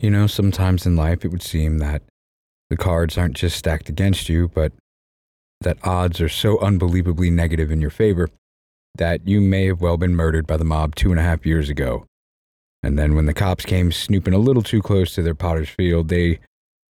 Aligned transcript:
You 0.00 0.10
know, 0.10 0.26
sometimes 0.26 0.86
in 0.86 0.96
life 0.96 1.24
it 1.24 1.28
would 1.28 1.42
seem 1.42 1.78
that 1.78 2.02
the 2.70 2.76
cards 2.76 3.18
aren't 3.18 3.36
just 3.36 3.56
stacked 3.56 3.88
against 3.88 4.28
you, 4.28 4.48
but 4.48 4.72
that 5.60 5.78
odds 5.82 6.20
are 6.20 6.28
so 6.28 6.58
unbelievably 6.60 7.30
negative 7.30 7.72
in 7.72 7.80
your 7.80 7.90
favor 7.90 8.28
that 8.94 9.26
you 9.26 9.40
may 9.40 9.66
have 9.66 9.80
well 9.80 9.96
been 9.96 10.14
murdered 10.14 10.46
by 10.46 10.56
the 10.56 10.64
mob 10.64 10.94
two 10.94 11.10
and 11.10 11.18
a 11.18 11.22
half 11.22 11.44
years 11.44 11.68
ago. 11.68 12.04
And 12.82 12.98
then 12.98 13.16
when 13.16 13.26
the 13.26 13.34
cops 13.34 13.64
came 13.64 13.90
snooping 13.90 14.34
a 14.34 14.38
little 14.38 14.62
too 14.62 14.80
close 14.80 15.14
to 15.14 15.22
their 15.22 15.34
potter's 15.34 15.68
field, 15.68 16.08
they, 16.08 16.38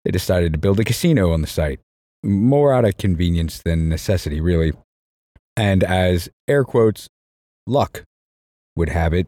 they 0.05 0.11
decided 0.11 0.53
to 0.53 0.59
build 0.59 0.79
a 0.79 0.83
casino 0.83 1.31
on 1.31 1.41
the 1.41 1.47
site. 1.47 1.79
More 2.23 2.71
out 2.71 2.85
of 2.85 2.97
convenience 2.97 3.59
than 3.63 3.89
necessity, 3.89 4.39
really. 4.39 4.73
And 5.57 5.83
as 5.83 6.29
air 6.47 6.63
quotes, 6.63 7.07
luck 7.65 8.03
would 8.75 8.89
have 8.89 9.13
it, 9.13 9.27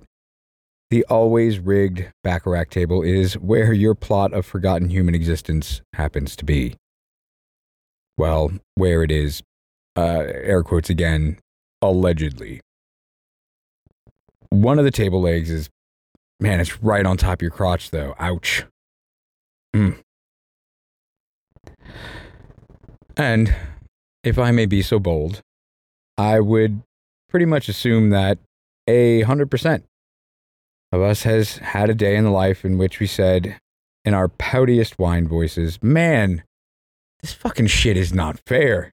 the 0.93 1.03
always 1.05 1.57
rigged 1.57 2.05
Baccarat 2.23 2.65
table 2.65 3.01
is 3.01 3.33
where 3.39 3.73
your 3.73 3.95
plot 3.95 4.31
of 4.31 4.45
forgotten 4.45 4.91
human 4.91 5.15
existence 5.15 5.81
happens 5.93 6.35
to 6.35 6.45
be. 6.45 6.75
Well, 8.15 8.51
where 8.75 9.01
it 9.01 9.09
is, 9.09 9.41
uh, 9.97 10.21
air 10.27 10.61
quotes 10.61 10.91
again, 10.91 11.39
allegedly. 11.81 12.61
One 14.51 14.77
of 14.77 14.85
the 14.85 14.91
table 14.91 15.19
legs 15.19 15.49
is, 15.49 15.67
man, 16.39 16.59
it's 16.59 16.83
right 16.83 17.07
on 17.07 17.17
top 17.17 17.39
of 17.39 17.41
your 17.41 17.49
crotch, 17.49 17.89
though. 17.89 18.13
Ouch. 18.19 18.65
Mm. 19.75 19.97
And 23.17 23.55
if 24.23 24.37
I 24.37 24.51
may 24.51 24.67
be 24.67 24.83
so 24.83 24.99
bold, 24.99 25.41
I 26.19 26.39
would 26.39 26.83
pretty 27.29 27.47
much 27.47 27.67
assume 27.67 28.11
that 28.11 28.37
a 28.87 29.21
hundred 29.21 29.49
percent 29.49 29.85
of 30.93 31.01
us 31.01 31.23
has 31.23 31.57
had 31.57 31.89
a 31.89 31.95
day 31.95 32.15
in 32.15 32.23
the 32.23 32.29
life 32.29 32.63
in 32.63 32.77
which 32.77 32.99
we 32.99 33.07
said, 33.07 33.57
in 34.05 34.13
our 34.13 34.27
poutiest 34.27 34.99
wine 34.99 35.27
voices, 35.27 35.81
man, 35.81 36.43
this 37.21 37.33
fucking 37.33 37.65
shit 37.65 37.97
is 37.97 38.13
not 38.13 38.39
fair. 38.45 38.91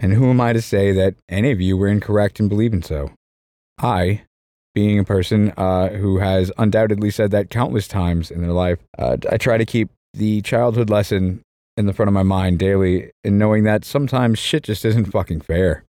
And 0.00 0.14
who 0.14 0.30
am 0.30 0.40
I 0.40 0.54
to 0.54 0.62
say 0.62 0.92
that 0.92 1.16
any 1.28 1.50
of 1.50 1.60
you 1.60 1.76
were 1.76 1.88
incorrect 1.88 2.40
in 2.40 2.48
believing 2.48 2.82
so? 2.82 3.10
I, 3.78 4.22
being 4.74 4.98
a 4.98 5.04
person 5.04 5.52
uh, 5.58 5.90
who 5.90 6.20
has 6.20 6.50
undoubtedly 6.56 7.10
said 7.10 7.30
that 7.32 7.50
countless 7.50 7.86
times 7.86 8.30
in 8.30 8.40
their 8.40 8.52
life, 8.52 8.78
uh, 8.98 9.18
I 9.30 9.36
try 9.36 9.58
to 9.58 9.66
keep 9.66 9.90
the 10.14 10.40
childhood 10.40 10.88
lesson 10.88 11.42
in 11.76 11.84
the 11.84 11.92
front 11.92 12.08
of 12.08 12.14
my 12.14 12.22
mind 12.22 12.58
daily 12.58 13.10
in 13.24 13.36
knowing 13.36 13.64
that 13.64 13.84
sometimes 13.84 14.38
shit 14.38 14.62
just 14.62 14.86
isn't 14.86 15.12
fucking 15.12 15.42
fair. 15.42 15.84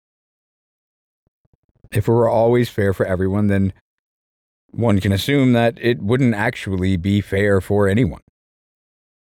If 1.91 2.09
it 2.09 2.13
were 2.13 2.31
always 2.31 2.71
fair 2.71 2.95
for 2.95 3.05
everyone, 3.05 3.49
then 3.49 3.75
one 4.73 5.01
can 5.01 5.13
assume 5.13 5.53
that 5.53 5.79
it 5.81 6.03
wouldn't 6.03 6.35
actually 6.35 6.97
be 6.97 7.21
fair 7.21 7.61
for 7.61 7.89
anyone. 7.89 8.21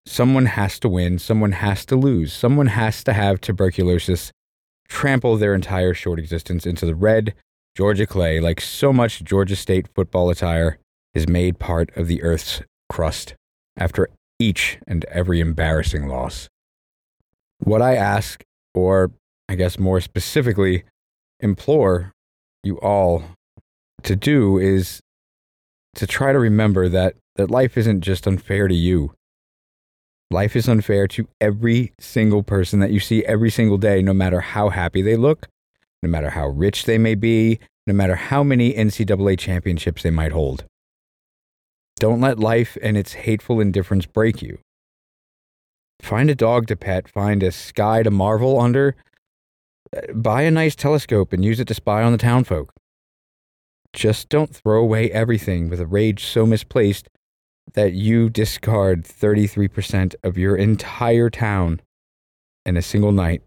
Someone 0.05 0.47
has 0.47 0.79
to 0.79 0.89
win, 0.89 1.19
someone 1.19 1.53
has 1.53 1.85
to 1.85 1.95
lose, 1.95 2.33
someone 2.33 2.67
has 2.67 3.03
to 3.03 3.13
have 3.13 3.41
tuberculosis 3.41 4.31
trample 4.87 5.37
their 5.37 5.53
entire 5.53 5.93
short 5.93 6.19
existence 6.19 6.65
into 6.65 6.85
the 6.85 6.95
red 6.95 7.33
Georgia 7.75 8.07
clay, 8.07 8.39
like 8.39 8.59
so 8.59 8.91
much 8.91 9.23
Georgia 9.23 9.55
State 9.55 9.87
football 9.93 10.29
attire 10.29 10.79
is 11.13 11.27
made 11.27 11.59
part 11.59 11.95
of 11.95 12.07
the 12.07 12.23
earth's 12.23 12.61
crust 12.89 13.35
after 13.77 14.09
each 14.39 14.79
and 14.87 15.05
every 15.05 15.39
embarrassing 15.39 16.07
loss. 16.07 16.47
What 17.59 17.81
I 17.81 17.95
ask, 17.95 18.43
or 18.73 19.11
I 19.49 19.55
guess 19.55 19.77
more 19.77 20.01
specifically, 20.01 20.83
implore 21.39 22.13
you 22.63 22.79
all 22.79 23.23
to 24.03 24.15
do 24.15 24.57
is 24.57 25.01
to 25.97 26.07
try 26.07 26.31
to 26.31 26.39
remember 26.39 26.87
that, 26.87 27.15
that 27.35 27.51
life 27.51 27.75
isn't 27.75 28.01
just 28.01 28.27
unfair 28.27 28.67
to 28.67 28.75
you. 28.75 29.13
Life 30.29 30.55
is 30.55 30.69
unfair 30.69 31.07
to 31.09 31.27
every 31.41 31.93
single 31.99 32.43
person 32.43 32.79
that 32.79 32.91
you 32.91 32.99
see 32.99 33.25
every 33.25 33.49
single 33.49 33.77
day, 33.77 34.01
no 34.01 34.13
matter 34.13 34.39
how 34.41 34.69
happy 34.69 35.01
they 35.01 35.15
look, 35.15 35.47
no 36.03 36.09
matter 36.09 36.31
how 36.31 36.47
rich 36.47 36.85
they 36.85 36.99
may 36.99 37.15
be, 37.15 37.59
no 37.87 37.93
matter 37.93 38.15
how 38.15 38.43
many 38.43 38.73
NCAA 38.73 39.39
championships 39.39 40.03
they 40.03 40.11
might 40.11 40.33
hold. 40.33 40.65
Don't 41.99 42.21
let 42.21 42.37
life 42.37 42.77
and 42.83 42.95
its 42.95 43.13
hateful 43.13 43.59
indifference 43.59 44.05
break 44.05 44.41
you. 44.41 44.59
Find 45.99 46.29
a 46.29 46.35
dog 46.35 46.67
to 46.67 46.75
pet, 46.75 47.09
find 47.09 47.41
a 47.41 47.51
sky 47.51 48.03
to 48.03 48.11
marvel 48.11 48.59
under, 48.59 48.95
uh, 49.95 50.13
buy 50.13 50.43
a 50.43 50.51
nice 50.51 50.75
telescope 50.75 51.33
and 51.33 51.43
use 51.43 51.59
it 51.59 51.67
to 51.69 51.73
spy 51.73 52.03
on 52.03 52.11
the 52.11 52.19
townfolk. 52.19 52.71
Just 53.97 54.29
don't 54.29 54.55
throw 54.55 54.79
away 54.79 55.09
everything 55.09 55.69
with 55.69 55.79
a 55.79 55.87
rage 55.87 56.23
so 56.23 56.45
misplaced 56.45 57.09
that 57.73 57.93
you 57.93 58.29
discard 58.29 59.03
33% 59.03 60.13
of 60.23 60.37
your 60.37 60.55
entire 60.55 61.31
town 61.31 61.81
in 62.63 62.77
a 62.77 62.83
single 62.83 63.11
night. 63.11 63.41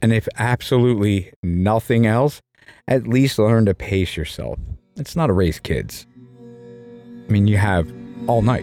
And 0.00 0.12
if 0.12 0.28
absolutely 0.38 1.32
nothing 1.42 2.06
else, 2.06 2.40
at 2.86 3.08
least 3.08 3.40
learn 3.40 3.66
to 3.66 3.74
pace 3.74 4.16
yourself. 4.16 4.60
It's 4.94 5.16
not 5.16 5.30
a 5.30 5.32
race, 5.32 5.58
kids. 5.58 6.06
I 7.28 7.32
mean, 7.32 7.48
you 7.48 7.56
have 7.56 7.92
all 8.28 8.42
night. 8.42 8.62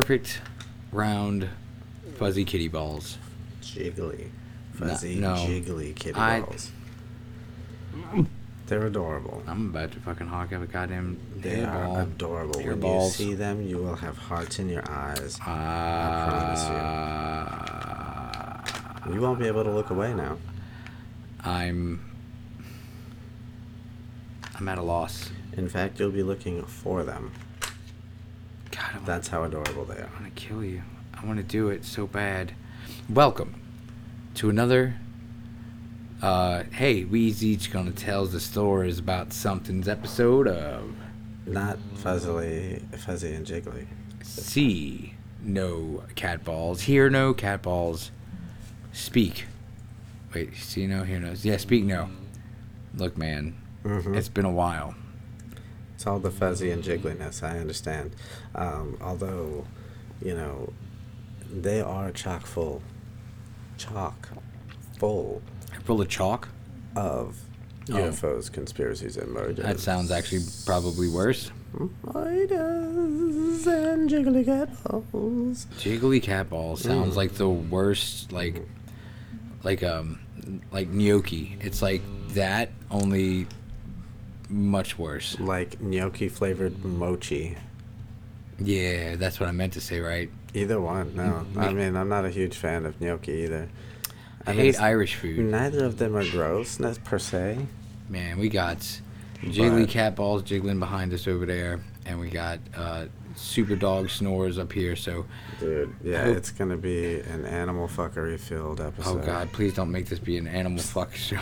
Perfect, 0.00 0.40
round, 0.92 1.48
fuzzy 2.16 2.44
kitty 2.44 2.68
balls. 2.68 3.18
Jiggly. 3.62 4.28
Fuzzy, 4.74 5.16
no. 5.16 5.34
jiggly 5.34 5.92
kitty 5.94 6.14
I- 6.18 6.40
balls. 6.40 6.70
They're 8.66 8.86
adorable. 8.86 9.42
I'm 9.46 9.70
about 9.70 9.92
to 9.92 10.00
fucking 10.00 10.26
hawk 10.28 10.52
up 10.52 10.62
a 10.62 10.66
goddamn 10.66 11.18
They 11.36 11.64
are 11.64 12.02
adorable. 12.02 12.60
Hair 12.60 12.72
when 12.72 12.80
balls. 12.80 13.18
you 13.18 13.26
see 13.28 13.34
them, 13.34 13.62
you 13.66 13.78
will 13.78 13.96
have 13.96 14.16
hearts 14.18 14.58
in 14.58 14.68
your 14.68 14.84
eyes. 14.88 15.40
Uh, 15.40 16.64
You 19.10 19.20
won't 19.22 19.38
be 19.40 19.46
able 19.46 19.64
to 19.64 19.70
look 19.70 19.88
away 19.90 20.12
now. 20.12 20.36
I'm. 21.42 22.04
I'm 24.54 24.68
at 24.68 24.76
a 24.76 24.82
loss. 24.82 25.30
In 25.56 25.68
fact, 25.70 25.98
you'll 25.98 26.10
be 26.10 26.22
looking 26.22 26.62
for 26.64 27.04
them. 27.04 27.32
God, 29.08 29.12
I 29.12 29.16
want, 29.16 29.22
That's 29.22 29.28
how 29.28 29.44
adorable 29.44 29.84
they 29.86 30.00
are. 30.02 30.10
I 30.16 30.20
want 30.22 30.36
to 30.36 30.42
kill 30.42 30.64
you. 30.64 30.82
I 31.14 31.24
want 31.24 31.38
to 31.38 31.42
do 31.42 31.68
it 31.70 31.84
so 31.84 32.06
bad. 32.06 32.52
Welcome 33.08 33.54
to 34.34 34.50
another. 34.50 34.96
Uh, 36.20 36.64
hey, 36.72 37.04
we's 37.04 37.42
each 37.42 37.72
gonna 37.72 37.92
tell 37.92 38.26
the 38.26 38.38
stories 38.38 38.98
about 38.98 39.32
something's 39.32 39.88
episode 39.88 40.46
of 40.46 40.94
Not 41.46 41.78
fuzzily, 41.94 42.82
fuzzy 42.98 43.32
and 43.32 43.46
jiggly. 43.46 43.86
See 44.22 45.14
no 45.42 46.04
cat 46.14 46.44
balls, 46.44 46.82
hear 46.82 47.08
no 47.08 47.32
cat 47.32 47.62
balls, 47.62 48.10
speak. 48.92 49.46
Wait, 50.34 50.54
see 50.56 50.86
no, 50.86 51.04
hear 51.04 51.18
no. 51.18 51.32
Yeah, 51.40 51.56
speak 51.56 51.84
no. 51.84 52.10
Look, 52.94 53.16
man, 53.16 53.56
hmm 53.82 54.14
it's 54.14 54.28
been 54.28 54.44
a 54.44 54.50
while. 54.50 54.94
It's 55.98 56.06
all 56.06 56.20
the 56.20 56.30
fuzzy 56.30 56.70
and 56.70 56.80
jiggliness. 56.84 57.42
I 57.42 57.58
understand. 57.58 58.12
Um, 58.54 58.96
although, 59.00 59.66
you 60.24 60.32
know, 60.32 60.72
they 61.50 61.80
are 61.80 62.12
chock 62.12 62.46
full, 62.46 62.82
chock 63.78 64.28
full 64.96 65.42
Full 65.82 66.00
of 66.00 66.08
chalk. 66.08 66.50
of 66.94 67.40
Oh. 67.90 67.94
UFOs, 67.94 68.52
conspiracies, 68.52 69.16
and 69.16 69.32
murders. 69.32 69.64
That 69.64 69.80
sounds 69.80 70.12
actually 70.12 70.42
probably 70.64 71.08
worse. 71.08 71.50
Spiders 72.08 73.66
and 73.66 74.08
jiggly 74.08 74.44
cat 74.44 74.68
balls. 74.84 75.66
Jiggly 75.78 76.22
cat 76.22 76.48
ball 76.48 76.76
sounds 76.76 77.16
like 77.16 77.32
the 77.32 77.48
worst, 77.48 78.30
like, 78.30 78.62
like 79.64 79.82
um, 79.82 80.20
like 80.70 80.90
gnocchi. 80.90 81.56
It's 81.60 81.82
like 81.82 82.02
that, 82.34 82.70
only 82.88 83.48
much 84.48 84.98
worse. 84.98 85.38
Like 85.38 85.80
gnocchi 85.80 86.28
flavored 86.28 86.84
mochi. 86.84 87.56
Yeah, 88.58 89.16
that's 89.16 89.38
what 89.38 89.48
I 89.48 89.52
meant 89.52 89.74
to 89.74 89.80
say, 89.80 90.00
right? 90.00 90.30
Either 90.54 90.80
one, 90.80 91.14
no. 91.14 91.46
I 91.56 91.72
mean, 91.72 91.94
I'm 91.96 92.08
not 92.08 92.24
a 92.24 92.30
huge 92.30 92.56
fan 92.56 92.86
of 92.86 93.00
gnocchi 93.00 93.44
either. 93.44 93.68
I, 94.46 94.52
mean, 94.52 94.60
hate 94.60 94.80
Irish 94.80 95.14
food. 95.14 95.38
Neither 95.40 95.84
of 95.84 95.98
them 95.98 96.16
are 96.16 96.28
gross, 96.28 96.80
not 96.80 97.02
per 97.04 97.18
se. 97.18 97.58
Man, 98.08 98.38
we 98.38 98.48
got 98.48 98.78
jiggly 99.44 99.82
But- 99.82 99.90
cat 99.90 100.16
balls 100.16 100.42
jiggling 100.42 100.78
behind 100.80 101.12
us 101.12 101.28
over 101.28 101.44
there, 101.46 101.80
and 102.06 102.18
we 102.18 102.30
got 102.30 102.58
uh, 102.74 103.04
super 103.36 103.76
dog 103.76 104.08
snores 104.10 104.58
up 104.58 104.72
here. 104.72 104.96
So, 104.96 105.26
Dude, 105.60 105.94
yeah, 106.02 106.24
hope- 106.24 106.36
it's 106.38 106.50
gonna 106.50 106.78
be 106.78 107.20
an 107.20 107.44
animal 107.44 107.86
fuckery 107.86 108.40
filled 108.40 108.80
episode. 108.80 109.22
oh. 109.22 109.24
God, 109.26 109.52
please 109.52 109.74
don't 109.74 109.92
make 109.92 110.06
this 110.06 110.18
be 110.18 110.38
an 110.38 110.48
animal 110.48 110.82
fuck 110.82 111.14
show. 111.14 111.38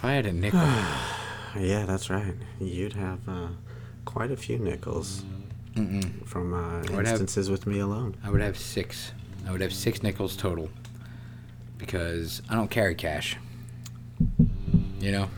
If 0.00 0.04
I 0.06 0.12
had 0.12 0.24
a 0.24 0.32
nickel, 0.32 0.60
Yeah, 1.58 1.84
that's 1.84 2.08
right. 2.08 2.32
You'd 2.58 2.94
have 2.94 3.18
uh, 3.28 3.48
quite 4.06 4.30
a 4.30 4.36
few 4.38 4.58
nickels 4.58 5.24
mm-mm, 5.74 6.26
from 6.26 6.54
uh, 6.54 6.78
would 6.96 7.04
have- 7.04 7.20
instances 7.20 7.50
with 7.50 7.66
me 7.66 7.80
alone. 7.80 8.16
I 8.24 8.30
would 8.30 8.40
have 8.40 8.56
six. 8.56 9.12
I 9.46 9.52
would 9.52 9.60
have 9.60 9.74
six 9.74 10.02
nickels 10.02 10.38
total 10.38 10.70
because 11.76 12.40
I 12.48 12.54
don't 12.54 12.70
carry 12.70 12.94
cash. 12.94 13.36
You 15.00 15.12
know, 15.12 15.30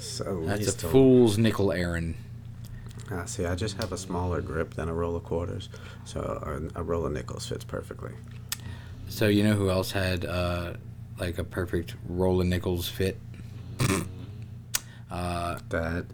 So 0.00 0.42
that's 0.44 0.66
a 0.66 0.88
fool's 0.88 1.38
nickel 1.38 1.70
errand. 1.70 2.16
Ah, 3.12 3.24
see, 3.24 3.46
I 3.46 3.54
just 3.54 3.76
have 3.76 3.92
a 3.92 3.96
smaller 3.96 4.40
grip 4.40 4.74
than 4.74 4.88
a 4.88 4.92
roll 4.92 5.14
of 5.14 5.22
quarters, 5.22 5.68
so 6.04 6.20
a, 6.74 6.80
a 6.80 6.82
roll 6.82 7.06
of 7.06 7.12
nickels 7.12 7.46
fits 7.46 7.62
perfectly. 7.62 8.10
So 9.08 9.28
you 9.28 9.44
know 9.44 9.54
who 9.54 9.70
else 9.70 9.92
had 9.92 10.24
uh, 10.24 10.72
like 11.20 11.38
a 11.38 11.44
perfect 11.44 11.94
roll 12.08 12.40
of 12.40 12.48
nickels 12.48 12.88
fit? 12.88 13.20
Uh, 15.10 15.58
That 15.68 16.06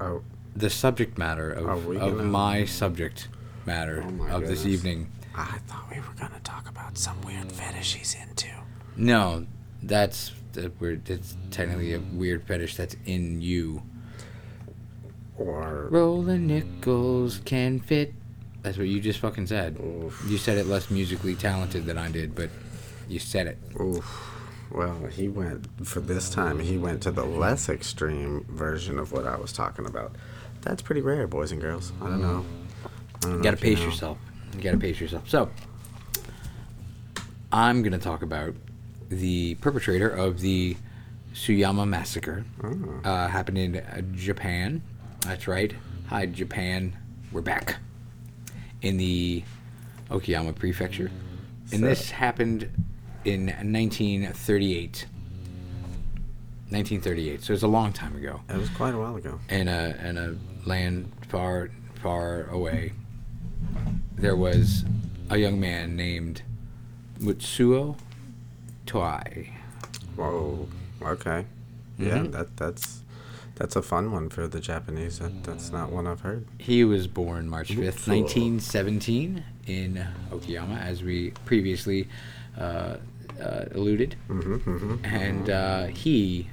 uh, 0.00 0.18
the 0.54 0.70
subject 0.70 1.18
matter 1.18 1.50
of, 1.52 1.88
of 1.96 2.24
my 2.24 2.64
subject 2.64 3.28
matter 3.66 4.02
Oh 4.06 4.10
my 4.10 4.30
of 4.30 4.46
this 4.46 4.64
evening. 4.64 5.10
I 5.34 5.58
thought 5.66 5.90
we 5.90 5.96
were 5.98 6.14
gonna 6.18 6.40
talk 6.44 6.68
about 6.68 6.96
some 6.96 7.20
weird 7.22 7.50
fetish 7.52 7.94
he's 7.94 8.14
into. 8.14 8.48
No, 8.96 9.46
that's 9.82 10.32
that 10.52 10.80
weird. 10.80 11.08
It's 11.10 11.36
technically 11.50 11.92
a 11.94 12.00
weird 12.00 12.46
fetish 12.46 12.76
that's 12.76 12.96
in 13.04 13.42
you. 13.42 13.82
Or 15.36 15.88
Rolling 15.90 16.46
nickels 16.46 17.40
can 17.44 17.80
fit. 17.80 18.14
That's 18.62 18.78
what 18.78 18.86
you 18.88 19.00
just 19.00 19.18
fucking 19.20 19.46
said. 19.46 19.76
oof, 19.78 20.24
You 20.26 20.38
said 20.38 20.56
it 20.56 20.66
less 20.66 20.90
musically 20.90 21.34
talented 21.34 21.84
than 21.84 21.98
I 21.98 22.10
did, 22.10 22.34
but 22.34 22.48
you 23.08 23.18
said 23.18 23.46
it. 23.46 23.58
oof. 23.78 24.32
Well, 24.70 25.06
he 25.06 25.28
went 25.28 25.66
for 25.86 26.00
this 26.00 26.28
time. 26.30 26.58
He 26.60 26.76
went 26.76 27.02
to 27.02 27.10
the 27.10 27.24
less 27.24 27.68
extreme 27.68 28.44
version 28.48 28.98
of 28.98 29.12
what 29.12 29.26
I 29.26 29.36
was 29.36 29.52
talking 29.52 29.86
about. 29.86 30.14
That's 30.62 30.82
pretty 30.82 31.00
rare, 31.00 31.26
boys 31.26 31.52
and 31.52 31.60
girls. 31.60 31.92
I 32.02 32.06
don't 32.06 32.20
know. 32.22 32.44
I 32.84 32.88
don't 33.20 33.36
You 33.38 33.42
gotta 33.42 33.56
if 33.56 33.64
you 33.64 33.70
pace 33.70 33.78
know. 33.78 33.84
yourself. 33.90 34.18
You 34.56 34.62
gotta 34.62 34.78
pace 34.78 35.00
yourself. 35.00 35.28
So, 35.28 35.50
I'm 37.52 37.82
gonna 37.82 37.98
talk 37.98 38.22
about 38.22 38.54
the 39.08 39.54
perpetrator 39.56 40.08
of 40.08 40.40
the 40.40 40.76
Tsuyama 41.32 41.86
massacre. 41.86 42.44
Oh. 42.62 43.00
Uh, 43.04 43.28
happened 43.28 43.58
in 43.58 43.76
uh, 43.76 44.00
Japan. 44.14 44.82
That's 45.20 45.46
right. 45.46 45.72
Hi, 46.08 46.26
Japan. 46.26 46.96
We're 47.32 47.40
back 47.42 47.76
in 48.82 48.96
the 48.96 49.42
Okayama 50.10 50.54
Prefecture, 50.54 51.10
and 51.72 51.80
So- 51.80 51.86
this 51.86 52.10
happened 52.10 52.68
in 53.26 53.46
1938. 53.46 55.06
1938. 56.68 57.42
So 57.42 57.52
it's 57.52 57.62
a 57.62 57.68
long 57.68 57.92
time 57.92 58.16
ago 58.16 58.40
It 58.48 58.56
was 58.56 58.68
quite 58.70 58.94
a 58.94 58.98
while 58.98 59.16
ago. 59.16 59.38
in 59.48 59.68
a 59.68 59.96
in 60.04 60.16
a 60.16 60.36
land 60.68 61.12
far 61.28 61.70
far 62.02 62.44
away, 62.50 62.92
there 64.16 64.36
was 64.36 64.84
a 65.30 65.38
young 65.38 65.60
man 65.60 65.96
named 65.96 66.42
Mutsuo 67.20 67.96
Toai. 68.86 69.50
Whoa. 70.16 70.68
Okay. 71.02 71.44
Yeah, 71.98 72.18
Mhm. 72.18 72.32
that 72.32 72.56
that's 72.56 73.02
that's 73.54 73.74
a 73.76 73.82
fun 73.82 74.10
one 74.12 74.28
for 74.28 74.46
the 74.48 74.60
Japanese. 74.60 75.18
That 75.20 75.44
that's 75.44 75.70
not 75.70 75.90
one 75.92 76.06
I've 76.06 76.20
heard. 76.22 76.46
He 76.58 76.82
was 76.84 77.06
born 77.06 77.48
March 77.48 77.72
fifth, 77.74 78.06
nineteen 78.08 78.58
seventeen, 78.60 79.44
in 79.66 80.04
Okayama, 80.32 80.80
as 80.80 81.02
we 81.04 81.30
previously 81.44 82.08
uh, 82.58 82.96
uh, 83.40 83.64
alluded, 83.72 84.16
Mm-hmm, 84.28 84.54
mm-hmm. 84.54 85.04
and 85.04 85.50
uh, 85.50 85.86
he 85.86 86.48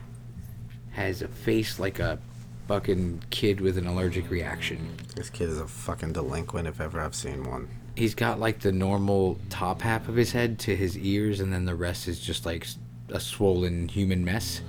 has 0.92 1.22
a 1.22 1.28
face 1.28 1.80
like 1.80 2.00
a 2.00 2.20
fucking 2.68 3.22
kid 3.30 3.60
with 3.62 3.78
an 3.78 3.88
allergic 3.88 4.30
reaction. 4.30 4.96
This 5.16 5.30
kid 5.30 5.50
is 5.50 5.60
a 5.60 5.68
fucking 5.68 6.14
delinquent 6.14 6.68
if 6.68 6.80
ever 6.80 7.02
I've 7.02 7.16
seen 7.16 7.44
one. 7.44 7.68
he's 7.96 8.16
got 8.16 8.40
like 8.40 8.60
the 8.60 8.72
normal 8.72 9.38
top 9.50 9.82
half 9.82 10.08
of 10.08 10.16
his 10.16 10.32
head 10.32 10.60
to 10.60 10.76
his 10.76 10.98
ears, 10.98 11.40
and 11.40 11.52
then 11.54 11.66
the 11.66 11.76
rest 11.76 12.08
is 12.08 12.20
just 12.20 12.46
like 12.46 12.68
a 13.10 13.20
swollen 13.20 13.88
human 13.90 14.24
mess. 14.26 14.62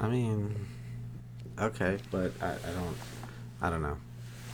I 0.00 0.08
mean, 0.08 0.54
okay, 1.60 1.98
but 2.10 2.32
I, 2.40 2.52
I 2.52 2.72
don't, 2.74 2.96
I 3.62 3.70
don't 3.70 3.82
know. 3.82 3.96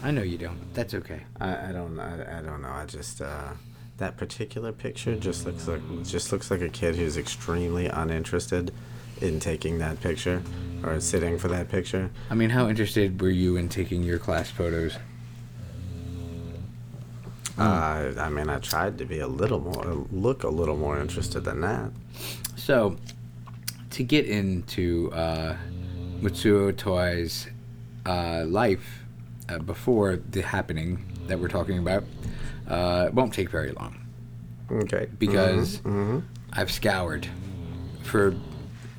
I 0.03 0.11
know 0.11 0.23
you 0.23 0.39
don't. 0.39 0.59
That's 0.75 0.95
okay. 0.95 1.23
I, 1.41 1.69
I 1.69 1.73
don't, 1.73 1.99
I, 2.01 2.39
I 2.39 2.43
don't 2.43 2.63
know. 2.63 2.71
I 2.71 2.87
just 2.87 3.21
uh, 3.23 3.53
that 4.01 4.17
particular 4.17 4.73
picture 4.73 5.15
just 5.15 5.47
looks 5.47 5.69
like 5.69 5.81
just 6.03 6.33
looks 6.33 6.51
like 6.51 6.63
a 6.63 6.69
kid 6.69 6.97
who's 6.97 7.17
extremely 7.17 7.87
uninterested 7.87 8.73
in 9.21 9.39
taking 9.39 9.79
that 9.79 10.01
picture 10.01 10.43
or 10.83 10.99
sitting 11.01 11.39
for 11.39 11.49
that 11.49 11.69
picture. 11.69 12.11
I 12.31 12.35
mean, 12.35 12.51
how 12.51 12.69
interested 12.69 13.21
were 13.21 13.29
you 13.29 13.57
in 13.57 13.69
taking 13.69 14.03
your 14.03 14.19
class 14.19 14.51
photos? 14.51 14.97
Uh, 17.59 18.15
I 18.19 18.31
mean, 18.31 18.49
I 18.49 18.59
tried 18.59 18.97
to 18.99 19.05
be 19.05 19.21
a 19.21 19.27
little 19.27 19.61
more, 19.61 20.07
look 20.11 20.45
a 20.45 20.49
little 20.49 20.79
more 20.79 20.99
interested 20.99 21.41
than 21.41 21.61
that. 21.61 21.91
So, 22.57 22.97
to 23.91 24.03
get 24.03 24.25
into 24.25 25.13
uh, 25.13 25.57
Mutsuo 26.23 26.75
Toi's 26.75 27.49
uh, 28.07 28.45
life 28.47 29.03
uh, 29.51 29.59
before 29.59 30.17
the 30.17 30.41
happening 30.41 31.05
that 31.27 31.39
we're 31.39 31.49
talking 31.49 31.79
about, 31.79 32.05
uh, 32.67 33.07
it 33.09 33.15
won't 33.15 33.35
take 33.35 33.51
very 33.51 33.73
long. 33.73 34.00
Okay. 34.71 35.09
Because- 35.19 35.79
hmm 35.79 36.21
I've 36.53 36.71
scoured 36.73 37.29
for 38.03 38.35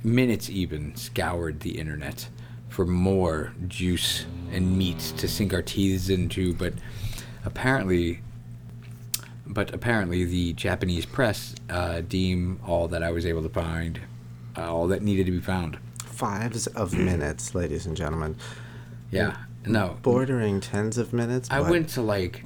minutes, 0.04 0.50
even 0.50 0.96
scoured 0.96 1.60
the 1.60 1.78
internet 1.78 2.30
for 2.70 2.86
more 2.86 3.52
juice 3.68 4.26
and 4.54 4.78
meat 4.78 5.00
to 5.18 5.28
sink 5.28 5.54
our 5.54 5.62
teeth 5.62 6.10
into, 6.10 6.54
but 6.54 6.74
apparently, 7.44 8.22
but 9.46 9.74
apparently 9.74 10.24
the 10.24 10.54
Japanese 10.54 11.06
press 11.06 11.54
uh, 11.70 12.02
deem 12.08 12.60
all 12.66 12.88
that 12.88 13.04
I 13.04 13.12
was 13.12 13.26
able 13.26 13.44
to 13.44 13.50
find, 13.50 14.00
uh, 14.58 14.74
all 14.74 14.88
that 14.88 15.02
needed 15.02 15.26
to 15.26 15.32
be 15.34 15.42
found. 15.42 15.78
fives 16.06 16.68
of 16.68 16.94
minutes, 16.98 17.54
ladies 17.54 17.86
and 17.86 17.98
gentlemen, 17.98 18.38
Yeah, 19.12 19.36
no, 19.66 19.98
bordering 20.02 20.62
tens 20.62 20.98
of 20.98 21.12
minutes. 21.12 21.50
I 21.52 21.60
went 21.60 21.90
to 21.90 22.02
like 22.02 22.46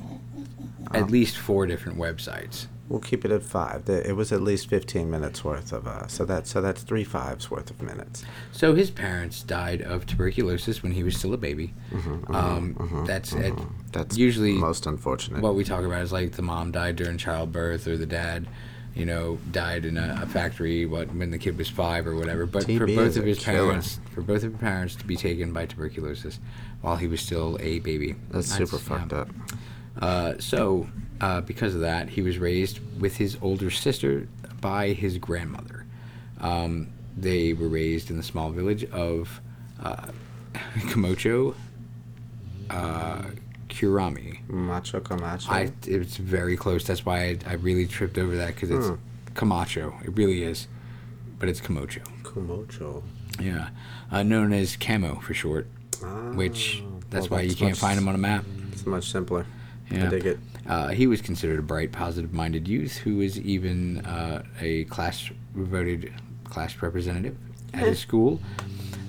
at 0.91 1.11
least 1.11 1.37
four 1.37 1.67
different 1.67 1.99
websites. 1.99 2.65
We'll 2.87 2.99
keep 2.99 3.25
it 3.25 3.31
at 3.31 3.41
five. 3.41 3.89
It 3.89 4.15
was 4.15 4.31
at 4.31 4.41
least 4.41 4.67
fifteen 4.67 5.09
minutes 5.09 5.43
worth 5.43 5.73
of. 5.73 5.87
Uh, 5.87 6.05
so 6.07 6.23
that 6.25 6.45
so 6.45 6.61
that's 6.61 6.83
three 6.83 7.03
fives 7.03 7.49
worth 7.49 7.71
of 7.71 7.81
minutes. 7.81 8.23
So 8.51 8.75
his 8.75 8.91
parents 8.91 9.41
died 9.41 9.81
of 9.81 10.05
tuberculosis 10.05 10.83
when 10.83 10.91
he 10.91 11.01
was 11.01 11.17
still 11.17 11.33
a 11.33 11.37
baby. 11.37 11.73
um, 12.29 13.03
that's 13.07 13.33
it, 13.33 13.53
Mm-hmm, 13.55 13.73
That's 13.91 14.17
usually 14.17 14.53
most 14.53 14.85
unfortunate. 14.85 15.41
what 15.41 15.55
we 15.55 15.63
talk 15.63 15.83
about 15.83 16.01
is 16.03 16.11
like 16.11 16.33
the 16.33 16.41
mom 16.43 16.71
died 16.71 16.95
during 16.95 17.17
childbirth 17.17 17.87
or 17.87 17.97
the 17.97 18.05
dad, 18.05 18.47
you 18.93 19.05
know, 19.05 19.39
died 19.51 19.85
in 19.85 19.97
a, 19.97 20.19
a 20.21 20.25
factory 20.27 20.85
what 20.85 21.07
when 21.15 21.31
the 21.31 21.39
kid 21.39 21.57
was 21.57 21.67
five 21.69 22.05
or 22.05 22.15
whatever. 22.15 22.45
But 22.45 22.65
for 22.65 22.85
both 22.85 23.17
of 23.17 23.25
his 23.25 23.39
killer. 23.39 23.65
parents, 23.69 23.99
for 24.13 24.21
both 24.21 24.43
of 24.43 24.51
his 24.51 24.61
parents 24.61 24.95
to 24.97 25.05
be 25.05 25.15
taken 25.15 25.51
by 25.53 25.65
tuberculosis 25.65 26.39
while 26.81 26.97
he 26.97 27.07
was 27.07 27.19
still 27.19 27.57
a 27.61 27.79
baby, 27.79 28.13
that's 28.29 28.51
super 28.55 28.75
yeah. 28.75 28.81
fucked 28.83 29.13
up. 29.13 29.29
Uh, 29.99 30.33
so, 30.39 30.87
uh, 31.21 31.41
because 31.41 31.75
of 31.75 31.81
that, 31.81 32.09
he 32.09 32.21
was 32.21 32.37
raised 32.37 32.79
with 32.99 33.17
his 33.17 33.37
older 33.41 33.69
sister 33.71 34.27
by 34.61 34.89
his 34.89 35.17
grandmother. 35.17 35.85
Um, 36.41 36.89
they 37.17 37.53
were 37.53 37.67
raised 37.69 38.09
in 38.09 38.17
the 38.17 38.23
small 38.23 38.49
village 38.51 38.83
of 38.91 39.41
uh, 39.81 40.07
Kimocho, 40.53 41.55
uh, 42.69 43.23
Kurami. 43.69 44.47
Macho 44.49 44.99
Camacho. 44.99 45.51
I 45.51 45.71
it's 45.85 46.17
very 46.17 46.55
close. 46.57 46.85
That's 46.85 47.05
why 47.05 47.19
I, 47.29 47.37
I 47.47 47.53
really 47.53 47.85
tripped 47.87 48.17
over 48.17 48.35
that 48.37 48.55
because 48.55 48.71
it's 48.71 48.87
Hmm. 48.87 48.95
Camacho. 49.33 49.93
It 50.03 50.15
really 50.17 50.43
is, 50.43 50.67
but 51.39 51.49
it's 51.49 51.59
Camacho. 51.61 52.01
Kumocho. 52.23 53.03
Yeah, 53.39 53.69
uh, 54.11 54.23
known 54.23 54.53
as 54.53 54.77
Camo 54.77 55.15
for 55.15 55.33
short. 55.33 55.67
Ah, 56.03 56.31
Which 56.33 56.83
that's 57.09 57.29
well, 57.29 57.39
why 57.39 57.43
you 57.43 57.49
that's 57.49 57.59
can't 57.59 57.71
much- 57.71 57.79
find 57.79 57.97
him 57.97 58.07
on 58.07 58.15
a 58.15 58.19
map. 58.19 58.45
It's 58.71 58.85
much 58.85 59.11
simpler. 59.11 59.45
Yeah. 59.89 60.07
I 60.07 60.09
dig 60.09 60.25
it. 60.25 60.39
Uh, 60.67 60.87
he 60.89 61.07
was 61.07 61.21
considered 61.21 61.59
a 61.59 61.61
bright, 61.61 61.91
positive-minded 61.91 62.67
youth 62.67 62.97
who 62.97 63.17
was 63.17 63.39
even 63.39 64.03
uh, 64.05 64.43
a 64.59 64.85
class 64.85 65.29
voted 65.53 66.13
class 66.43 66.81
representative 66.81 67.37
at 67.73 67.87
his 67.87 67.99
school. 68.07 68.39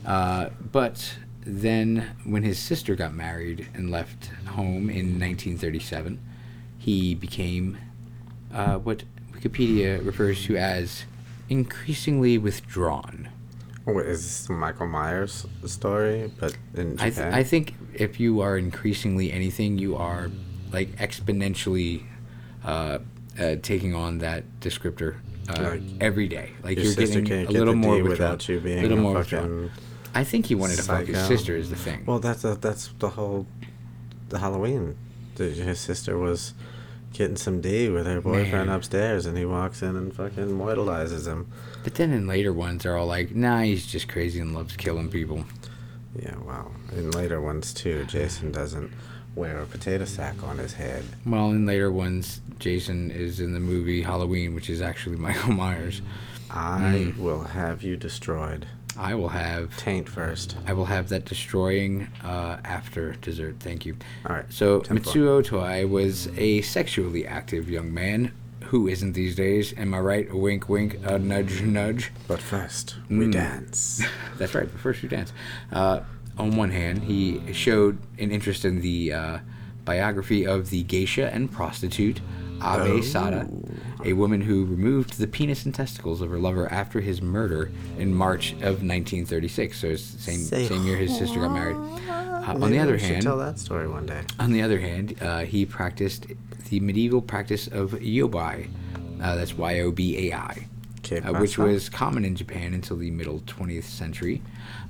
Uh, 0.05 0.51
but 0.73 1.17
then, 1.45 2.11
when 2.25 2.43
his 2.43 2.59
sister 2.59 2.95
got 2.95 3.15
married 3.15 3.69
and 3.75 3.91
left 3.91 4.31
home 4.49 4.91
in 4.91 5.19
1937, 5.19 6.21
he 6.79 7.15
became 7.15 7.79
uh, 8.53 8.77
what 8.79 9.05
Wikipedia 9.33 10.05
refers 10.05 10.45
to 10.47 10.57
as 10.57 11.05
increasingly 11.49 12.39
withdrawn. 12.39 13.29
Wait, 13.85 14.07
is 14.07 14.23
this 14.23 14.49
Michael 14.49 14.89
Myers 14.89 15.47
story? 15.65 16.33
But 16.41 16.57
in 16.75 16.99
I, 16.99 17.11
th- 17.11 17.33
I 17.33 17.45
think 17.45 17.75
if 17.95 18.19
you 18.19 18.41
are 18.41 18.59
increasingly 18.59 19.31
anything, 19.31 19.79
you 19.79 19.97
are 19.97 20.31
like 20.73 20.97
exponentially 20.97 22.05
uh, 22.65 22.99
uh, 23.39 23.57
taking 23.63 23.95
on 23.95 24.19
that 24.19 24.45
descriptor 24.61 25.17
uh, 25.49 25.63
Like, 25.63 25.83
every 26.01 26.29
day. 26.29 26.51
Like 26.63 26.77
Your 26.77 26.87
you're 26.87 26.95
getting 26.95 27.25
can't 27.25 27.49
a 27.49 27.53
little 27.53 27.75
the 27.75 27.79
more 27.79 28.03
without 28.03 28.49
you 28.49 28.61
being 28.61 28.83
little 28.83 28.99
a 28.99 29.01
more 29.01 29.23
fucking. 29.23 29.39
withdrawn. 29.39 29.71
I 30.15 30.25
think 30.25 30.47
he 30.47 30.55
wanted 30.55 30.77
to 30.77 30.83
fuck 30.83 31.05
his 31.07 31.27
sister. 31.27 31.57
Is 31.57 31.71
the 31.71 31.77
thing. 31.77 32.05
Well, 32.07 32.19
that's 32.19 32.43
a, 32.45 32.55
that's 32.55 32.89
the 32.99 33.11
whole 33.11 33.47
the 34.29 34.39
Halloween. 34.39 34.97
His 35.37 35.79
sister 35.79 36.17
was 36.19 36.55
getting 37.13 37.37
some 37.37 37.61
D 37.61 37.89
with 37.91 38.07
her 38.07 38.21
boyfriend 38.23 38.69
Man. 38.69 38.77
upstairs, 38.77 39.27
and 39.27 39.37
he 39.37 39.45
walks 39.45 39.83
in 39.83 39.95
and 39.97 40.15
fucking 40.15 40.49
mortalizes 40.49 41.27
him. 41.27 41.51
but 41.85 41.95
then 41.95 42.13
in 42.13 42.27
later 42.27 42.53
ones, 42.53 42.83
they're 42.83 42.97
all 42.97 43.07
like, 43.07 43.35
"Nah, 43.35 43.61
he's 43.61 43.87
just 43.87 44.09
crazy 44.09 44.41
and 44.41 44.55
loves 44.55 44.75
killing 44.77 45.11
people." 45.11 45.45
Yeah, 46.19 46.37
wow. 46.39 46.71
In 46.93 47.11
later 47.11 47.41
ones 47.43 47.75
too, 47.75 48.05
Jason 48.07 48.51
doesn't 48.53 48.91
wear 49.37 49.61
a 49.61 49.67
potato 49.67 50.05
sack 50.05 50.43
on 50.43 50.59
his 50.59 50.73
head. 50.73 51.05
Well, 51.25 51.51
in 51.51 51.67
later 51.67 51.93
ones, 51.93 52.41
Jason 52.59 53.11
is 53.13 53.39
in 53.39 53.53
the 53.53 53.61
movie 53.61 54.03
Halloween, 54.03 54.55
which 54.55 54.69
is 54.71 54.81
actually 54.81 55.17
Michael 55.29 55.53
Myers. 55.53 56.03
I 56.51 57.13
Mm. 57.15 57.19
will 57.19 57.43
have 57.45 57.83
you 57.83 57.97
destroyed. 57.97 58.67
I 58.99 59.15
will 59.15 59.29
have 59.29 59.77
Taint 59.77 60.09
first. 60.09 60.57
I 60.67 60.73
will 60.73 60.87
have 60.87 61.11
that 61.11 61.27
destroying 61.27 62.09
uh, 62.25 62.57
after 62.65 63.13
dessert. 63.21 63.57
Thank 63.61 63.85
you. 63.85 63.95
All 64.27 64.35
right. 64.37 64.47
So 64.49 64.81
Tempo. 64.81 65.11
Mitsuo 65.11 65.45
Toai 65.45 65.87
was 65.89 66.29
a 66.39 66.63
sexually 66.63 67.27
active 67.27 67.69
young 67.69 67.93
man. 67.93 68.33
Who 68.67 68.89
isn't 68.89 69.13
these 69.13 69.37
days? 69.37 69.75
Am 69.77 69.93
I 69.93 69.99
right? 70.01 70.31
A 70.31 70.37
wink, 70.37 70.69
wink, 70.71 70.99
a 71.05 71.19
nudge, 71.19 71.61
nudge. 71.63 72.11
But 72.27 72.41
first, 72.41 72.97
we 73.11 73.27
Mm. 73.27 73.33
dance. 73.33 74.03
That's 74.39 74.55
right. 74.55 74.69
But 74.71 74.81
first, 74.81 75.03
you 75.03 75.11
dance. 75.11 75.33
Uh, 75.71 76.01
on 76.39 76.57
one 76.57 76.71
hand, 76.71 77.05
he 77.05 77.41
showed 77.53 77.99
an 78.19 78.31
interest 78.31 78.65
in 78.65 78.81
the 78.81 79.13
uh, 79.13 79.39
biography 79.85 80.47
of 80.47 80.71
the 80.71 80.83
geisha 80.85 81.33
and 81.33 81.51
prostitute 81.51 82.21
Abe 82.57 82.81
Oh. 82.89 83.01
Sada, 83.03 83.49
a 84.05 84.15
woman 84.15 84.41
who 84.41 84.65
removed 84.65 85.19
the 85.19 85.27
penis 85.27 85.65
and 85.67 85.75
testicles 85.75 86.21
of 86.23 86.31
her 86.31 86.39
lover 86.39 86.71
after 86.73 87.01
his 87.01 87.21
murder 87.21 87.71
in 87.99 88.15
March 88.15 88.53
of 88.55 88.83
1936. 88.83 89.79
So 89.79 89.89
it's 89.89 90.11
the 90.13 90.19
same 90.19 90.39
Say 90.41 90.67
same 90.67 90.87
year 90.87 90.97
his 90.97 91.17
sister 91.17 91.41
got 91.41 91.53
married. 91.53 91.77
Uh, 92.09 92.55
on 92.63 92.71
the 92.71 92.79
other 92.79 92.97
hand, 92.97 93.23
tell 93.23 93.37
that 93.39 93.59
story 93.59 93.89
one 93.89 94.07
day. 94.07 94.23
on 94.39 94.53
the 94.53 94.63
other 94.63 94.79
hand, 94.81 95.17
uh, 95.21 95.41
he 95.41 95.67
practiced 95.67 96.27
the 96.71 96.81
medieval 96.81 97.21
practice 97.21 97.67
of 97.67 97.93
yobai. 97.93 98.69
Uh, 99.23 99.35
that's 99.37 99.55
Y 99.57 99.81
O 99.81 99.91
B 99.91 100.31
A 100.31 100.35
I, 100.37 100.67
Okay, 101.07 101.27
uh, 101.27 101.41
which 101.41 101.57
was 101.59 101.89
common 101.89 102.25
in 102.25 102.35
Japan 102.35 102.75
until 102.75 102.97
the 102.97 103.11
middle 103.11 103.41
20th 103.41 103.85
century. 103.85 104.43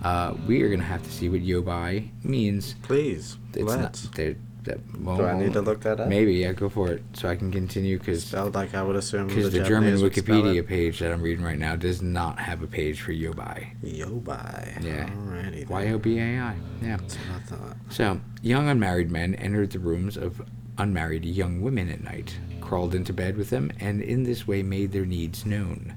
Uh, 0.03 0.35
we 0.47 0.63
are 0.63 0.69
going 0.69 0.81
to 0.81 0.87
have 0.87 1.03
to 1.03 1.13
see 1.13 1.29
what 1.29 1.43
yobai 1.43 2.09
means. 2.25 2.75
Please, 2.83 3.37
It's 3.55 3.63
let's. 3.63 4.05
not. 4.05 4.15
There, 4.15 4.37
that, 4.67 4.79
well, 5.01 5.17
Do 5.17 5.25
I 5.27 5.39
need 5.39 5.53
to 5.53 5.61
look 5.61 5.81
that 5.83 6.01
up? 6.01 6.09
Maybe, 6.09 6.35
yeah, 6.35 6.53
go 6.53 6.69
for 6.69 6.91
it 6.91 7.03
so 7.13 7.29
I 7.29 7.37
can 7.37 7.53
continue 7.53 7.99
because 7.99 8.25
Spelled 8.25 8.55
like 8.55 8.75
I 8.75 8.83
would 8.83 8.97
assume 8.97 9.29
Because 9.29 9.53
the, 9.53 9.59
German 9.59 9.95
Japanese 9.95 10.03
would 10.03 10.15
spell 10.15 10.43
Wikipedia 10.43 10.67
page 10.67 10.99
that 10.99 11.13
I'm 11.13 11.23
reading 11.23 11.45
right 11.45 11.59
now 11.59 11.77
does 11.77 12.03
not 12.03 12.39
have 12.41 12.63
a 12.63 12.67
page 12.67 13.01
for 13.01 13.13
yobai. 13.13 13.69
Yobai. 13.85 14.85
Yeah. 14.85 15.09
Alrighty. 15.09 15.61
then. 15.61 15.69
Y 15.69 15.89
O 15.93 15.99
B 15.99 16.19
A 16.19 16.23
I. 16.23 16.57
Yeah. 16.83 16.97
That's 16.97 17.15
what 17.15 17.37
I 17.37 17.39
thought. 17.45 17.77
So, 17.91 18.21
young 18.43 18.69
unmarried 18.69 19.11
men 19.11 19.35
entered 19.37 19.71
the 19.71 19.79
rooms 19.79 20.17
of 20.17 20.43
unmarried 20.79 21.25
young 21.25 21.61
women 21.63 21.89
at 21.89 22.03
night, 22.03 22.37
crawled 22.67 22.97
into 22.97 23.13
bed 23.13 23.37
with 23.37 23.51
them, 23.51 23.71
and 23.79 24.03
in 24.03 24.25
this 24.25 24.45
way 24.45 24.61
made 24.61 24.91
their 24.91 25.07
needs 25.07 25.47
known. 25.47 25.95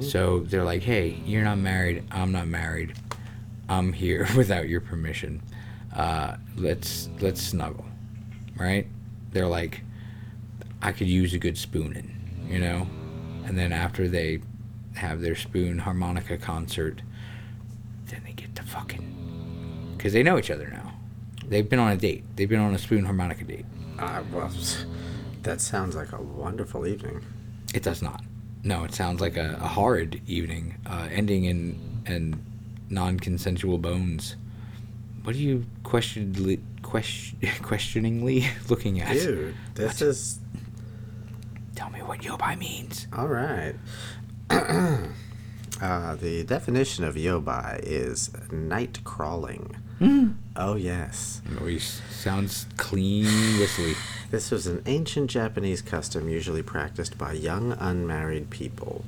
So 0.00 0.40
they're 0.40 0.64
like, 0.64 0.82
"Hey, 0.82 1.20
you're 1.26 1.44
not 1.44 1.58
married. 1.58 2.02
I'm 2.10 2.32
not 2.32 2.48
married. 2.48 2.94
I'm 3.68 3.92
here 3.92 4.26
without 4.36 4.68
your 4.68 4.80
permission. 4.80 5.42
Uh, 5.94 6.36
let's 6.56 7.10
let's 7.20 7.42
snuggle, 7.42 7.84
right?" 8.56 8.86
They're 9.32 9.46
like, 9.46 9.82
"I 10.80 10.92
could 10.92 11.08
use 11.08 11.34
a 11.34 11.38
good 11.38 11.58
spooning," 11.58 12.46
you 12.48 12.58
know. 12.58 12.86
And 13.44 13.58
then 13.58 13.72
after 13.72 14.08
they 14.08 14.40
have 14.94 15.20
their 15.20 15.36
spoon 15.36 15.78
harmonica 15.78 16.38
concert, 16.38 17.02
then 18.06 18.22
they 18.24 18.32
get 18.32 18.54
to 18.56 18.62
fucking 18.62 19.94
because 19.96 20.14
they 20.14 20.22
know 20.22 20.38
each 20.38 20.50
other 20.50 20.68
now. 20.68 20.94
They've 21.46 21.68
been 21.68 21.78
on 21.78 21.92
a 21.92 21.96
date. 21.96 22.24
They've 22.34 22.48
been 22.48 22.60
on 22.60 22.74
a 22.74 22.78
spoon 22.78 23.04
harmonica 23.04 23.44
date. 23.44 23.66
Uh, 23.98 24.22
well, 24.32 24.50
that 25.48 25.60
sounds 25.62 25.96
like 25.96 26.12
a 26.12 26.20
wonderful 26.20 26.86
evening. 26.86 27.24
It 27.72 27.82
does 27.82 28.02
not. 28.02 28.22
No, 28.62 28.84
it 28.84 28.94
sounds 28.94 29.20
like 29.20 29.36
a, 29.38 29.58
a 29.62 29.68
horrid 29.68 30.20
evening, 30.26 30.74
uh, 30.84 31.08
ending 31.10 31.44
in 31.44 32.02
in 32.06 32.44
non-consensual 32.90 33.78
bones. 33.78 34.36
What 35.22 35.34
are 35.34 35.38
you 35.38 35.64
questionedly, 35.84 36.60
question, 36.82 37.38
questioningly 37.62 38.46
looking 38.68 39.00
at? 39.00 39.12
Dude, 39.14 39.54
this 39.74 40.02
is 40.02 40.38
Tell 41.74 41.90
me 41.90 42.00
what 42.02 42.20
yobai 42.20 42.58
means. 42.58 43.06
all 43.16 43.28
right. 43.28 43.74
uh, 44.50 46.16
the 46.16 46.44
definition 46.44 47.04
of 47.04 47.14
yobai 47.14 47.80
is 47.82 48.30
night 48.50 49.00
crawling. 49.04 49.76
Hmm. 49.98 50.28
Oh 50.54 50.76
yes. 50.76 51.42
Always 51.58 52.02
sounds 52.10 52.66
clean 52.76 53.26
whistly. 53.58 53.94
This 54.30 54.50
was 54.50 54.66
an 54.66 54.82
ancient 54.84 55.30
Japanese 55.30 55.80
custom 55.80 56.28
usually 56.28 56.62
practiced 56.62 57.16
by 57.16 57.32
young 57.32 57.72
unmarried 57.72 58.50
people. 58.50 59.06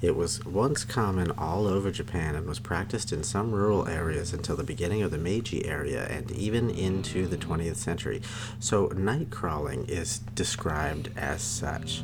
It 0.00 0.16
was 0.16 0.42
once 0.44 0.84
common 0.84 1.30
all 1.32 1.66
over 1.66 1.90
Japan 1.90 2.34
and 2.34 2.46
was 2.46 2.58
practiced 2.58 3.12
in 3.12 3.22
some 3.22 3.52
rural 3.52 3.86
areas 3.86 4.32
until 4.32 4.56
the 4.56 4.64
beginning 4.64 5.02
of 5.02 5.10
the 5.10 5.18
Meiji 5.18 5.66
era 5.66 6.06
and 6.10 6.30
even 6.30 6.70
into 6.70 7.26
the 7.26 7.36
20th 7.36 7.76
century. 7.76 8.22
So, 8.58 8.86
night 8.88 9.30
crawling 9.30 9.84
is 9.86 10.20
described 10.34 11.10
as 11.16 11.42
such. 11.42 12.02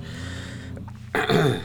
At 1.14 1.62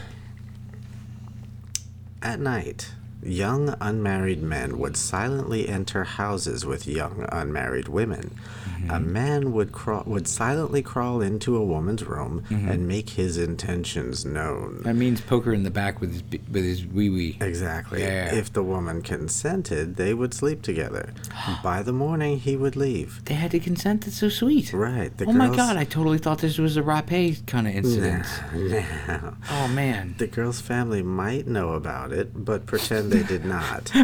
night, 2.40 2.92
young 3.26 3.76
unmarried 3.82 4.42
men 4.42 4.78
would 4.78 4.96
silently 4.96 5.68
enter 5.68 6.04
houses 6.04 6.66
with 6.66 6.88
young 6.88 7.26
unmarried 7.32 7.88
women. 7.88 8.38
Mm-hmm. 8.66 8.92
A 8.92 9.00
man 9.00 9.52
would 9.54 9.72
crawl, 9.72 10.04
would 10.06 10.28
silently 10.28 10.82
crawl 10.82 11.22
into 11.22 11.56
a 11.56 11.64
woman's 11.64 12.04
room 12.04 12.44
mm-hmm. 12.50 12.70
and 12.70 12.88
make 12.88 13.10
his 13.12 13.38
intentions 13.38 14.26
known. 14.26 14.82
That 14.84 14.96
means 14.96 15.22
poker 15.22 15.54
in 15.54 15.64
the 15.64 15.72
back 15.72 16.02
with 16.02 16.14
his 16.14 16.42
with 16.52 16.64
his 16.64 16.86
wee 16.86 17.10
wee. 17.10 17.38
Exactly. 17.42 18.02
Yeah. 18.02 18.34
If 18.34 18.54
the 18.54 18.64
woman 18.64 19.02
consented, 19.02 19.96
they 19.96 20.14
would 20.14 20.34
sleep 20.34 20.62
together. 20.62 21.14
By 21.64 21.82
the 21.82 21.94
morning, 21.94 22.40
he 22.40 22.56
would 22.56 22.76
leave. 22.76 23.24
They 23.26 23.36
had 23.36 23.52
to 23.52 23.60
consent. 23.60 24.06
That's 24.06 24.18
so 24.18 24.30
sweet. 24.30 24.74
Right. 24.74 25.16
The 25.18 25.26
oh 25.26 25.34
my 25.34 25.54
god! 25.56 25.78
I 25.78 25.84
totally 25.84 26.18
thought 26.18 26.40
this 26.40 26.58
was 26.58 26.78
a 26.78 26.84
rape 26.84 27.46
kind 27.48 27.68
of 27.68 27.76
incident. 27.76 28.26
No. 28.56 29.36
Oh 29.52 29.68
man. 29.70 30.16
The 30.18 30.28
girl's 30.28 30.62
family 30.62 31.04
might 31.04 31.48
know 31.48 31.74
about 31.74 32.12
it, 32.12 32.46
but 32.46 32.66
pretend 32.66 33.12
they 33.22 33.24
did 33.24 33.46
not. 33.46 33.92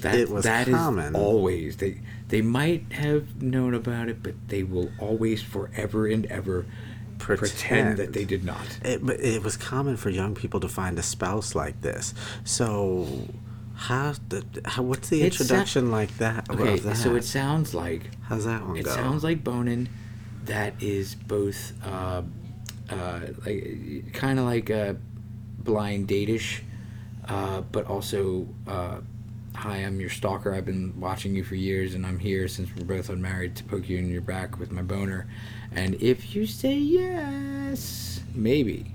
That, 0.00 0.14
It 0.14 0.28
was 0.30 0.44
that 0.44 0.68
is 0.68 0.74
common. 0.76 1.16
always 1.16 1.78
they 1.78 2.00
they 2.28 2.40
might 2.40 2.92
have 2.92 3.42
known 3.42 3.74
about 3.74 4.08
it, 4.08 4.22
but 4.22 4.34
they 4.46 4.62
will 4.62 4.92
always 5.00 5.42
forever 5.42 6.06
and 6.06 6.24
ever 6.26 6.66
pretend, 7.18 7.40
Pretend. 7.40 7.96
that 7.96 8.12
they 8.12 8.24
did 8.24 8.44
not. 8.44 8.64
It, 8.84 9.04
but 9.04 9.18
it 9.18 9.42
was 9.42 9.56
common 9.56 9.96
for 9.96 10.08
young 10.10 10.36
people 10.36 10.60
to 10.60 10.68
find 10.68 10.96
a 11.00 11.02
spouse 11.02 11.56
like 11.56 11.80
this. 11.80 12.14
So, 12.44 13.08
how, 13.74 14.14
the, 14.28 14.44
how 14.64 14.84
what's 14.84 15.08
the 15.08 15.22
introduction 15.24 15.90
like 15.90 16.16
that? 16.18 16.48
Okay, 16.48 16.78
that? 16.78 16.96
so 16.96 17.16
it 17.16 17.24
sounds 17.24 17.74
like 17.74 18.02
how's 18.22 18.44
that 18.44 18.64
one 18.64 18.76
it 18.76 18.84
go? 18.84 18.94
sounds 18.94 19.24
like 19.24 19.42
bonin 19.42 19.88
that 20.44 20.80
is 20.80 21.16
both 21.16 21.72
uh, 21.84 22.22
uh, 22.88 23.20
like 23.44 24.12
kind 24.12 24.38
of 24.38 24.44
like 24.44 24.70
a 24.70 24.96
blind 25.58 26.06
datish, 26.06 26.60
uh, 27.28 27.60
but 27.72 27.86
also 27.86 28.46
uh, 28.66 28.98
hi, 29.54 29.78
I'm 29.78 30.00
your 30.00 30.10
stalker. 30.10 30.54
I've 30.54 30.64
been 30.66 30.98
watching 31.00 31.34
you 31.34 31.44
for 31.44 31.54
years, 31.54 31.94
and 31.94 32.06
I'm 32.06 32.18
here 32.18 32.48
since 32.48 32.68
we're 32.76 32.84
both 32.84 33.08
unmarried 33.10 33.56
to 33.56 33.64
poke 33.64 33.88
you 33.88 33.98
in 33.98 34.08
your 34.10 34.20
back 34.22 34.58
with 34.58 34.70
my 34.70 34.82
boner. 34.82 35.26
And 35.72 35.94
if 35.96 36.34
you 36.34 36.46
say 36.46 36.74
yes, 36.74 38.20
maybe 38.34 38.86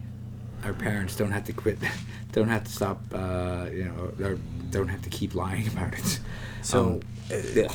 our 0.63 0.73
parents 0.73 1.15
don't 1.15 1.31
have 1.31 1.43
to 1.45 1.53
quit, 1.53 1.77
don't 2.31 2.47
have 2.47 2.63
to 2.63 2.71
stop, 2.71 3.01
uh, 3.13 3.67
you 3.71 3.85
know, 3.85 4.25
or 4.25 4.37
don't 4.71 4.87
have 4.87 5.01
to 5.03 5.09
keep 5.09 5.35
lying 5.35 5.67
about 5.67 5.93
it. 5.93 6.19
So 6.61 6.85
Um, 6.85 7.01
uh, 7.31 7.67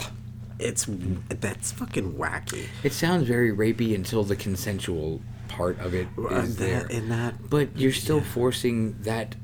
it's 0.58 0.86
that's 1.28 1.70
fucking 1.72 2.14
wacky. 2.14 2.66
it 2.82 2.92
sounds 2.92 3.28
very 3.28 3.52
rapey 3.54 3.94
until 3.94 4.24
the 4.24 4.34
consensual 4.34 5.20
part 5.46 5.78
of 5.78 5.94
it 5.94 6.08
is 6.32 6.48
is 6.50 6.56
there. 6.56 6.80
that, 6.82 6.90
in 6.90 7.08
that, 7.10 7.48
But 7.48 7.76
you're 7.78 7.92
still 7.92 8.20
forcing 8.20 8.96
that 9.02 9.36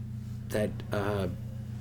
that 0.50 0.70
uh, 0.92 1.28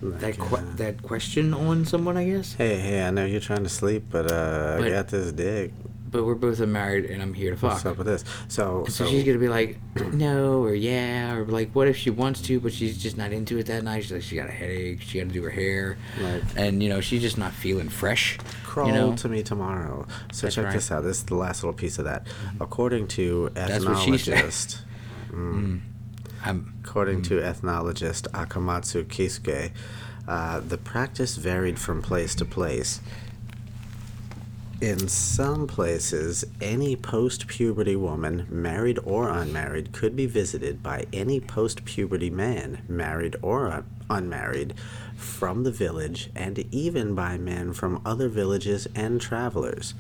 that 0.02 0.22
Like, 0.22 0.38
que- 0.38 0.58
uh, 0.58 0.76
that 0.76 1.02
question 1.04 1.54
on 1.54 1.86
someone, 1.86 2.18
I 2.18 2.26
guess. 2.26 2.54
hey, 2.54 2.78
hey, 2.78 3.04
I 3.08 3.12
know 3.12 3.26
you're 3.26 3.40
trying 3.40 3.64
to 3.64 3.70
sleep, 3.70 4.04
but 4.10 4.32
uh, 4.32 4.80
I 4.82 4.90
got 4.90 5.08
this 5.08 5.32
dick. 5.32 5.72
But 6.12 6.26
we're 6.26 6.36
both 6.36 6.60
married, 6.60 7.06
and 7.06 7.24
I'm 7.24 7.34
here 7.34 7.50
to 7.50 7.58
fuck. 7.58 7.72
What's 7.72 7.86
up 7.88 7.98
with 7.98 8.06
this? 8.06 8.24
So, 8.48 8.86
So 8.88 9.06
so, 9.06 9.10
she's 9.10 9.24
gonna 9.24 9.40
be 9.40 9.48
like, 9.48 9.80
no, 10.14 10.62
or 10.62 10.76
yeah, 10.76 11.34
or 11.34 11.46
like, 11.46 11.72
what 11.74 11.88
if 11.88 11.98
she 11.98 12.12
wants 12.12 12.40
to, 12.42 12.60
but 12.60 12.72
she's 12.72 13.02
just 13.02 13.18
not 13.18 13.32
into 13.34 13.58
it 13.58 13.66
that 13.66 13.84
night? 13.84 14.04
She's 14.04 14.12
like, 14.12 14.22
she 14.22 14.36
got 14.36 14.48
a 14.48 14.52
headache, 14.52 15.02
she 15.02 15.18
got 15.20 15.28
to 15.30 15.34
do 15.34 15.42
her 15.42 15.50
hair, 15.50 15.98
Like- 16.22 16.44
and 16.56 16.84
you 16.84 16.90
know, 16.90 17.02
she's 17.02 17.22
just 17.24 17.40
not 17.40 17.52
feeling 17.52 17.90
fresh. 17.90 18.38
crawl 18.64 18.88
you 18.88 18.94
know, 18.94 19.16
to 19.16 19.28
me 19.30 19.42
tomorrow. 19.42 20.06
So 20.32 20.46
That's 20.46 20.56
check 20.56 20.66
right. 20.66 20.74
this 20.76 20.92
out. 20.92 21.02
This 21.04 21.18
is 21.18 21.24
the 21.24 21.36
last 21.36 21.64
little 21.64 21.74
piece 21.74 21.98
of 21.98 22.06
that. 22.06 22.28
According 22.60 23.08
to 23.10 23.50
That's 23.56 23.84
what 23.84 23.98
she 24.04 24.16
said. 24.20 24.38
ethnologist, 24.38 24.78
mm, 25.32 25.80
I'm 26.46 26.74
according 26.84 27.22
to 27.24 27.36
Mm. 27.36 27.44
ethnologist 27.54 28.28
Akamatsu 28.34 29.06
Keisuke, 29.06 29.72
uh, 30.28 30.60
the 30.60 30.78
practice 30.78 31.38
varied 31.38 31.80
from 31.80 32.02
place 32.02 32.36
to 32.36 32.46
place. 32.46 33.00
In 34.82 35.08
some 35.08 35.66
places, 35.66 36.44
any 36.60 36.98
post 36.98 37.48
puberty 37.48 37.96
woman, 37.96 38.46
married 38.50 39.00
or 39.06 39.30
unmarried, 39.30 39.94
could 39.94 40.14
be 40.14 40.26
visited 40.26 40.84
by 40.84 41.06
any 41.14 41.40
post 41.40 41.86
puberty 41.86 42.30
man, 42.30 42.80
married 42.90 43.38
or 43.42 43.72
un- 43.72 43.86
unmarried, 44.10 44.74
from 45.16 45.64
the 45.64 45.72
village, 45.72 46.30
and 46.36 46.66
even 46.74 47.16
by 47.16 47.38
men 47.38 47.72
from 47.72 48.02
other 48.06 48.28
villages 48.28 48.86
and 48.94 49.22
travelers. 49.22 49.94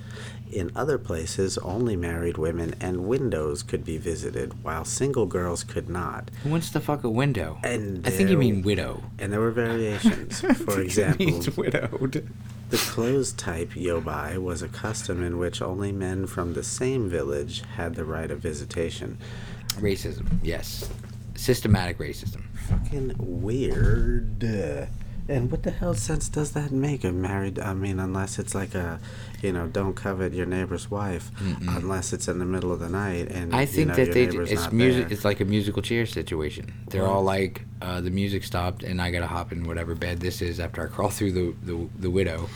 In 0.52 0.72
other 0.76 0.98
places, 0.98 1.58
only 1.60 1.96
married 1.96 2.38
women 2.38 2.76
and 2.80 3.06
widows 3.08 3.64
could 3.64 3.84
be 3.84 3.98
visited, 3.98 4.64
while 4.64 4.86
single 4.86 5.26
girls 5.26 5.64
could 5.64 5.90
not. 5.90 6.30
who 6.44 6.50
wants 6.50 6.70
to 6.72 6.80
fuck 6.80 7.04
a 7.04 7.10
window? 7.10 7.58
And 7.64 8.06
I 8.06 8.12
think 8.12 8.30
you 8.30 8.38
mean 8.38 8.62
widow. 8.62 9.04
And 9.18 9.34
there 9.34 9.40
were 9.40 9.52
variations. 9.52 10.42
For 10.66 10.80
example, 10.80 11.26
means 11.26 11.58
widowed. 11.58 12.30
the 12.70 12.78
closed 12.78 13.38
type 13.40 13.72
yobai 13.72 14.38
was 14.38 14.62
a 14.62 14.68
custom 14.68 15.24
in 15.24 15.38
which 15.40 15.62
only 15.62 15.92
men 15.92 16.28
from 16.28 16.54
the 16.54 16.64
same 16.64 17.10
village 17.10 17.64
had 17.76 17.96
the 17.96 18.06
right 18.06 18.30
of 18.30 18.40
visitation. 18.40 19.18
Racism, 19.80 20.28
yes, 20.44 20.88
systematic 21.36 21.98
racism. 21.98 22.44
Fucking 22.70 23.16
weird. 23.18 24.44
And 25.28 25.50
what 25.50 25.64
the 25.64 25.72
hell 25.72 25.94
sense 25.94 26.28
does 26.28 26.52
that 26.52 26.72
make? 26.72 27.04
A 27.04 27.12
married, 27.12 27.58
I 27.58 27.74
mean, 27.74 28.00
unless 28.00 28.38
it's 28.38 28.54
like 28.54 28.76
a, 28.76 29.00
you 29.44 29.52
know, 29.52 29.68
don't 29.68 29.94
covet 29.94 30.34
your 30.34 30.46
neighbor's 30.46 30.90
wife, 30.90 31.30
unless 31.68 32.14
it's 32.14 32.28
in 32.28 32.40
the 32.40 32.46
middle 32.46 32.72
of 32.72 32.80
the 32.80 32.90
night 32.90 33.30
and 33.30 33.54
I 33.54 33.62
you 33.62 33.68
think 33.68 33.88
know, 33.90 33.96
that 33.96 34.14
they 34.14 34.24
it's 34.24 34.72
music. 34.72 35.04
there. 35.04 35.14
It's 35.14 35.26
like 35.26 35.42
a 35.42 35.46
musical 35.46 35.82
chair 35.82 36.06
situation. 36.06 36.74
They're 36.90 37.06
all 37.06 37.24
like, 37.24 37.66
uh, 37.82 38.00
the 38.02 38.10
music 38.10 38.44
stopped, 38.46 38.84
and 38.84 39.02
I 39.02 39.12
gotta 39.12 39.28
hop 39.28 39.52
in 39.52 39.66
whatever 39.66 39.96
bed 39.96 40.20
this 40.22 40.42
is 40.42 40.60
after 40.60 40.82
I 40.82 40.88
crawl 40.88 41.10
through 41.10 41.34
the 41.34 41.56
the, 41.64 41.90
the 42.00 42.10
widow. 42.10 42.50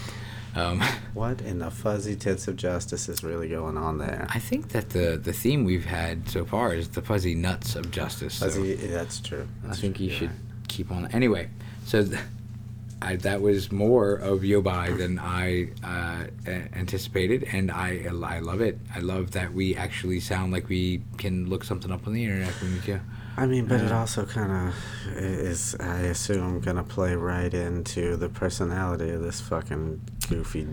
Um, 0.55 0.81
What 1.13 1.41
in 1.41 1.59
the 1.59 1.69
fuzzy 1.71 2.15
tits 2.15 2.47
of 2.47 2.55
justice 2.55 3.09
is 3.09 3.23
really 3.23 3.49
going 3.49 3.77
on 3.77 3.97
there? 3.97 4.27
I 4.29 4.39
think 4.39 4.69
that 4.69 4.91
the 4.91 5.19
the 5.21 5.33
theme 5.33 5.65
we've 5.65 5.85
had 5.85 6.29
so 6.29 6.45
far 6.45 6.73
is 6.73 6.89
the 6.89 7.01
fuzzy 7.01 7.35
nuts 7.35 7.75
of 7.75 7.91
justice. 7.91 8.35
so 8.35 8.49
that's 8.49 9.19
true. 9.19 9.47
I 9.69 9.75
think 9.75 9.97
true, 9.97 10.05
you 10.05 10.11
should 10.11 10.29
right. 10.29 10.67
keep 10.67 10.91
on. 10.91 11.07
Anyway, 11.07 11.49
so. 11.85 12.03
Th- 12.05 12.19
I, 13.01 13.15
that 13.17 13.41
was 13.41 13.71
more 13.71 14.13
of 14.15 14.41
Yobai 14.41 14.97
than 14.97 15.19
I 15.19 15.69
uh, 15.83 16.25
anticipated, 16.73 17.43
and 17.51 17.71
I 17.71 18.05
I 18.23 18.39
love 18.39 18.61
it. 18.61 18.79
I 18.95 18.99
love 18.99 19.31
that 19.31 19.53
we 19.53 19.75
actually 19.75 20.19
sound 20.19 20.51
like 20.51 20.67
we 20.69 21.03
can 21.17 21.47
look 21.49 21.63
something 21.63 21.91
up 21.91 22.07
on 22.07 22.13
the 22.13 22.23
internet 22.23 22.53
when 22.61 22.73
we 22.73 22.79
go. 22.79 22.99
I 23.37 23.45
mean, 23.45 23.65
but 23.67 23.81
it 23.81 23.91
Uh, 23.91 23.99
also 23.99 24.25
kind 24.25 24.51
of 24.51 24.75
is, 25.15 25.75
I 25.79 25.99
assume, 26.09 26.59
gonna 26.59 26.83
play 26.83 27.13
right 27.15 27.53
into 27.53 28.15
the 28.17 28.29
personality 28.29 29.11
of 29.11 29.21
this 29.21 29.41
fucking 29.41 30.01
goofy 30.27 30.67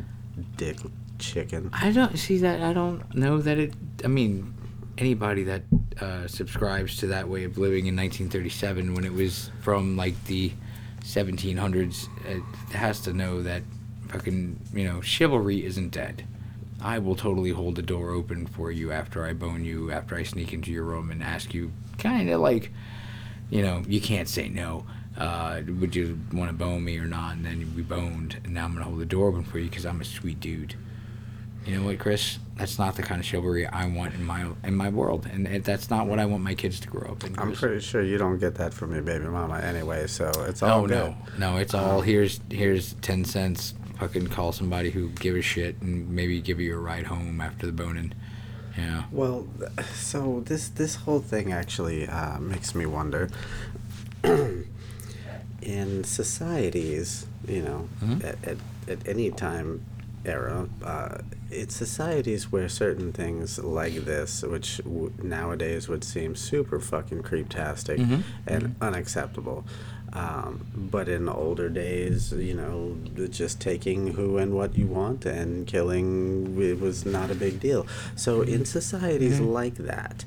dick 0.56 0.78
chicken. 1.18 1.68
I 1.74 1.92
don't 1.92 2.18
see 2.18 2.38
that. 2.38 2.62
I 2.62 2.72
don't 2.72 3.14
know 3.14 3.38
that 3.42 3.58
it. 3.58 3.74
I 4.02 4.08
mean, 4.08 4.54
anybody 4.96 5.44
that 5.44 5.62
uh, 6.00 6.26
subscribes 6.26 6.96
to 6.98 7.08
that 7.08 7.28
way 7.28 7.44
of 7.44 7.58
living 7.58 7.86
in 7.86 7.96
1937, 7.96 8.94
when 8.94 9.04
it 9.04 9.12
was 9.12 9.50
from 9.60 9.96
like 9.98 10.16
the 10.24 10.52
1700s, 11.04 12.08
it 12.26 12.42
has 12.74 13.00
to 13.00 13.12
know 13.12 13.42
that 13.42 13.62
fucking 14.08 14.58
you 14.72 14.84
know 14.84 15.00
chivalry 15.00 15.64
isn't 15.64 15.90
dead. 15.90 16.26
I 16.80 16.98
will 16.98 17.14
totally 17.14 17.50
hold 17.50 17.76
the 17.76 17.82
door 17.82 18.10
open 18.10 18.46
for 18.46 18.70
you 18.70 18.90
after 18.90 19.24
I 19.24 19.32
bone 19.32 19.64
you, 19.64 19.90
after 19.90 20.16
I 20.16 20.22
sneak 20.22 20.52
into 20.52 20.70
your 20.70 20.84
room 20.84 21.10
and 21.10 21.22
ask 21.22 21.54
you, 21.54 21.72
kind 21.98 22.28
of 22.28 22.40
like, 22.40 22.72
you 23.48 23.62
know, 23.62 23.82
you 23.86 24.00
can't 24.00 24.28
say 24.28 24.48
no. 24.48 24.84
Uh, 25.16 25.62
would 25.80 25.94
you 25.94 26.18
want 26.32 26.50
to 26.50 26.56
bone 26.56 26.84
me 26.84 26.98
or 26.98 27.06
not? 27.06 27.36
And 27.36 27.44
then 27.46 27.72
we 27.76 27.82
boned, 27.82 28.38
and 28.44 28.54
now 28.54 28.64
I'm 28.64 28.72
gonna 28.72 28.84
hold 28.84 28.98
the 28.98 29.06
door 29.06 29.28
open 29.28 29.44
for 29.44 29.58
you 29.58 29.68
because 29.68 29.86
I'm 29.86 30.00
a 30.00 30.04
sweet 30.04 30.40
dude. 30.40 30.74
You 31.64 31.78
know 31.78 31.86
what, 31.86 31.98
Chris? 31.98 32.38
That's 32.56 32.78
not 32.78 32.94
the 32.96 33.02
kind 33.02 33.20
of 33.20 33.26
chivalry 33.26 33.66
I 33.66 33.86
want 33.86 34.14
in 34.14 34.22
my 34.24 34.46
in 34.64 34.74
my 34.76 34.90
world, 34.90 35.26
and 35.32 35.46
it, 35.46 35.64
that's 35.64 35.88
not 35.90 36.06
what 36.06 36.18
I 36.18 36.26
want 36.26 36.42
my 36.44 36.54
kids 36.54 36.78
to 36.80 36.88
grow 36.88 37.10
up 37.12 37.24
in. 37.24 37.38
I'm 37.38 37.48
Chris. 37.48 37.60
pretty 37.60 37.80
sure 37.80 38.02
you 38.02 38.18
don't 38.18 38.38
get 38.38 38.54
that 38.56 38.72
from 38.74 38.92
your 38.92 39.02
baby 39.02 39.24
mama 39.24 39.58
anyway, 39.58 40.06
so 40.06 40.30
it's 40.46 40.62
all 40.62 40.82
Oh 40.84 40.86
good. 40.86 40.90
no, 40.90 41.16
no! 41.38 41.56
It's 41.56 41.72
all 41.74 42.00
here's 42.02 42.40
here's 42.50 42.92
ten 42.94 43.24
cents. 43.24 43.74
Fucking 43.98 44.26
call 44.26 44.52
somebody 44.52 44.90
who 44.90 45.08
give 45.10 45.36
a 45.36 45.42
shit 45.42 45.80
and 45.80 46.10
maybe 46.10 46.40
give 46.40 46.60
you 46.60 46.74
a 46.74 46.78
ride 46.78 47.06
home 47.06 47.40
after 47.40 47.64
the 47.64 47.72
boning. 47.72 48.12
Yeah. 48.76 49.04
Well, 49.10 49.46
so 49.94 50.42
this 50.44 50.68
this 50.68 50.96
whole 50.96 51.20
thing 51.20 51.52
actually 51.52 52.06
uh, 52.08 52.38
makes 52.40 52.74
me 52.74 52.86
wonder. 52.86 53.30
in 55.62 56.04
societies, 56.04 57.26
you 57.48 57.62
know, 57.62 57.88
Mhm. 58.04 58.24
at, 58.24 58.36
at, 58.46 58.56
at 58.88 59.08
any 59.08 59.30
time 59.30 59.82
era, 60.26 60.68
uh, 60.82 61.18
it's 61.54 61.74
societies 61.76 62.50
where 62.52 62.68
certain 62.68 63.12
things 63.12 63.58
like 63.58 63.94
this, 64.04 64.42
which 64.42 64.78
w- 64.78 65.12
nowadays 65.22 65.88
would 65.88 66.04
seem 66.04 66.34
super 66.36 66.80
fucking 66.80 67.22
creeptastic 67.22 67.98
Mhm. 67.98 68.22
and 68.46 68.74
unacceptable. 68.80 69.64
Um, 70.12 70.66
but 70.76 71.08
in 71.08 71.28
older 71.28 71.68
days, 71.68 72.32
you 72.32 72.54
know, 72.54 72.96
just 73.30 73.60
taking 73.60 74.12
who 74.14 74.38
and 74.38 74.52
what 74.54 74.78
you 74.78 74.86
want 74.86 75.24
and 75.26 75.66
killing 75.66 76.56
it 76.60 76.80
was 76.80 77.04
not 77.04 77.30
a 77.30 77.34
big 77.34 77.58
deal. 77.58 77.86
So 78.14 78.42
in 78.42 78.64
societies 78.64 79.40
Mhm. 79.40 79.52
like 79.52 79.74
that, 79.78 80.24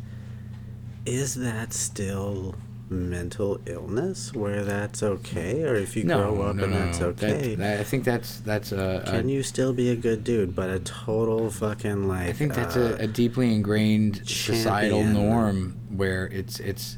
is 1.05 1.35
that 1.35 1.71
still 1.73 2.55
mental 2.89 3.59
illness 3.65 4.33
where 4.33 4.63
that's 4.63 5.03
okay, 5.03 5.63
or 5.63 5.75
if 5.75 5.95
you 5.95 6.03
grow 6.03 6.41
up 6.41 6.57
and 6.59 6.73
that's 6.73 6.99
That- 6.99 7.05
okay? 7.07 7.55
that- 7.55 7.79
I 7.79 7.83
think 7.83 8.03
that's 8.03 8.39
that's 8.39 8.71
a. 8.71 9.03
a 9.05 9.11
can 9.11 9.29
you 9.29 9.43
still 9.43 9.73
be 9.73 9.89
a 9.89 9.95
good 9.95 10.23
dude, 10.23 10.55
but 10.55 10.69
a 10.69 10.79
total 10.79 11.49
fucking 11.49 12.07
like? 12.07 12.29
I 12.29 12.33
think 12.33 12.53
that's 12.53 12.77
uh, 12.77 12.97
a, 12.99 13.03
a 13.03 13.07
deeply 13.07 13.53
ingrained 13.53 14.27
societal 14.27 15.03
norm 15.03 15.77
where 15.89 16.27
it's 16.27 16.59
it's 16.59 16.97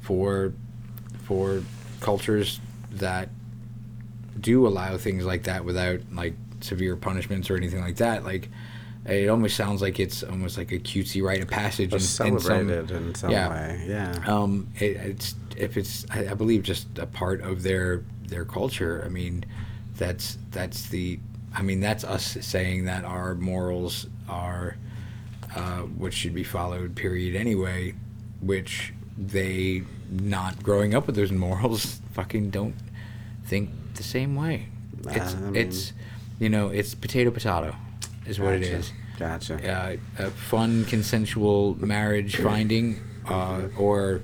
for 0.00 0.52
for 1.24 1.62
cultures 2.00 2.60
that 2.92 3.28
do 4.40 4.66
allow 4.66 4.96
things 4.96 5.24
like 5.24 5.44
that 5.44 5.64
without 5.64 6.00
like 6.12 6.34
severe 6.60 6.96
punishments 6.96 7.50
or 7.50 7.56
anything 7.56 7.80
like 7.80 7.96
that. 7.96 8.24
Like 8.24 8.48
it 9.06 9.28
almost 9.28 9.56
sounds 9.56 9.80
like 9.80 9.98
it's 9.98 10.22
almost 10.22 10.58
like 10.58 10.72
a 10.72 10.78
cutesy 10.78 11.22
rite 11.22 11.40
of 11.40 11.48
passage 11.48 11.92
or 11.92 11.96
in, 11.96 12.02
in 12.02 12.06
some 12.06 12.38
celebrated 12.38 12.90
in 12.90 13.14
some 13.14 13.30
yeah. 13.30 13.48
way. 13.48 13.84
Yeah. 13.88 14.22
um, 14.26 14.68
it, 14.78 14.96
it's 14.96 15.34
if 15.56 15.76
it's 15.76 16.04
I, 16.10 16.28
I 16.28 16.34
believe 16.34 16.62
just 16.62 16.98
a 16.98 17.06
part 17.06 17.40
of 17.40 17.62
their 17.62 18.04
their 18.26 18.44
culture. 18.44 19.02
I 19.04 19.08
mean, 19.08 19.44
that's 19.96 20.36
that's 20.50 20.88
the 20.88 21.18
I 21.54 21.62
mean 21.62 21.80
that's 21.80 22.04
us 22.04 22.36
saying 22.42 22.84
that 22.84 23.04
our 23.04 23.34
morals 23.34 24.06
are 24.28 24.76
uh, 25.56 25.80
what 25.80 26.12
should 26.12 26.34
be 26.34 26.44
followed. 26.44 26.94
Period. 26.94 27.34
Anyway, 27.34 27.94
which 28.42 28.92
they 29.16 29.82
not 30.10 30.62
growing 30.62 30.94
up 30.94 31.06
with 31.06 31.16
those 31.16 31.32
morals 31.32 32.00
fucking 32.12 32.50
don't 32.50 32.74
think 33.46 33.70
the 33.94 34.02
same 34.02 34.36
way. 34.36 34.66
It's 35.08 35.34
I 35.34 35.38
mean- 35.40 35.56
it's 35.56 35.94
you 36.38 36.50
know 36.50 36.68
it's 36.68 36.94
potato 36.94 37.30
potato 37.30 37.74
is 38.26 38.38
what 38.40 38.54
it 38.54 38.60
Gotcha. 38.60 38.74
is 38.76 38.92
Gotcha. 39.18 39.72
uh, 40.18 40.24
a 40.26 40.30
fun 40.30 40.84
consensual 40.86 41.76
marriage 41.84 42.36
finding 42.36 43.00
uh, 43.28 43.68
or 43.78 44.22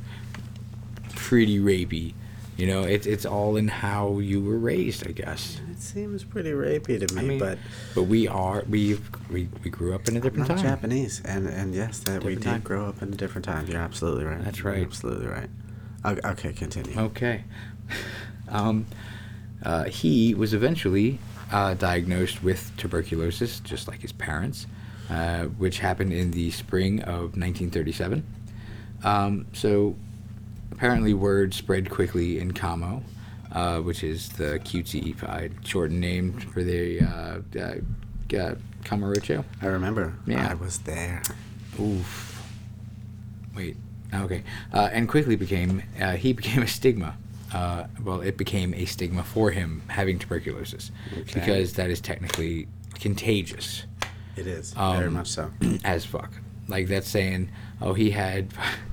pretty 1.15 1.59
rapey 1.59 2.15
You 2.57 2.67
know, 2.67 2.83
it's 2.85 3.07
it's 3.07 3.27
all 3.27 3.57
in 3.57 3.69
how 3.69 4.19
you 4.19 4.41
were 4.43 4.59
raised, 4.59 5.07
I 5.07 5.13
guess. 5.13 5.61
It 5.71 5.81
seems 5.83 6.25
pretty 6.25 6.53
rapey 6.53 7.07
to 7.07 7.15
me, 7.15 7.21
I 7.21 7.25
mean, 7.25 7.39
but 7.39 7.59
but 7.95 8.05
we 8.05 8.27
are 8.29 8.65
we 8.69 8.99
we 9.31 9.49
we 9.63 9.69
grew 9.71 9.95
up 9.95 10.09
in 10.09 10.17
a 10.17 10.21
different 10.21 10.49
not 10.49 10.57
time. 10.59 10.65
Japanese. 10.67 11.21
And 11.25 11.47
and 11.49 11.75
yes, 11.75 11.99
that 12.01 12.25
we 12.25 12.35
Different 12.37 12.43
did 12.43 12.51
time. 12.51 12.61
grow 12.63 12.87
up 12.87 13.03
in 13.03 13.13
a 13.13 13.17
different 13.17 13.45
time. 13.45 13.67
You're 13.67 13.81
absolutely 13.83 14.25
right. 14.25 14.43
That's 14.43 14.61
You're 14.61 14.73
right. 14.73 14.83
absolutely 14.87 15.27
right. 15.27 15.51
Okay, 16.05 16.29
okay 16.29 16.53
continue. 16.53 16.99
Okay. 16.99 17.45
Um, 18.49 18.87
uh, 19.65 19.85
he 19.85 20.33
was 20.33 20.55
eventually 20.55 21.19
uh, 21.53 21.75
diagnosed 21.75 22.43
with 22.43 22.73
tuberculosis, 22.77 23.61
just 23.61 23.89
like 23.89 24.01
his 24.01 24.13
parents, 24.13 24.67
uh, 25.11 25.45
which 25.45 25.79
happened 25.79 26.13
in 26.13 26.31
the 26.31 26.51
spring 26.51 27.01
of 27.03 27.37
1937. 27.37 28.25
Um, 29.05 29.47
so 29.53 29.97
apparently, 30.73 31.15
word 31.15 31.55
spread 31.55 31.91
quickly 31.91 32.39
in 32.39 32.53
Kamo, 32.53 33.03
uh, 33.53 33.79
which 33.79 34.03
is 34.03 34.29
the 34.31 34.59
cutesy 34.65 35.15
shortened 35.65 36.01
name 36.01 36.39
for 36.41 36.63
the 36.63 37.01
uh, 37.01 37.41
uh, 37.59 37.75
uh. 38.37 38.55
I 39.63 39.67
remember. 39.67 40.15
Yeah. 40.27 40.49
I 40.51 40.55
was 40.55 40.79
there. 40.79 41.23
Oof. 41.81 42.43
Wait. 43.55 43.77
Okay. 44.15 44.43
Uh, 44.73 44.89
and 44.93 45.09
quickly 45.09 45.37
became 45.37 45.83
uh, 46.01 46.13
he 46.13 46.33
became 46.41 46.63
a 46.63 46.69
stigma. 46.69 47.17
Uh, 47.53 47.85
well, 48.03 48.21
it 48.21 48.37
became 48.37 48.75
a 48.75 48.85
stigma 48.87 49.23
for 49.23 49.51
him 49.53 49.83
having 49.89 50.19
tuberculosis 50.19 50.91
Okay. 51.13 51.23
because 51.35 51.75
that 51.75 51.91
is 51.91 52.01
technically 52.01 52.67
contagious 52.95 53.85
It 54.37 54.47
is 54.47 54.73
very 54.75 55.07
Um, 55.07 55.15
much 55.15 55.29
so. 55.29 55.51
as 55.85 56.05
fuck. 56.05 56.31
Like 56.69 56.89
that's 56.89 57.09
saying, 57.09 57.51
oh, 57.81 57.95
he 57.95 58.11
had 58.11 58.53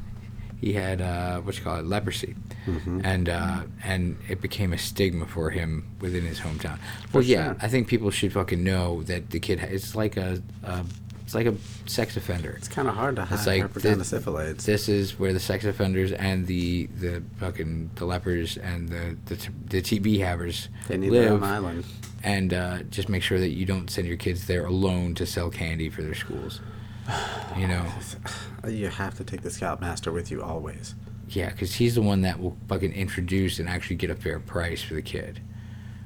he 0.61 0.71
had 0.73 1.01
uh, 1.01 1.41
what 1.41 1.57
you 1.57 1.63
call 1.63 1.77
it, 1.79 1.85
leprosy, 1.85 2.35
Mhm. 2.67 3.01
and 3.03 3.27
uh, 3.27 3.63
and 3.83 4.15
it 4.29 4.39
became 4.41 4.71
a 4.71 4.77
stigma 4.77 5.25
for 5.25 5.49
him 5.49 5.83
within 5.99 6.23
his 6.25 6.39
hometown. 6.39 6.77
Well, 7.11 7.23
yeah. 7.23 7.55
I 7.61 7.67
think 7.67 7.87
people 7.89 8.09
should 8.11 8.31
fucking 8.31 8.63
know 8.63 9.03
that 9.03 9.31
the 9.31 9.39
kid. 9.41 9.59
ha- 9.59 9.67
It's 9.69 9.95
like 9.95 10.15
a, 10.15 10.41
a 10.63 10.85
it's 11.33 11.45
like 11.45 11.53
a 11.55 11.89
sex 11.89 12.15
offender. 12.15 12.51
It's 12.51 12.67
kind 12.67 12.87
of 12.87 12.93
hard 12.95 13.15
to 13.15 13.25
hide 13.25 13.37
It's 13.39 13.47
like 13.47 13.63
hypergonadal 13.63 14.63
This 14.63 14.87
is 14.87 15.17
where 15.17 15.33
the 15.33 15.39
sex 15.39 15.65
offenders 15.65 16.11
and 16.11 16.45
the 16.45 16.85
the 16.99 17.23
fucking 17.37 17.89
the 17.95 18.05
lepers 18.05 18.57
and 18.57 18.87
the 18.89 19.17
the, 19.25 19.35
t- 19.35 19.49
the 19.67 19.81
TB 19.81 20.19
havers 20.19 20.69
They 20.87 20.97
need 20.97 21.11
their 21.11 21.31
live, 21.31 21.31
own 21.31 21.43
island. 21.43 21.85
and 22.23 22.53
uh, 22.53 22.83
just 22.83 23.09
make 23.09 23.23
sure 23.23 23.39
that 23.39 23.49
you 23.49 23.65
don't 23.65 23.89
send 23.89 24.07
your 24.07 24.17
kids 24.17 24.45
there 24.45 24.65
alone 24.65 25.15
to 25.15 25.25
sell 25.25 25.49
candy 25.49 25.89
for 25.89 26.01
their 26.03 26.15
schools. 26.15 26.61
You 27.57 27.67
know, 27.67 27.85
You 28.67 28.87
have 28.87 29.15
to 29.17 29.23
take 29.23 29.41
the 29.41 29.49
Scoutmaster 29.51 30.11
with 30.11 30.31
you 30.31 30.41
always. 30.41 30.95
yeah, 31.29 31.49
because 31.49 31.73
he's 31.75 31.95
the 31.95 32.01
one 32.01 32.21
that 32.21 32.39
will 32.39 32.55
fucking 32.67 32.93
introduce 32.93 33.59
and 33.59 33.67
actually 33.67 33.95
get 33.97 34.09
a 34.09 34.15
fair 34.15 34.39
price 34.39 34.81
for 34.81 34.93
the 34.93 35.01
kid. 35.01 35.41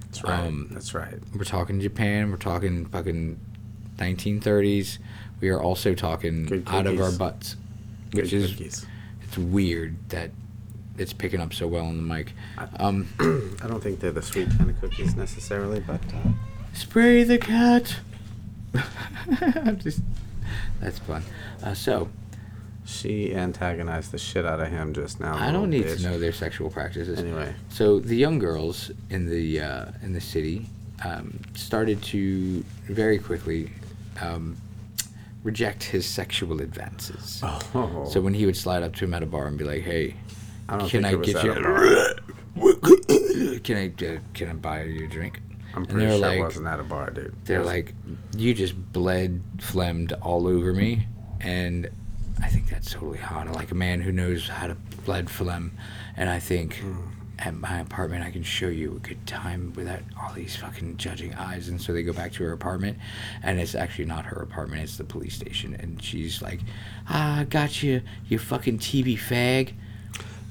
That's 0.02 0.24
right. 0.24 0.40
Um, 0.48 0.70
That's 0.72 0.94
right. 0.94 1.16
We're 1.36 1.44
talking 1.44 1.80
Japan. 1.82 2.32
We're 2.32 2.38
talking 2.38 2.86
fucking 2.86 3.40
1930s. 3.98 4.98
We 5.40 5.50
are 5.50 5.62
also 5.62 5.94
talking 5.94 6.64
out 6.68 6.88
of 6.88 7.00
our 7.00 7.12
butts, 7.12 7.56
Good 8.12 8.24
which 8.24 8.34
is 8.34 8.52
cookies. 8.52 8.86
it's 9.24 9.38
weird 9.38 9.96
that 10.10 10.32
it's 10.98 11.14
picking 11.14 11.40
up 11.40 11.54
so 11.54 11.68
well 11.68 11.86
on 11.86 11.98
the 11.98 12.02
mic. 12.04 12.34
Um, 12.80 13.08
I 13.64 13.68
don't 13.68 13.82
think 13.82 14.00
they're 14.00 14.12
the 14.12 14.22
sweet 14.24 14.50
kind 14.58 14.70
of 14.70 14.80
cookies 14.82 15.16
necessarily, 15.16 15.80
but 15.80 16.02
uh, 16.14 16.30
spray 16.74 17.24
the 17.24 17.38
cat. 17.38 17.98
I'm 19.42 19.78
just 19.80 20.02
that's 20.80 21.00
fun. 21.00 21.24
Uh, 21.64 21.74
so 21.74 22.10
she 22.86 23.36
antagonized 23.36 24.12
the 24.12 24.18
shit 24.18 24.46
out 24.46 24.60
of 24.60 24.70
him 24.70 24.94
just 24.94 25.20
now. 25.20 25.36
I 25.36 25.52
don't 25.52 25.70
need 25.70 25.86
bitch. 25.86 25.98
to 25.98 26.04
know 26.04 26.20
their 26.20 26.32
sexual 26.32 26.70
practices. 26.70 27.20
Anyway, 27.20 27.54
So 27.70 28.00
the 28.00 28.16
young 28.16 28.40
girls 28.40 28.92
in 29.10 29.30
the 29.30 29.62
uh, 29.62 29.86
in 30.02 30.14
the 30.14 30.22
city 30.22 30.68
um, 31.06 31.40
started 31.54 32.02
to 32.04 32.64
very 32.86 33.20
quickly 33.20 33.70
um, 34.22 34.58
reject 35.44 35.84
his 35.84 36.06
sexual 36.06 36.62
advances. 36.62 37.42
oh, 37.44 38.06
So 38.10 38.22
when 38.22 38.34
he 38.34 38.46
would 38.46 38.58
slide 38.58 38.84
up 38.84 38.96
to 38.98 39.06
him 39.06 39.14
at 39.14 39.24
a 39.24 39.26
bar 39.26 39.48
and 39.48 39.58
be 39.58 39.64
like, 39.64 39.84
"Hey, 39.84 40.16
I 40.70 40.88
can 40.88 41.06
I 41.06 41.16
get 41.16 41.44
you? 41.44 41.52
a 41.52 42.16
can 43.64 43.78
I 43.78 44.06
uh, 44.06 44.20
can 44.34 44.50
I 44.50 44.54
buy 44.54 44.84
you 44.84 45.06
a 45.06 45.08
drink?" 45.08 45.42
I'm 45.74 45.84
and 45.84 45.90
pretty 45.90 46.08
sure 46.08 46.18
like- 46.20 46.40
it 46.40 46.42
wasn't 46.42 46.68
at 46.68 46.80
a 46.80 46.84
bar, 46.84 47.12
dude. 47.12 47.36
They're 47.46 47.60
was- 47.60 47.68
like, 47.68 47.94
"You 48.36 48.54
just 48.54 48.76
bled, 48.94 49.42
phlegmed 49.60 50.14
all 50.22 50.48
over 50.48 50.74
me," 50.74 51.08
and 51.40 51.90
I 52.42 52.48
think 52.48 52.70
that's 52.70 52.92
totally 52.92 53.20
hot. 53.20 53.48
I 53.48 53.52
like 53.52 53.72
a 53.72 53.76
man 53.76 54.02
who 54.02 54.12
knows 54.12 54.48
how 54.50 54.68
to 54.68 54.76
bled 55.06 55.30
phlegm, 55.30 55.72
and 56.16 56.30
I 56.30 56.40
think 56.40 56.76
Hmm. 56.78 56.98
At 57.40 57.54
my 57.56 57.80
apartment 57.80 58.24
I 58.24 58.32
can 58.32 58.44
show 58.44 58.68
you 58.68 58.96
a 58.96 59.00
good 59.00 59.26
time 59.28 59.74
without 59.76 60.00
all 60.20 60.34
these 60.34 60.56
fucking 60.56 60.98
judging 60.98 61.34
eyes. 61.36 61.68
And 61.68 61.82
so 61.82 61.94
they 61.94 62.04
go 62.04 62.14
back 62.14 62.34
to 62.34 62.44
her 62.44 62.52
apartment, 62.54 62.98
and 63.44 63.60
it's 63.60 63.76
actually 63.76 64.06
not 64.06 64.26
her 64.26 64.42
apartment; 64.42 64.82
it's 64.84 64.98
the 64.98 65.04
police 65.04 65.36
station. 65.36 65.74
And 65.76 66.02
she's 66.02 66.42
like, 66.42 66.62
"Ah, 67.10 67.46
got 67.50 67.84
you, 67.84 68.02
you 68.28 68.40
fucking 68.40 68.80
TV 68.80 69.18
fag." 69.18 69.74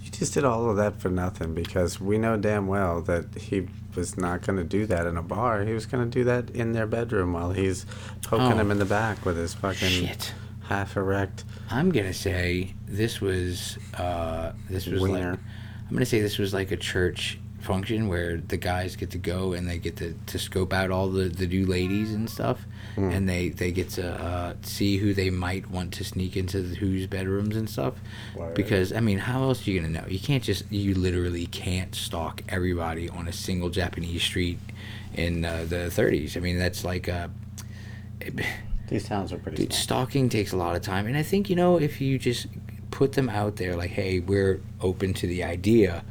You 0.05 0.11
just 0.13 0.35
did 0.35 0.45
all 0.45 0.71
of 0.71 0.77
that 0.77 1.01
for 1.01 1.09
nothing 1.11 1.53
because 1.55 2.01
we 2.01 2.17
know 2.19 2.37
damn 2.37 2.67
well 2.69 3.01
that 3.03 3.35
he 3.37 3.69
was 3.97 4.17
not 4.17 4.43
going 4.47 4.57
to 4.59 4.65
do 4.65 4.87
that 4.87 5.07
in 5.07 5.17
a 5.17 5.23
bar. 5.23 5.65
He 5.65 5.73
was 5.73 5.87
going 5.87 6.09
to 6.09 6.19
do 6.19 6.23
that 6.25 6.51
in 6.51 6.73
their 6.73 6.87
bedroom 6.87 7.33
while 7.33 7.51
he's 7.53 7.85
poking 8.23 8.53
Oh. 8.53 8.57
him 8.59 8.71
in 8.71 8.79
the 8.79 8.85
back 8.85 9.25
with 9.25 9.37
his 9.37 9.55
fucking 9.55 9.89
Shit. 9.89 10.33
half 10.69 10.97
erect. 10.97 11.45
I'm 11.71 11.91
gonna 11.91 12.13
say 12.15 12.75
this 12.87 13.21
was 13.21 13.79
uh, 13.95 14.53
this 14.71 14.87
was 14.87 15.01
Wiener. 15.03 15.31
like 15.33 15.41
I'm 15.89 15.93
gonna 15.93 16.07
say 16.07 16.21
this 16.21 16.39
was 16.39 16.53
like 16.53 16.73
a 16.73 16.77
church 16.77 17.39
function 17.61 18.07
where 18.07 18.37
the 18.37 18.57
guys 18.57 18.95
get 18.95 19.11
to 19.11 19.19
go 19.19 19.53
and 19.53 19.69
they 19.69 19.77
get 19.77 19.97
to, 19.97 20.15
to 20.27 20.39
scope 20.39 20.73
out 20.73 20.91
all 20.93 21.09
the, 21.09 21.29
the 21.29 21.47
new 21.49 21.67
ladies 21.67 22.15
and 22.15 22.31
stuff. 22.31 22.65
Hmm. 22.95 23.11
and 23.11 23.29
they, 23.29 23.51
they 23.51 23.73
get 23.73 23.91
to 23.91 24.09
uh, 24.09 24.55
see 24.63 24.97
who 24.97 25.13
they 25.13 25.29
might 25.29 25.69
want 25.71 25.93
to 25.95 26.05
sneak 26.05 26.35
into 26.37 26.63
the, 26.63 26.77
whose 26.77 27.07
bedrooms 27.07 27.57
and 27.57 27.69
stuff. 27.69 27.95
Word. 28.35 28.55
because 28.55 28.93
I 28.93 29.01
mean 29.01 29.19
how 29.19 29.43
else 29.43 29.67
are 29.67 29.71
you 29.71 29.81
gonna 29.81 29.93
know? 29.93 30.07
You 30.09 30.19
can't 30.21 30.43
just 30.43 30.71
you 30.73 30.95
literally 30.95 31.47
can't 31.47 31.95
stalk 31.95 32.43
everybody 32.49 33.09
on 33.11 33.29
a 33.29 33.33
single 33.33 33.69
Japanese 33.69 34.23
street 34.23 34.59
in 35.15 35.45
uh, 35.45 35.67
the 35.69 35.91
30s 35.91 36.37
I 36.37 36.41
mean 36.41 36.59
that's 36.59 36.85
like 36.85 37.09
uh, 37.09 37.29
These 38.89 39.09
towns 39.09 39.33
are 39.33 39.39
pretty 39.39 39.65
Dude, 39.65 39.73
stalking 39.73 40.29
takes 40.29 40.53
a 40.53 40.57
lot 40.57 40.77
of 40.77 40.83
time, 40.83 41.07
and 41.07 41.17
I 41.17 41.23
think 41.23 41.51
you 41.51 41.57
know 41.57 41.79
if 41.79 42.01
you 42.01 42.19
just 42.19 42.47
put 42.91 43.13
them 43.13 43.29
out 43.29 43.57
there, 43.57 43.77
like, 43.77 43.91
"Hey, 43.91 44.21
we're 44.21 44.61
open 44.81 45.15
to 45.15 45.27
the 45.27 45.43
idea 45.45 46.05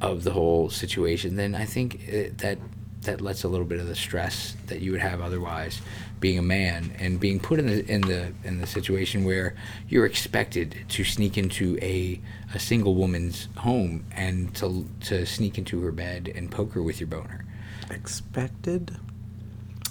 of 0.00 0.24
the 0.24 0.32
whole 0.32 0.70
situation," 0.70 1.36
then 1.36 1.54
I 1.54 1.64
think 1.64 2.00
uh 2.08 2.30
that 2.38 2.58
that 3.02 3.20
lets 3.20 3.44
a 3.44 3.48
little 3.48 3.66
bit 3.66 3.78
of 3.78 3.86
the 3.86 3.94
stress 3.94 4.56
that 4.66 4.80
you 4.80 4.90
would 4.92 5.00
have 5.00 5.20
otherwise, 5.20 5.80
being 6.18 6.38
a 6.38 6.42
man 6.42 6.90
and 6.98 7.20
being 7.20 7.38
put 7.38 7.58
in 7.60 7.66
the 7.66 7.86
in 7.90 8.00
the 8.02 8.32
in 8.44 8.60
the 8.60 8.66
situation 8.66 9.24
where 9.24 9.54
you're 9.88 10.06
expected 10.06 10.74
to 10.88 11.04
sneak 11.04 11.38
into 11.38 11.78
a 11.82 12.20
a 12.54 12.58
single 12.58 12.94
woman's 12.94 13.48
home 13.58 14.04
and 14.12 14.54
to 14.56 14.88
to 15.00 15.24
sneak 15.26 15.56
into 15.58 15.80
her 15.82 15.92
bed 15.92 16.32
and 16.34 16.50
poke 16.50 16.72
her 16.72 16.82
with 16.82 17.00
your 17.00 17.06
boner. 17.08 17.44
expected. 17.90 18.96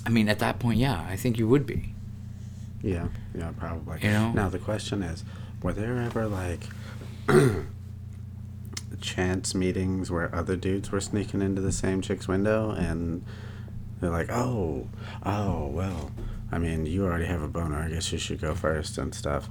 I 0.06 0.10
mean, 0.10 0.30
at 0.30 0.39
that 0.39 0.60
point, 0.60 0.78
yeah, 0.80 1.06
I 1.10 1.15
think 1.15 1.38
you 1.39 1.47
would 1.47 1.65
be. 1.65 1.93
Yeah, 2.84 3.08
yeah, 3.34 3.51
probably. 3.58 3.99
You 4.04 4.12
know? 4.12 4.32
Now 4.34 4.49
the 4.49 4.60
question 4.60 5.01
is, 5.01 5.23
were 5.65 5.73
there 5.73 5.97
ever 5.97 6.28
like 6.28 6.67
chance 9.01 9.54
meetings 9.56 10.12
where 10.12 10.34
other 10.34 10.56
dudes 10.56 10.91
were 10.91 11.01
sneaking 11.01 11.41
into 11.41 11.60
the 11.62 11.71
same 11.71 12.01
chick's 12.01 12.28
window 12.28 12.69
and 12.71 13.23
they're 13.99 14.12
like, 14.12 14.30
"Oh, 14.30 14.88
oh, 15.25 15.67
well, 15.67 16.12
I 16.51 16.60
mean, 16.60 16.86
you 16.86 17.06
already 17.06 17.25
have 17.25 17.41
a 17.41 17.47
boner. 17.47 17.78
I 17.82 17.89
guess 17.89 18.12
you 18.12 18.17
should 18.19 18.39
go 18.41 18.54
first 18.54 18.97
and 18.97 19.13
stuff." 19.15 19.49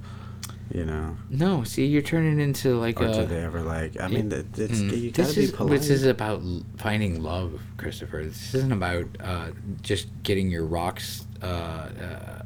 You 0.73 0.85
know, 0.85 1.17
No, 1.29 1.63
see, 1.63 1.85
you're 1.85 2.01
turning 2.01 2.39
into 2.39 2.79
like 2.79 2.99
or 2.99 3.05
a. 3.05 3.11
did 3.13 3.29
they 3.29 3.43
ever 3.43 3.61
like? 3.61 3.99
I 4.01 4.07
mean, 4.07 4.31
it, 4.31 4.45
it's 4.57 4.79
Mm, 4.79 5.01
you 5.01 5.11
gotta 5.11 5.27
this 5.27 5.35
be 5.35 5.43
is 5.43 5.51
polite. 5.51 5.79
this 5.81 5.89
is 5.89 6.05
about 6.05 6.41
finding 6.77 7.21
love, 7.21 7.61
Christopher. 7.77 8.23
This 8.23 8.53
isn't 8.55 8.71
about 8.71 9.05
uh, 9.19 9.47
just 9.81 10.07
getting 10.23 10.49
your 10.49 10.65
rocks 10.65 11.27
uh, 11.43 11.45
uh, 11.45 12.41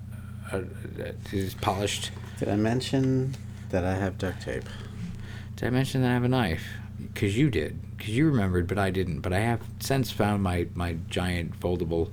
uh, 0.51 0.57
uh, 0.57 0.61
just 1.29 1.61
polished. 1.61 2.11
Did 2.39 2.49
I 2.49 2.55
mention 2.55 3.35
that 3.69 3.85
I 3.85 3.95
have 3.95 4.17
duct 4.17 4.41
tape? 4.41 4.65
Did 5.55 5.67
I 5.67 5.69
mention 5.71 6.01
that 6.01 6.09
I 6.09 6.13
have 6.13 6.23
a 6.23 6.29
knife? 6.29 6.63
Because 6.99 7.37
you 7.37 7.49
did. 7.49 7.79
Because 7.97 8.15
you 8.15 8.25
remembered, 8.25 8.67
but 8.67 8.77
I 8.77 8.91
didn't. 8.91 9.21
But 9.21 9.33
I 9.33 9.39
have 9.39 9.61
since 9.79 10.11
found 10.11 10.43
my 10.43 10.67
my 10.73 10.97
giant 11.09 11.59
foldable 11.59 12.11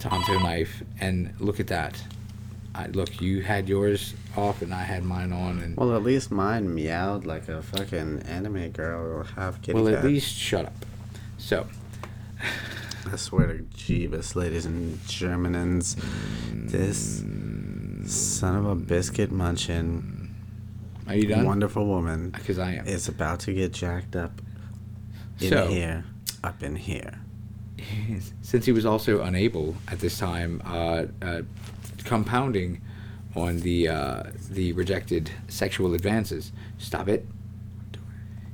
Tanto 0.00 0.38
knife, 0.38 0.82
and 0.98 1.34
look 1.38 1.60
at 1.60 1.66
that. 1.66 2.02
I, 2.74 2.86
look, 2.86 3.20
you 3.20 3.42
had 3.42 3.68
yours 3.68 4.14
off, 4.36 4.62
and 4.62 4.72
I 4.72 4.82
had 4.82 5.04
mine 5.04 5.32
on, 5.32 5.58
and 5.58 5.76
Well, 5.76 5.94
at 5.94 6.02
least 6.02 6.30
mine 6.30 6.74
meowed 6.74 7.26
like 7.26 7.48
a 7.48 7.60
fucking 7.60 8.22
anime 8.22 8.70
girl 8.70 9.24
half 9.24 9.60
kitty 9.60 9.74
well, 9.74 9.92
cat. 9.92 9.98
at 9.98 10.04
least 10.04 10.34
shut 10.34 10.66
up. 10.66 10.86
So, 11.36 11.66
I 13.12 13.16
swear 13.16 13.48
to 13.48 13.62
Jeebus, 13.74 14.36
ladies 14.36 14.66
and 14.66 15.04
Germanans, 15.06 15.96
this 16.52 17.20
mm. 17.20 18.08
son 18.08 18.56
of 18.56 18.66
a 18.66 18.74
biscuit 18.74 19.30
munching 19.32 20.19
are 21.06 21.14
you 21.16 21.26
done? 21.26 21.44
wonderful 21.44 21.86
woman 21.86 22.30
Because 22.30 22.58
I 22.58 22.74
am. 22.74 22.86
is 22.86 23.08
about 23.08 23.40
to 23.40 23.52
get 23.52 23.72
jacked 23.72 24.16
up 24.16 24.40
In 25.40 25.48
So- 25.50 25.68
here, 25.68 26.04
up 26.44 26.62
in 26.62 26.76
here. 26.76 27.18
since 28.42 28.66
he 28.66 28.72
was 28.72 28.84
also 28.84 29.22
unable 29.22 29.74
at 29.88 30.00
this 30.00 30.18
time, 30.18 30.60
uh, 30.66 31.04
uh, 31.22 31.42
compounding 32.04 32.80
on 33.34 33.60
the 33.60 33.88
uh, 33.88 34.22
the 34.50 34.72
rejected 34.72 35.30
sexual 35.48 35.94
advances. 35.94 36.52
Stop 36.78 37.08
it. 37.08 37.26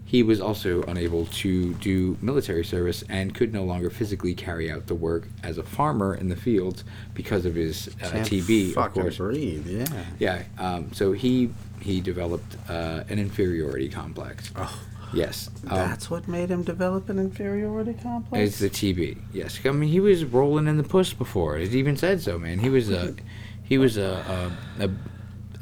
He 0.05 0.23
was 0.23 0.41
also 0.41 0.83
unable 0.85 1.27
to 1.27 1.75
do 1.75 2.17
military 2.23 2.65
service 2.65 3.03
and 3.09 3.35
could 3.35 3.53
no 3.53 3.65
longer 3.65 3.91
physically 3.91 4.35
carry 4.35 4.71
out 4.71 4.87
the 4.87 4.95
work 4.95 5.27
as 5.43 5.59
a 5.59 5.65
farmer 5.65 6.15
in 6.15 6.29
the 6.29 6.37
fields 6.37 6.85
because 7.13 7.45
of 7.45 7.57
his 7.57 7.89
uh, 8.01 8.11
TB, 8.25 8.77
of 8.77 8.93
course. 8.93 9.17
breathe. 9.17 9.67
Yeah. 9.67 10.05
Yeah. 10.21 10.43
Um, 10.59 10.93
so 10.93 11.11
he 11.13 11.51
he 11.87 12.01
developed 12.01 12.57
uh, 12.69 13.05
an 13.09 13.19
inferiority 13.19 13.89
complex. 13.89 14.51
Oh, 14.57 14.83
Yes. 15.13 15.49
Um, 15.69 15.77
that's 15.77 16.11
what 16.11 16.27
made 16.27 16.51
him 16.51 16.65
develop 16.65 17.09
an 17.09 17.19
inferiority 17.19 17.95
complex. 17.95 18.43
It's 18.45 18.59
the 18.59 18.69
TB. 18.69 19.19
Yes, 19.33 19.59
I 19.65 19.71
mean 19.71 19.89
he 19.89 20.01
was 20.01 20.25
rolling 20.25 20.67
in 20.67 20.77
the 20.77 20.83
puss 20.83 21.13
before. 21.13 21.57
It 21.57 21.73
even 21.75 21.97
said 21.97 22.21
so, 22.21 22.39
man. 22.39 22.59
He 22.59 22.69
was 22.69 22.91
a, 22.91 23.15
he 23.63 23.79
was 23.79 23.97
a 23.97 24.51
a, 24.79 24.85
a, 24.85 24.89
a 24.89 24.91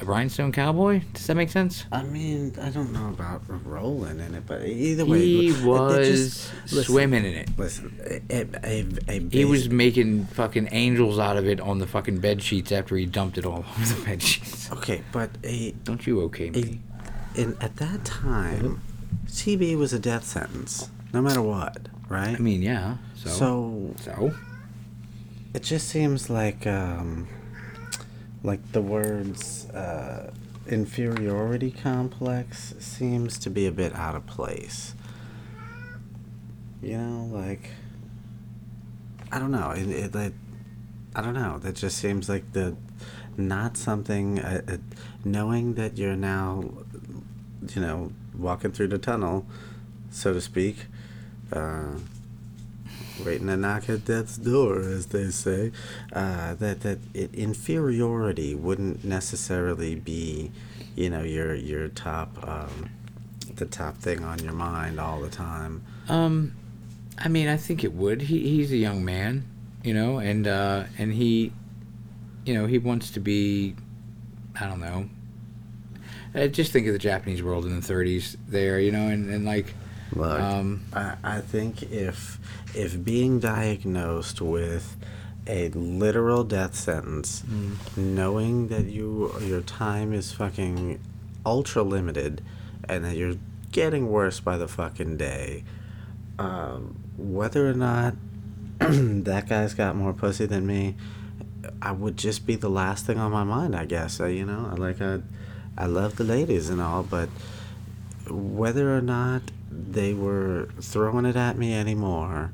rhinestone 0.05 0.53
cowboy. 0.53 1.01
Does 1.13 1.27
that 1.27 1.35
make 1.35 1.51
sense? 1.51 1.85
I 1.91 2.03
mean, 2.03 2.55
I 2.61 2.71
don't 2.71 2.93
know 2.93 3.09
about 3.09 3.43
rolling 3.67 4.21
in 4.21 4.35
it, 4.35 4.47
but 4.47 4.65
either 4.67 5.05
way, 5.05 5.19
He 5.21 5.53
was 5.65 6.07
just- 6.09 6.53
listen, 6.73 6.85
swimming 6.85 7.25
in 7.25 7.35
it. 7.35 7.49
Listen, 7.59 7.97
a, 8.31 8.47
a, 8.65 8.87
a, 9.09 9.29
He 9.31 9.45
was 9.45 9.69
making 9.71 10.27
fucking 10.27 10.69
angels 10.73 11.19
out 11.19 11.37
of 11.37 11.47
it 11.47 11.61
on 11.61 11.79
the 11.79 11.87
fucking 11.87 12.19
bed 12.19 12.43
sheets 12.43 12.71
after 12.73 12.97
he 12.97 13.07
dumped 13.07 13.39
it 13.39 13.47
all 13.47 13.65
over 13.79 13.95
the 13.95 14.05
bed 14.05 14.23
sheets. 14.23 14.71
okay, 14.73 15.03
but 15.13 15.31
a, 15.45 15.73
Don't 15.85 16.07
you 16.07 16.21
okay 16.23 16.51
me? 16.51 16.81
in 17.35 17.57
at 17.61 17.77
that 17.77 18.05
time, 18.05 18.81
TB 19.27 19.77
was 19.77 19.93
a 19.93 19.99
death 19.99 20.25
sentence, 20.25 20.91
no 21.13 21.21
matter 21.21 21.43
what, 21.43 21.89
right? 22.09 22.37
I 22.37 22.39
mean, 22.39 22.63
yeah. 22.63 22.97
So 23.17 23.31
so 23.31 23.95
so 24.01 24.35
it 25.55 25.63
just 25.63 25.89
seems 25.89 26.29
like 26.31 26.67
um, 26.67 27.27
like 28.45 28.73
the 28.73 28.83
words 28.83 29.69
uh, 29.71 30.31
inferiority 30.69 31.71
complex 31.71 32.75
seems 32.79 33.39
to 33.39 33.51
be 33.51 33.67
a 33.67 33.73
bit 33.73 33.95
out 33.95 34.15
of 34.15 34.27
place. 34.27 34.95
You 36.83 36.99
know, 36.99 37.29
like 37.33 37.71
I 39.33 39.39
don't 39.39 39.51
know. 39.51 39.71
It, 39.71 39.89
it, 39.89 40.15
it 40.15 40.35
I 41.17 41.23
don't 41.23 41.35
know. 41.35 41.59
That 41.59 41.75
just 41.75 41.97
seems 41.99 42.29
like 42.29 42.53
the 42.53 42.77
not 43.37 43.77
something. 43.77 44.39
Uh, 44.39 44.61
uh, 44.69 44.77
knowing 45.25 45.75
that 45.75 45.97
you're 45.97 46.17
now, 46.17 46.65
you 47.75 47.81
know, 47.81 48.13
walking 48.37 48.73
through 48.73 48.89
the 48.89 48.99
tunnel, 48.99 49.47
so 50.11 50.35
to 50.35 50.41
speak. 50.41 50.87
Uh, 51.51 51.95
waiting 53.25 53.47
to 53.49 53.57
knock 53.57 53.89
at 53.89 54.05
death's 54.05 54.37
door, 54.37 54.81
as 54.81 55.07
they 55.07 55.31
say. 55.31 55.73
Uh, 56.13 56.55
that 56.55 56.81
that 56.81 56.99
it, 57.13 57.35
inferiority 57.35 58.55
wouldn't 58.55 59.05
necessarily 59.05 59.95
be, 59.95 60.51
you 60.97 61.11
know, 61.11 61.23
your 61.23 61.55
your 61.55 61.89
top, 61.89 62.37
um, 62.47 62.91
the 63.55 63.67
top 63.67 63.99
thing 63.99 64.25
on 64.25 64.39
your 64.41 64.53
mind 64.53 64.99
all 64.99 65.21
the 65.21 65.31
time. 65.31 65.83
Um, 66.09 66.55
I 67.19 67.29
mean, 67.29 67.49
I 67.49 67.57
think 67.57 67.85
it 67.85 67.93
would. 67.93 68.23
He 68.23 68.41
he's 68.49 68.73
a 68.73 68.77
young 68.77 69.05
man, 69.05 69.45
you 69.83 69.95
know, 69.95 70.19
and 70.19 70.47
uh, 70.47 70.85
and 70.99 71.13
he, 71.13 71.53
you 72.45 72.55
know, 72.55 72.67
he 72.67 72.79
wants 72.79 73.11
to 73.13 73.21
be, 73.21 73.75
I 74.59 74.67
don't 74.67 74.81
know. 74.81 75.09
Just 76.49 76.73
think 76.73 76.89
of 76.89 76.93
the 76.93 76.99
Japanese 76.99 77.45
world 77.45 77.65
in 77.65 77.79
the 77.79 77.87
30s 77.87 78.37
there, 78.49 78.81
you 78.81 78.91
know, 78.91 79.07
and, 79.07 79.31
and 79.31 79.45
like, 79.45 79.73
Look, 80.13 80.41
um, 80.41 80.83
I, 80.93 81.17
I 81.25 81.41
think 81.41 81.83
if 81.85 82.39
if 82.75 83.03
being 83.03 83.41
diagnosed 83.41 84.41
with 84.41 84.97
a 85.47 85.69
literal 85.71 86.45
death 86.45 86.75
sentence, 86.75 87.43
knowing 87.97 88.69
that 88.69 88.87
you 88.87 89.35
your 89.41 89.61
time 89.61 90.13
is 90.13 90.33
fucking 90.33 91.01
ultra 91.45 91.83
limited, 91.83 92.43
and 92.89 93.05
that 93.05 93.17
you're 93.17 93.37
getting 93.73 94.11
worse 94.11 94.41
by 94.41 94.57
the 94.57 94.69
fucking 94.69 95.17
day, 95.17 95.65
um, 96.39 96.97
whether 97.17 97.69
or 97.69 97.75
not 97.75 98.15
that 98.79 99.49
guy's 99.49 99.75
got 99.75 99.97
more 99.97 100.13
pussy 100.13 100.47
than 100.47 100.67
me, 100.67 100.97
I 101.83 101.93
would 101.93 102.17
just 102.17 102.47
be 102.47 102.57
the 102.57 102.71
last 102.71 103.07
thing 103.07 103.19
on 103.19 103.33
my 103.33 103.45
mind. 103.45 103.75
I 103.75 103.85
guess 103.85 104.21
uh, 104.21 104.27
you 104.27 104.45
know, 104.47 104.71
I 104.71 104.75
like 104.77 105.01
I, 105.01 105.21
I 105.77 105.87
love 105.87 106.17
the 106.17 106.25
ladies 106.25 106.71
and 106.71 106.81
all, 106.81 107.03
but 107.03 107.29
whether 108.31 108.97
or 108.97 109.01
not 109.01 109.43
they 109.71 110.15
were 110.15 110.69
throwing 110.81 111.25
it 111.27 111.37
at 111.37 111.59
me 111.59 111.75
anymore 111.75 112.53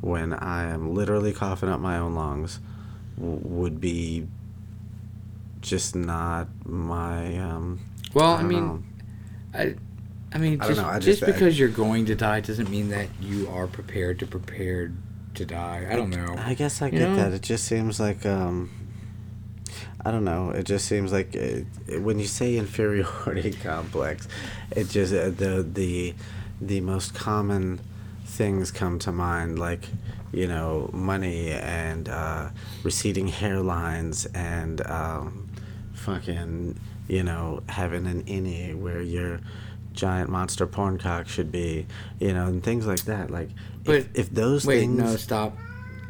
when 0.00 0.32
I 0.32 0.64
am 0.70 0.94
literally 0.94 1.32
coughing 1.32 1.68
up 1.68 1.80
my 1.80 1.98
own 1.98 2.14
lungs 2.14 2.60
w- 3.16 3.40
would 3.42 3.80
be 3.80 4.26
just 5.60 5.94
not 5.94 6.48
my 6.66 7.38
um 7.38 7.80
well, 8.14 8.32
I, 8.34 8.38
don't 8.40 8.48
mean, 8.48 8.66
know. 8.66 8.82
I, 9.54 9.74
I 10.34 10.38
mean, 10.38 10.60
I 10.60 10.64
don't 10.64 10.74
just, 10.74 10.80
know, 10.82 10.88
I 10.88 10.98
just, 10.98 11.20
just- 11.20 11.22
I- 11.22 11.26
because 11.32 11.58
you're 11.58 11.68
going 11.68 12.06
to 12.06 12.14
die 12.14 12.40
doesn't 12.40 12.68
mean 12.70 12.88
that 12.90 13.08
you 13.20 13.48
are 13.48 13.66
prepared 13.66 14.18
to 14.20 14.26
prepare 14.26 14.92
to 15.34 15.44
die. 15.46 15.86
I 15.90 15.96
don't 15.96 16.10
know. 16.10 16.34
I 16.38 16.54
guess 16.54 16.82
I 16.82 16.86
You 16.86 16.98
get 16.98 17.08
know? 17.08 17.16
that. 17.16 17.32
It 17.32 17.42
just 17.42 17.64
seems 17.64 17.98
like 18.00 18.26
um 18.26 18.70
I 20.04 20.10
don't 20.10 20.24
know. 20.24 20.50
It 20.50 20.64
just 20.64 20.86
seems 20.86 21.12
like 21.12 21.34
it, 21.34 21.66
it- 21.86 22.02
when 22.02 22.18
you 22.18 22.26
say 22.26 22.56
inferiority 22.56 23.52
complex, 23.62 24.26
it 24.72 24.88
just 24.88 25.12
uh, 25.14 25.30
the 25.30 25.66
the 25.72 26.14
the 26.60 26.80
most 26.80 27.14
common 27.14 27.80
things 28.24 28.70
come 28.70 28.98
to 28.98 29.12
mind 29.12 29.58
like 29.58 29.86
you 30.32 30.46
know 30.48 30.88
money 30.92 31.50
and 31.50 32.08
uh, 32.08 32.48
receding 32.82 33.28
hairlines 33.28 34.26
and 34.34 34.84
um, 34.86 35.48
fucking 35.92 36.78
you 37.08 37.22
know 37.22 37.62
having 37.68 38.06
an 38.06 38.22
innie 38.24 38.74
where 38.74 39.02
your 39.02 39.40
giant 39.92 40.30
monster 40.30 40.66
porn 40.66 40.96
cock 40.98 41.28
should 41.28 41.52
be 41.52 41.86
you 42.18 42.32
know 42.32 42.46
and 42.46 42.62
things 42.64 42.86
like 42.86 43.04
that 43.04 43.30
like 43.30 43.50
But 43.84 43.96
if, 43.96 44.08
if 44.14 44.30
those 44.30 44.64
Wait, 44.64 44.80
things 44.80 44.98
no, 44.98 45.16
stop. 45.16 45.56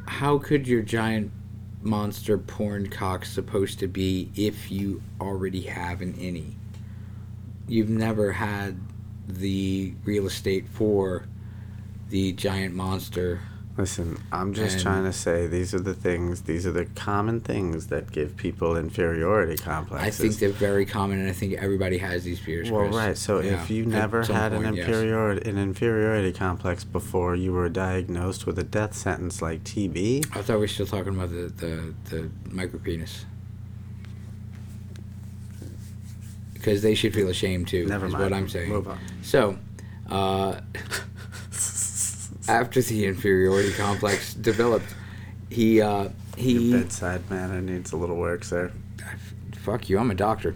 How 0.06 0.38
could 0.38 0.68
your 0.68 0.82
giant 0.82 1.32
monster 1.82 2.38
porn 2.38 2.88
cock 2.88 3.24
supposed 3.24 3.78
to 3.80 3.88
be 3.88 4.30
if 4.36 4.70
you 4.70 5.02
already 5.20 5.62
have 5.62 6.00
an 6.00 6.14
innie? 6.14 6.54
You've 7.66 7.90
never 7.90 8.32
had 8.32 8.80
the 9.26 9.94
real 10.04 10.26
estate 10.26 10.68
for 10.68 11.26
the 12.10 12.32
giant 12.32 12.74
monster. 12.74 13.40
Listen, 13.78 14.18
I'm 14.30 14.52
just 14.52 14.74
And- 14.74 14.82
trying 14.82 15.04
to 15.04 15.14
say 15.14 15.46
these 15.46 15.72
are 15.72 15.80
the 15.80 15.94
things, 15.94 16.42
these 16.42 16.66
are 16.66 16.72
the 16.72 16.84
common 16.84 17.40
things 17.40 17.86
that 17.86 18.12
give 18.12 18.36
people 18.36 18.76
inferiority 18.76 19.56
complexes. 19.56 20.06
I 20.06 20.10
think 20.22 20.38
they're 20.38 20.50
very 20.50 20.84
common, 20.84 21.20
and 21.20 21.28
I 21.28 21.32
think 21.32 21.54
everybody 21.54 21.96
has 21.96 22.22
these 22.22 22.38
fears. 22.38 22.70
well, 22.70 22.82
Chris. 22.84 22.96
right. 22.96 23.16
So 23.16 23.40
Yeah, 23.40 23.62
if 23.62 23.70
you 23.70 23.86
never 23.86 24.24
had 24.24 24.52
an 24.52 24.64
point, 24.64 24.76
yes. 24.76 24.86
inferiority 24.86 25.48
an 25.48 25.56
inferiority 25.56 26.32
complex 26.32 26.84
before 26.84 27.34
you 27.34 27.54
were 27.54 27.70
diagnosed 27.70 28.46
with 28.46 28.58
a 28.58 28.62
death 28.62 28.94
sentence 28.94 29.40
like 29.40 29.64
TB, 29.64 30.26
I 30.34 30.42
thought 30.42 30.56
we 30.56 30.60
were 30.60 30.68
still 30.68 30.84
talking 30.86 31.14
about 31.14 31.30
the 31.30 31.50
the, 31.56 31.94
the 32.10 32.30
micropenis. 32.50 33.24
Because 36.52 36.82
they 36.82 36.94
should 36.94 37.14
feel 37.14 37.28
ashamed 37.28 37.68
too. 37.68 37.86
never 37.86 38.06
is 38.06 38.12
mind. 38.12 38.22
what 38.24 38.32
I'm 38.32 38.48
saying. 38.48 38.68
Move 38.68 38.86
on. 38.86 38.98
So, 39.22 39.58
uh, 40.10 40.60
after 42.48 42.80
the 42.82 43.06
inferiority 43.06 43.72
complex 43.72 44.34
developed, 44.34 44.94
he 45.50 45.80
uh, 45.80 46.04
Your 46.04 46.10
he 46.36 46.72
bedside 46.72 47.28
manner 47.30 47.60
needs 47.60 47.92
a 47.92 47.96
little 47.96 48.16
work, 48.16 48.44
sir. 48.44 48.72
fuck 49.56 49.88
you. 49.88 49.98
I'm 49.98 50.10
a 50.10 50.14
doctor. 50.14 50.54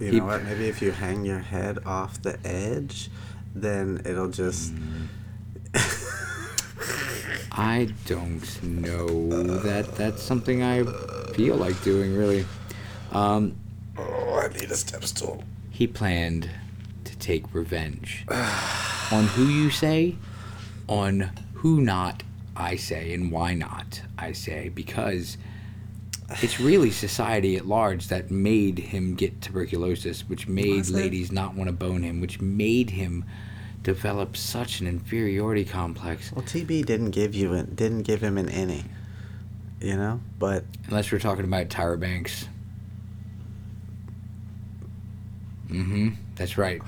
You 0.00 0.06
He- 0.12 0.18
know 0.20 0.26
what? 0.26 0.44
Maybe 0.44 0.66
if 0.68 0.80
you 0.82 0.90
hang 0.92 1.24
your 1.24 1.38
head 1.40 1.78
off 1.86 2.20
the 2.22 2.38
edge, 2.46 3.10
then 3.54 4.02
it'll 4.04 4.30
just. 4.30 4.72
I 7.52 7.88
don't 8.06 8.62
know 8.62 9.30
that 9.60 9.94
that's 9.96 10.22
something 10.22 10.62
I 10.62 10.84
feel 11.32 11.56
like 11.56 11.82
doing 11.82 12.16
really. 12.16 12.44
Um, 13.12 13.56
Oh, 13.98 14.42
I 14.44 14.48
need 14.52 14.70
a 14.70 14.76
step 14.76 15.04
stool. 15.04 15.42
he 15.70 15.86
planned 15.86 16.50
to 17.04 17.16
take 17.16 17.54
revenge 17.54 18.26
on 19.10 19.24
who 19.28 19.46
you 19.46 19.70
say, 19.70 20.16
on 20.88 21.30
who 21.54 21.80
not 21.80 22.22
I 22.56 22.76
say, 22.76 23.12
and 23.12 23.30
why 23.30 23.54
not 23.54 24.00
I 24.18 24.32
say, 24.32 24.70
because 24.70 25.36
it's 26.42 26.60
really 26.60 26.90
society 26.90 27.56
at 27.56 27.66
large 27.66 28.08
that 28.08 28.30
made 28.30 28.78
him 28.78 29.14
get 29.14 29.40
tuberculosis, 29.42 30.28
which 30.28 30.48
made 30.48 30.88
ladies 30.88 31.30
not 31.30 31.54
want 31.54 31.68
to 31.68 31.72
bone 31.72 32.02
him, 32.02 32.20
which 32.20 32.40
made 32.40 32.90
him 32.90 33.24
develop 33.82 34.36
such 34.36 34.80
an 34.80 34.86
inferiority 34.86 35.64
complex. 35.64 36.32
Well, 36.32 36.44
TB 36.44 36.86
didn't 36.86 37.10
give 37.10 37.34
you 37.34 37.52
an, 37.52 37.74
didn't 37.74 38.02
give 38.02 38.20
him 38.20 38.36
an 38.38 38.48
any, 38.48 38.84
you 39.80 39.96
know. 39.96 40.20
But 40.38 40.64
Unless 40.88 41.12
we're 41.12 41.18
talking 41.18 41.44
about 41.44 41.68
Tyra 41.68 41.98
Banks. 42.00 42.48
Mm-hmm. 45.68 46.10
That's 46.36 46.58
right. 46.58 46.80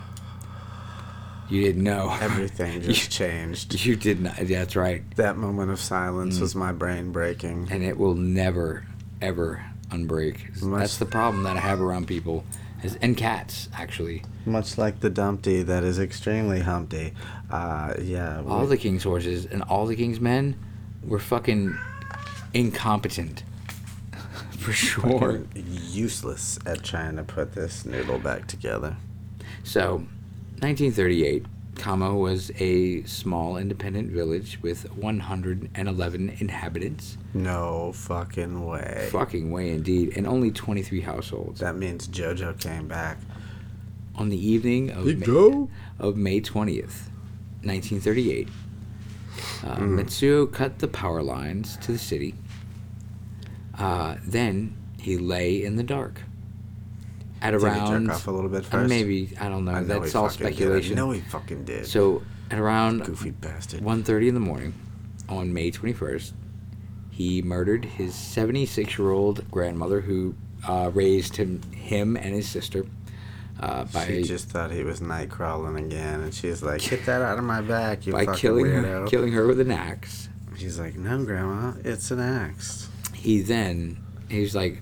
You 1.49 1.63
didn't 1.63 1.83
know. 1.83 2.17
Everything 2.21 2.83
just 2.83 3.11
changed. 3.11 3.85
You 3.85 3.97
did 3.97 4.21
not. 4.21 4.37
That's 4.37 4.77
right. 4.77 5.03
That 5.17 5.37
moment 5.37 5.71
of 5.71 5.81
silence 5.81 6.39
Mm. 6.39 6.41
was 6.43 6.55
my 6.55 6.73
brain 6.73 7.11
breaking. 7.13 7.69
And 7.71 7.83
it 7.83 7.97
will 7.99 8.15
never, 8.15 8.85
ever 9.23 9.65
unbreak. 9.91 10.61
Much- 10.63 10.81
That's 10.81 10.99
the 10.99 11.07
problem 11.07 11.45
that 11.45 11.57
I 11.57 11.61
have 11.61 11.81
around 11.81 12.07
people, 12.07 12.45
is, 12.83 12.97
and 13.01 13.17
cats 13.17 13.69
actually. 13.75 14.23
Much 14.45 14.77
like 14.79 15.01
the 15.01 15.09
Dumpty 15.11 15.63
that 15.63 15.85
is 15.85 15.99
extremely 15.99 16.61
Humpty. 16.61 17.15
Uh, 17.51 17.95
yeah. 18.01 18.43
All 18.47 18.67
the 18.67 18.77
king's 18.77 19.05
horses 19.05 19.47
and 19.47 19.63
all 19.63 19.87
the 19.87 19.97
king's 19.97 20.21
men 20.21 20.55
were 21.03 21.19
fucking 21.19 21.79
incompetent, 22.55 23.43
for 24.59 24.73
sure. 24.73 25.43
useless 25.55 26.59
at 26.67 26.83
trying 26.83 27.17
to 27.17 27.23
put 27.23 27.53
this 27.55 27.85
noodle 27.85 28.19
back 28.19 28.47
together. 28.47 28.97
So, 29.65 30.05
1938, 30.61 31.45
Kamo 31.77 32.15
was 32.15 32.51
a 32.59 33.03
small 33.05 33.57
independent 33.57 34.11
village 34.11 34.59
with 34.63 34.91
111 34.97 36.37
inhabitants. 36.41 37.17
No 37.33 37.93
fucking 37.95 38.67
way. 38.67 39.09
Fucking 39.13 39.51
way 39.53 39.71
indeed, 39.71 40.17
and 40.17 40.27
only 40.27 40.51
23 40.51 41.01
households. 41.03 41.61
That 41.61 41.77
means 41.77 42.09
JoJo 42.09 42.59
came 42.61 42.89
back. 42.89 43.19
On 44.17 44.29
the 44.31 44.49
evening 44.49 44.91
of 44.91 45.05
May, 45.07 45.15
Joe? 45.27 45.71
of 46.01 46.17
May 46.17 46.41
20th, 46.41 47.09
1938, 47.63 48.49
uh, 48.49 49.77
Mm. 49.77 50.01
Mitsuo 50.01 50.51
cut 50.53 50.81
the 50.81 50.89
power 50.89 51.23
lines 51.23 51.77
to 51.83 51.93
the 51.93 51.99
city. 51.99 52.35
Uh, 53.79 54.17
then 54.27 54.75
he 54.99 55.17
lay 55.17 55.63
in 55.63 55.77
the 55.77 55.85
dark. 55.85 56.23
At 57.41 57.53
Did 57.53 57.61
he 57.61 57.67
around 57.67 58.07
jerk 58.07 58.15
off 58.17 58.27
a 58.27 58.31
little 58.31 58.51
bit 58.51 58.65
first? 58.65 58.89
maybe 58.89 59.33
I 59.41 59.49
don't 59.49 59.65
know. 59.65 59.73
I 59.73 59.81
know 59.81 60.01
That's 60.01 60.15
all 60.15 60.29
fucking 60.29 60.47
did. 60.47 60.55
speculation. 60.57 60.99
I 60.99 61.01
know 61.03 61.11
he 61.13 61.21
fucking 61.21 61.65
did. 61.65 61.87
So 61.87 62.23
at 62.51 62.59
around 62.59 63.05
Goofy 63.05 63.31
bastard. 63.31 63.81
1.30 63.81 64.29
in 64.29 64.35
the 64.35 64.41
morning 64.41 64.75
on 65.29 65.53
May 65.53 65.71
21st, 65.71 66.33
he 67.11 67.43
murdered 67.43 67.85
his 67.85 68.15
76-year-old 68.15 69.51
grandmother 69.51 70.01
who 70.01 70.35
uh, 70.67 70.91
raised 70.93 71.37
him, 71.37 71.63
him 71.73 72.17
and 72.17 72.35
his 72.35 72.49
sister 72.49 72.85
uh, 73.61 73.85
by 73.85 74.07
she 74.07 74.23
just 74.23 74.49
thought 74.49 74.71
he 74.71 74.85
was 74.85 75.01
night 75.01 75.31
crawling 75.31 75.77
again, 75.85 76.21
and 76.21 76.33
she's 76.33 76.63
like, 76.63 76.81
"Get 76.81 77.07
that 77.07 77.23
out 77.23 77.39
of 77.39 77.45
my 77.45 77.61
back, 77.61 78.07
you 78.07 78.13
by 78.13 78.25
fucking 78.25 78.41
killing 78.41 78.67
weirdo!" 78.67 79.01
her, 79.01 79.07
killing 79.07 79.33
her 79.33 79.47
with 79.47 79.59
an 79.61 79.73
axe. 79.73 80.29
She's 80.57 80.79
like, 80.79 80.97
"No, 80.97 81.25
Grandma, 81.25 81.73
it's 81.85 82.11
an 82.11 82.21
axe." 82.21 82.89
He 83.15 83.41
then 83.43 83.99
he's 84.29 84.55
like, 84.55 84.81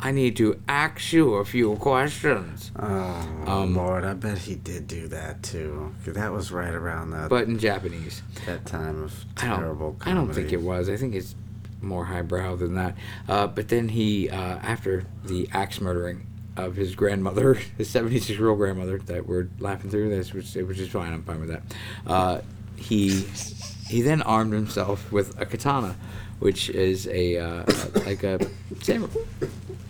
"I 0.00 0.10
need 0.12 0.36
to 0.36 0.60
ask 0.68 1.12
you 1.12 1.34
a 1.34 1.44
few 1.44 1.74
questions," 1.76 2.70
Oh 2.78 3.28
Um, 3.46 3.74
Lord, 3.76 4.04
I 4.04 4.14
bet 4.14 4.38
he 4.38 4.54
did 4.54 4.86
do 4.86 5.08
that 5.08 5.42
too. 5.42 5.94
That 6.06 6.32
was 6.32 6.50
right 6.52 6.72
around 6.74 7.10
that 7.10 7.28
but 7.30 7.48
in 7.48 7.58
Japanese. 7.58 8.22
that 8.46 8.64
time 8.66 9.02
of 9.04 9.24
I 9.36 9.46
don't. 9.48 9.58
terrible. 9.58 9.96
I 10.04 10.14
don't 10.14 10.32
think 10.32 10.52
it 10.52 10.62
was. 10.62 10.88
I 10.88 10.96
think 10.96 11.14
it's 11.14 11.34
more 11.80 12.04
highbrow 12.06 12.56
than 12.56 12.74
that. 12.74 12.96
Uh, 13.28 13.46
but 13.46 13.68
then 13.68 13.88
he, 13.90 14.28
uh, 14.28 14.36
after 14.36 15.04
the 15.24 15.48
axe 15.52 15.80
murdering 15.80 16.26
of 16.56 16.74
his 16.74 16.94
grandmother, 16.96 17.54
his 17.78 17.88
76 17.88 18.36
year 18.38 18.48
old 18.48 18.58
grandmother, 18.58 18.98
that 19.06 19.26
we're 19.28 19.48
laughing 19.60 19.90
through 19.90 20.08
this, 20.10 20.32
which 20.34 20.54
which 20.54 20.78
is 20.78 20.88
fine. 20.88 21.12
I'm 21.12 21.22
fine 21.22 21.40
with 21.40 21.50
that. 21.50 21.62
Uh, 22.06 22.40
he 22.76 23.20
he 23.88 24.02
then 24.02 24.22
armed 24.22 24.52
himself 24.52 25.10
with 25.12 25.40
a 25.40 25.46
katana, 25.46 25.96
which 26.40 26.68
is 26.70 27.06
a 27.08 27.38
uh, 27.38 27.64
like 28.06 28.22
a 28.24 28.38
samurai. 28.82 29.12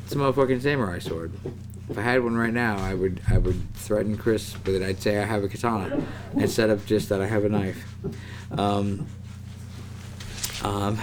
It's 0.08 0.14
a 0.14 0.18
motherfucking 0.18 0.62
samurai 0.62 1.00
sword. 1.00 1.32
If 1.90 1.98
I 1.98 2.00
had 2.00 2.24
one 2.24 2.34
right 2.34 2.54
now, 2.54 2.78
I 2.78 2.94
would 2.94 3.20
I 3.28 3.36
would 3.36 3.74
threaten 3.74 4.16
Chris 4.16 4.54
with 4.64 4.76
it. 4.76 4.82
I'd 4.82 5.02
say 5.02 5.18
I 5.18 5.24
have 5.26 5.44
a 5.44 5.48
katana 5.48 6.02
instead 6.34 6.70
of 6.70 6.86
just 6.86 7.10
that 7.10 7.20
I 7.20 7.26
have 7.26 7.44
a 7.44 7.50
knife. 7.50 7.84
Um, 8.50 9.06
um, 10.64 10.98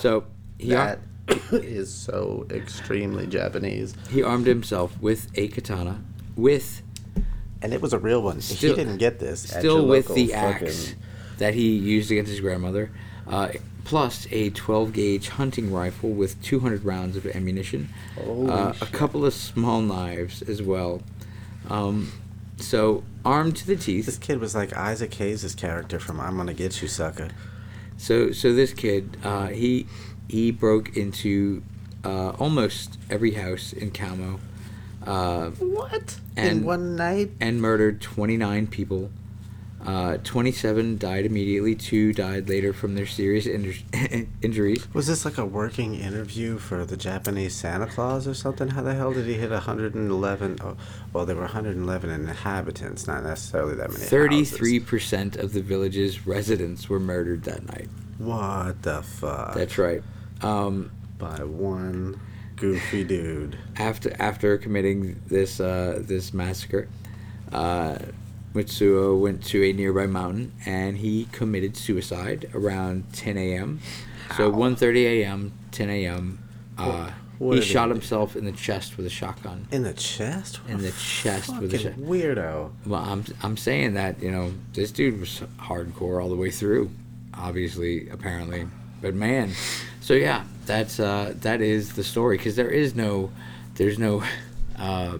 so 0.00 0.24
he 0.58 0.72
That 0.72 0.98
is 1.52 1.90
so 1.90 2.46
extremely 2.50 3.26
Japanese, 3.26 3.94
he 4.10 4.22
armed 4.22 4.46
himself 4.46 5.00
with 5.00 5.28
a 5.34 5.48
katana, 5.48 6.02
with 6.36 6.82
and 7.62 7.72
it 7.72 7.80
was 7.80 7.94
a 7.94 7.98
real 7.98 8.20
one. 8.22 8.42
Still- 8.42 8.76
he 8.76 8.76
didn't 8.76 8.98
get 8.98 9.18
this. 9.18 9.50
at 9.54 9.60
still 9.60 9.78
your 9.78 9.86
with 9.86 10.10
local 10.10 10.16
the 10.16 10.28
fucking- 10.32 10.68
axe 10.68 10.94
that 11.42 11.54
he 11.54 11.74
used 11.76 12.08
against 12.12 12.30
his 12.30 12.38
grandmother, 12.38 12.88
uh, 13.26 13.48
plus 13.82 14.28
a 14.30 14.48
12 14.50 14.92
gauge 14.92 15.28
hunting 15.30 15.72
rifle 15.72 16.10
with 16.10 16.40
200 16.40 16.84
rounds 16.84 17.16
of 17.16 17.26
ammunition, 17.26 17.88
uh, 18.16 18.72
a 18.80 18.86
couple 18.86 19.26
of 19.26 19.34
small 19.34 19.80
knives 19.82 20.40
as 20.42 20.62
well. 20.62 21.02
Um, 21.68 22.12
so 22.58 23.02
armed 23.24 23.56
to 23.56 23.66
the 23.66 23.74
teeth. 23.74 24.06
This 24.06 24.18
kid 24.18 24.38
was 24.38 24.54
like 24.54 24.72
Isaac 24.76 25.12
Hayes' 25.14 25.52
character 25.56 25.98
from 25.98 26.20
"I'm 26.20 26.36
Gonna 26.36 26.54
Get 26.54 26.80
You, 26.80 26.86
Sucker." 26.86 27.30
So 27.96 28.30
so 28.30 28.54
this 28.54 28.72
kid, 28.72 29.16
uh, 29.24 29.48
he 29.48 29.86
he 30.28 30.52
broke 30.52 30.96
into 30.96 31.64
uh, 32.04 32.30
almost 32.38 32.98
every 33.10 33.32
house 33.32 33.72
in 33.72 33.90
Kamo. 33.90 34.38
uh, 35.04 35.50
What? 35.58 36.18
And- 36.36 36.58
In 36.60 36.64
one 36.64 36.94
night? 36.94 37.30
and 37.40 37.60
murdered 37.60 38.00
29 38.00 38.68
people. 38.68 39.10
Uh, 39.84 40.16
27 40.18 40.96
died 40.98 41.26
immediately. 41.26 41.74
Two 41.74 42.12
died 42.12 42.48
later 42.48 42.72
from 42.72 42.94
their 42.94 43.06
serious 43.06 43.46
injur- 43.46 44.28
injuries. 44.42 44.86
Was 44.94 45.08
this 45.08 45.24
like 45.24 45.38
a 45.38 45.44
working 45.44 45.94
interview 45.96 46.58
for 46.58 46.84
the 46.84 46.96
Japanese 46.96 47.54
Santa 47.54 47.86
Claus 47.86 48.28
or 48.28 48.34
something? 48.34 48.68
How 48.68 48.82
the 48.82 48.94
hell 48.94 49.12
did 49.12 49.26
he 49.26 49.34
hit 49.34 49.50
111? 49.50 50.58
Oh, 50.62 50.76
well, 51.12 51.26
there 51.26 51.34
were 51.34 51.42
111 51.42 52.10
inhabitants, 52.10 53.06
not 53.08 53.24
necessarily 53.24 53.74
that 53.74 53.90
many. 53.90 54.04
Thirty-three 54.04 54.78
houses. 54.78 54.88
percent 54.88 55.36
of 55.36 55.52
the 55.52 55.62
village's 55.62 56.26
residents 56.26 56.88
were 56.88 57.00
murdered 57.00 57.42
that 57.44 57.66
night. 57.66 57.88
What 58.18 58.82
the 58.82 59.02
fuck? 59.02 59.54
That's 59.54 59.78
right. 59.78 60.02
Um, 60.42 60.92
By 61.18 61.42
one 61.42 62.20
goofy 62.56 63.02
dude. 63.02 63.58
after 63.76 64.14
after 64.20 64.58
committing 64.58 65.20
this 65.26 65.58
uh, 65.58 66.00
this 66.06 66.32
massacre, 66.32 66.88
uh, 67.52 67.98
Mitsuo 68.54 69.18
went 69.18 69.42
to 69.44 69.62
a 69.64 69.72
nearby 69.72 70.06
mountain 70.06 70.52
and 70.66 70.98
he 70.98 71.26
committed 71.32 71.76
suicide 71.76 72.50
around 72.54 73.12
10 73.12 73.36
a.m. 73.36 73.80
So 74.36 74.50
1:30 74.50 75.04
a.m., 75.04 75.52
10 75.72 75.90
a.m. 75.90 76.38
Uh, 76.78 77.10
he 77.38 77.60
shot 77.60 77.88
himself 77.88 78.36
in 78.36 78.44
the 78.44 78.52
chest 78.52 78.96
with 78.96 79.04
a 79.04 79.10
shotgun. 79.10 79.66
In 79.72 79.82
the 79.82 79.92
chest? 79.92 80.60
In 80.68 80.78
the 80.78 80.92
chest 80.92 81.58
with 81.60 81.74
a 81.74 81.78
fucking 81.78 82.04
weirdo. 82.04 82.70
Well, 82.86 83.02
I'm 83.02 83.24
I'm 83.42 83.56
saying 83.56 83.94
that 83.94 84.22
you 84.22 84.30
know 84.30 84.52
this 84.74 84.90
dude 84.90 85.18
was 85.20 85.42
hardcore 85.58 86.22
all 86.22 86.28
the 86.28 86.36
way 86.36 86.50
through, 86.50 86.90
obviously, 87.34 88.08
apparently, 88.08 88.66
but 89.00 89.14
man, 89.14 89.52
so 90.00 90.14
yeah, 90.14 90.44
that's 90.66 91.00
uh, 91.00 91.34
that 91.38 91.60
is 91.60 91.94
the 91.94 92.04
story 92.04 92.36
because 92.36 92.56
there 92.56 92.70
is 92.70 92.94
no, 92.94 93.30
there's 93.74 93.98
no, 93.98 94.22
uh, 94.78 95.18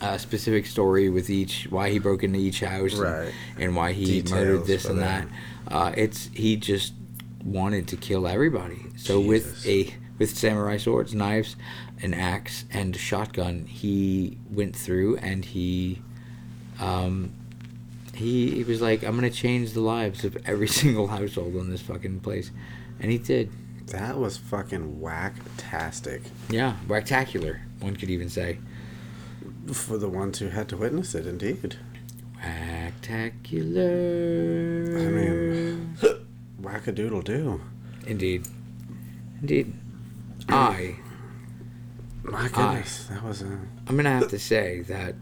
uh, 0.00 0.18
specific 0.18 0.66
story 0.66 1.08
with 1.08 1.30
each 1.30 1.66
why 1.70 1.90
he 1.90 1.98
broke 1.98 2.22
into 2.22 2.38
each 2.38 2.60
house, 2.60 2.92
and- 2.92 3.00
Right. 3.02 3.32
and, 3.58 3.74
why 3.76 3.92
he 3.92 4.04
Details 4.04 4.30
murdered 4.32 4.66
this 4.66 4.84
and 4.84 4.98
that. 5.00 5.28
that. 5.68 5.74
Uh, 5.74 5.92
it's 5.96 6.30
he 6.32 6.56
just 6.56 6.92
wanted 7.44 7.88
to 7.88 7.96
kill 7.96 8.26
everybody. 8.26 8.78
So 8.96 9.20
with 9.20 9.66
a 9.66 9.94
with 10.18 10.36
samurai 10.36 10.76
swords, 10.78 11.14
knives, 11.14 11.56
an 12.02 12.14
axe, 12.14 12.64
and 12.72 12.94
a 12.94 12.98
shotgun, 12.98 13.66
he 13.66 14.38
went 14.50 14.74
through 14.76 15.16
and 15.18 15.44
he 15.44 16.00
um, 16.80 17.32
he, 18.14 18.50
he 18.50 18.64
was 18.64 18.80
like, 18.80 19.02
I'm 19.02 19.14
gonna 19.14 19.30
change 19.30 19.72
the 19.72 19.80
lives 19.80 20.24
of 20.24 20.36
every 20.46 20.68
single 20.80 21.06
household 21.08 21.54
in 21.56 21.70
this 21.70 21.82
fucking 21.82 22.20
place, 22.20 22.50
and 23.00 23.10
he 23.10 23.18
did. 23.18 23.50
That 23.88 24.18
was 24.18 24.36
fucking 24.36 25.00
whack-tastic 25.00 26.22
Yeah, 26.50 26.76
spectacular. 26.86 27.60
One 27.80 27.94
could 27.94 28.10
even 28.10 28.28
say, 28.28 28.58
for 29.72 29.98
the 29.98 30.08
ones 30.08 30.38
who 30.38 30.48
had 30.48 30.68
to 30.68 30.76
witness 30.76 31.14
it, 31.14 31.26
indeed. 31.26 31.76
spectacular. 32.34 33.82
I 34.98 35.08
mean, 35.10 35.96
whack-a-doodle-doo. 36.60 37.60
indeed, 38.06 38.46
indeed. 39.40 39.72
I 40.48 40.96
My 42.22 42.48
goodness, 42.48 43.06
that 43.06 43.22
was 43.22 43.42
a... 43.42 43.46
I'm 43.88 43.96
gonna 43.96 44.10
have 44.10 44.28
to 44.28 44.38
say 44.38 44.82
that 44.82 45.14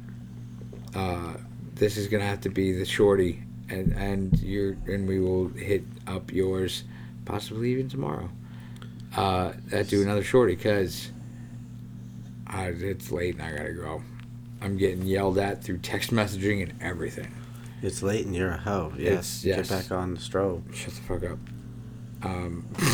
uh, 0.95 1.35
this 1.75 1.97
is 1.97 2.09
gonna 2.09 2.27
have 2.27 2.41
to 2.43 2.51
be 2.51 2.73
the 2.73 2.85
shorty, 2.85 3.43
and 3.69 3.93
and 3.93 4.39
you're 4.41 4.77
and 4.87 5.09
we 5.09 5.21
will 5.21 5.49
hit 5.49 5.85
up 6.07 6.33
yours, 6.33 6.85
possibly 7.25 7.73
even 7.73 7.89
tomorrow. 7.89 8.29
Uh, 9.17 9.53
that 9.67 9.89
do 9.89 10.03
another 10.03 10.25
shorty 10.25 10.57
because 10.57 11.11
uh, 12.53 12.71
it's 12.73 13.11
late 13.11 13.37
and 13.37 13.43
I 13.43 13.57
gotta 13.57 13.73
go. 13.73 14.03
I'm 14.65 14.77
getting 14.79 15.03
yelled 15.05 15.37
at 15.39 15.63
through 15.63 15.79
text 15.79 16.11
messaging 16.11 16.63
and 16.63 16.73
everything. 16.83 17.33
It's 17.83 18.03
late 18.03 18.25
and 18.25 18.35
you're 18.35 18.51
a 18.53 18.57
hoe. 18.57 18.93
It's- 18.99 19.45
Yes, 19.45 19.45
yes. 19.45 19.69
get 19.69 19.83
back 19.89 19.93
on 19.93 20.15
the 20.15 20.21
strobe. 20.21 20.73
Shut 20.75 20.95
the 20.95 21.01
fuck 21.03 21.23
up. 21.31 21.39
Um, 22.23 22.67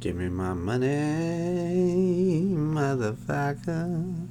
Give 0.00 0.14
me 0.16 0.28
my 0.28 0.52
money, 0.54 0.86
motherfucker. 2.54 4.28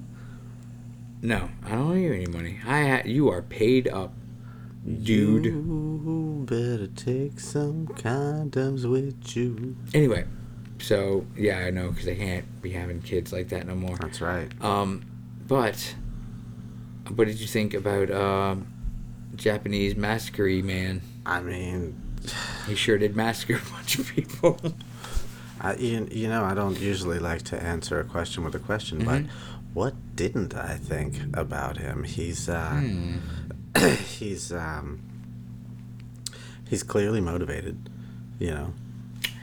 No, 1.21 1.49
I 1.65 1.69
don't 1.71 1.91
owe 1.91 1.93
you 1.93 2.13
any 2.13 2.27
money. 2.27 2.59
I 2.65 2.87
ha- 2.87 3.01
you 3.05 3.29
are 3.29 3.41
paid 3.41 3.87
up, 3.89 4.13
dude. 5.03 5.45
You 5.45 6.45
better 6.47 6.87
take 6.87 7.39
some 7.41 7.87
condoms 7.87 8.89
with 8.89 9.35
you. 9.35 9.75
Anyway, 9.93 10.25
so 10.79 11.25
yeah, 11.35 11.57
I 11.59 11.69
know 11.69 11.91
because 11.91 12.07
I 12.07 12.15
can't 12.15 12.61
be 12.61 12.71
having 12.71 13.01
kids 13.01 13.33
like 13.33 13.49
that 13.49 13.67
no 13.67 13.75
more. 13.75 13.97
That's 13.97 14.21
right. 14.21 14.49
Um, 14.63 15.03
but 15.47 15.95
what 17.15 17.27
did 17.27 17.39
you 17.39 17.47
think 17.47 17.73
about 17.73 18.11
um, 18.11 18.67
Japanese 19.35 19.95
massacre 19.95 20.47
man? 20.63 21.01
I 21.25 21.41
mean, 21.41 22.01
He 22.67 22.75
sure 22.75 22.97
did 22.97 23.15
massacre 23.15 23.55
a 23.65 23.71
bunch 23.71 23.99
of 23.99 24.07
people. 24.07 24.59
I, 25.61 25.75
you, 25.75 26.07
you 26.11 26.27
know, 26.27 26.43
I 26.43 26.53
don't 26.53 26.79
usually 26.79 27.19
like 27.19 27.41
to 27.43 27.61
answer 27.61 27.99
a 27.99 28.03
question 28.03 28.43
with 28.43 28.53
a 28.53 28.59
question, 28.59 29.03
but 29.03 29.23
what 29.73 29.95
didn't 30.15 30.53
I 30.53 30.75
think 30.75 31.15
about 31.33 31.77
him? 31.77 32.03
He's 32.03 32.47
uh, 32.47 32.79
he's 34.19 34.51
um, 34.51 35.01
he's 36.69 36.83
clearly 36.83 37.21
motivated. 37.21 37.89
You 38.39 38.51
know. 38.51 38.73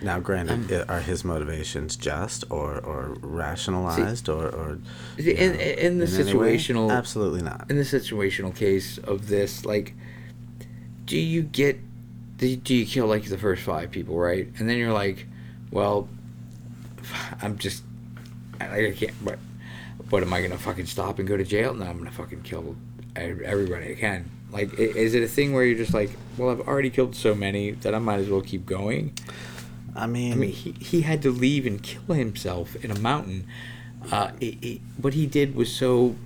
Now, 0.03 0.19
granted, 0.21 0.53
um, 0.73 0.87
i- 0.89 0.93
are 0.93 1.01
his 1.01 1.25
motivations 1.25 1.97
just 1.97 2.45
or 2.51 2.79
or 2.81 3.17
rationalized 3.21 4.29
or 4.29 4.49
or 4.49 4.79
in, 5.19 5.35
know, 5.53 5.59
in, 5.59 5.59
in 5.59 5.99
the 5.99 6.05
way? 6.37 6.57
situational 6.57 6.91
Absolutely 6.91 7.43
not. 7.43 7.67
in 7.71 7.77
the 7.77 7.83
situational 7.85 8.55
case 8.55 8.99
of 8.99 9.29
this, 9.29 9.65
like, 9.65 9.95
do 11.07 11.17
you 11.19 11.43
get, 11.43 11.79
do, 12.39 12.55
do 12.57 12.75
you 12.75 12.85
kill 12.87 13.07
like 13.07 13.25
the 13.25 13.39
first 13.39 13.63
five 13.63 13.91
people, 13.91 14.19
right? 14.19 14.49
And 14.59 14.69
then 14.69 14.79
you're 14.79 14.93
like, 14.93 15.27
well, 15.71 16.09
I'm 17.43 17.57
just, 17.59 17.83
I, 18.61 18.87
I 18.89 18.93
can't, 18.93 19.13
but, 19.25 19.39
but 20.11 20.23
am 20.23 20.33
I 20.33 20.43
gonna 20.43 20.59
fucking 20.59 20.87
stop 20.87 21.19
and 21.19 21.29
go 21.29 21.37
to 21.37 21.45
jail? 21.45 21.73
No, 21.75 21.87
I'm 21.87 21.99
gonna 21.99 22.11
fucking 22.11 22.43
kill 22.43 22.77
everybody 23.17 23.93
I 23.93 23.95
can. 23.95 24.29
Like, 24.51 24.73
is 24.79 25.15
it 25.15 25.23
a 25.23 25.29
thing 25.29 25.53
where 25.53 25.65
you're 25.65 25.79
just 25.79 25.95
like, 25.95 26.11
well, 26.37 26.51
I've 26.51 26.61
already 26.61 26.91
killed 26.91 27.17
so 27.17 27.35
many 27.35 27.73
that 27.73 27.95
I 27.95 27.99
might 27.99 28.21
as 28.21 28.29
well 28.29 28.41
keep 28.41 28.67
going? 28.67 29.13
I 29.97 30.07
mean, 30.07 30.33
I 30.33 30.37
mean, 30.37 30.51
he, 30.53 30.73
he 30.73 31.01
had 31.03 31.23
to 31.23 31.31
leave 31.31 31.67
and 31.67 31.83
kill 31.83 32.15
himself 32.15 32.75
in 32.85 32.91
a 32.91 32.99
mountain. 32.99 33.47
Uh, 34.11 34.33
it, 34.41 34.63
it, 34.63 34.81
what 35.01 35.15
he 35.15 35.27
did 35.27 35.55
was 35.55 35.75
so 35.75 36.17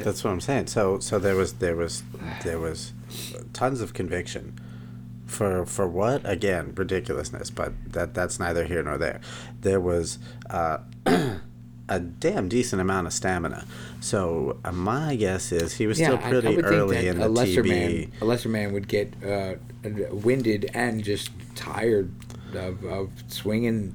That's 0.00 0.24
what 0.24 0.30
I'm 0.30 0.40
saying. 0.40 0.68
So 0.68 0.98
so 1.00 1.18
there 1.18 1.36
was 1.36 1.54
there 1.54 1.76
was 1.76 2.02
there 2.44 2.58
was 2.58 2.92
tons 3.52 3.80
of 3.80 3.92
conviction 3.92 4.58
for 5.26 5.66
for 5.66 5.86
what 5.86 6.22
again 6.24 6.72
ridiculousness, 6.76 7.50
but 7.50 7.72
that 7.92 8.14
that's 8.14 8.38
neither 8.40 8.64
here 8.64 8.82
nor 8.82 8.96
there. 8.98 9.20
There 9.60 9.80
was 9.80 10.18
uh, 10.48 10.78
a 11.06 12.00
damn 12.00 12.48
decent 12.48 12.80
amount 12.80 13.06
of 13.08 13.12
stamina. 13.12 13.66
So 14.00 14.58
uh, 14.64 14.72
my 14.72 15.16
guess 15.16 15.52
is 15.52 15.74
he 15.76 15.86
was 15.86 15.98
still 15.98 16.16
I- 16.16 16.26
I 16.26 16.30
pretty 16.30 16.46
think 16.54 16.64
early 16.64 17.08
in 17.08 17.18
the 17.18 17.26
a 17.26 17.28
lesser 17.28 17.62
TB. 17.62 17.68
man, 17.68 18.12
a 18.20 18.24
lesser 18.24 18.48
man 18.48 18.72
would 18.72 18.88
get 18.88 19.12
uh, 19.22 19.54
winded 20.12 20.70
and 20.72 21.04
just 21.04 21.30
tired 21.60 22.12
of, 22.54 22.84
of 22.84 23.10
swinging 23.28 23.94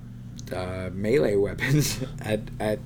uh, 0.54 0.90
melee 0.94 1.36
weapons 1.36 2.00
at 2.22 2.42
at. 2.60 2.80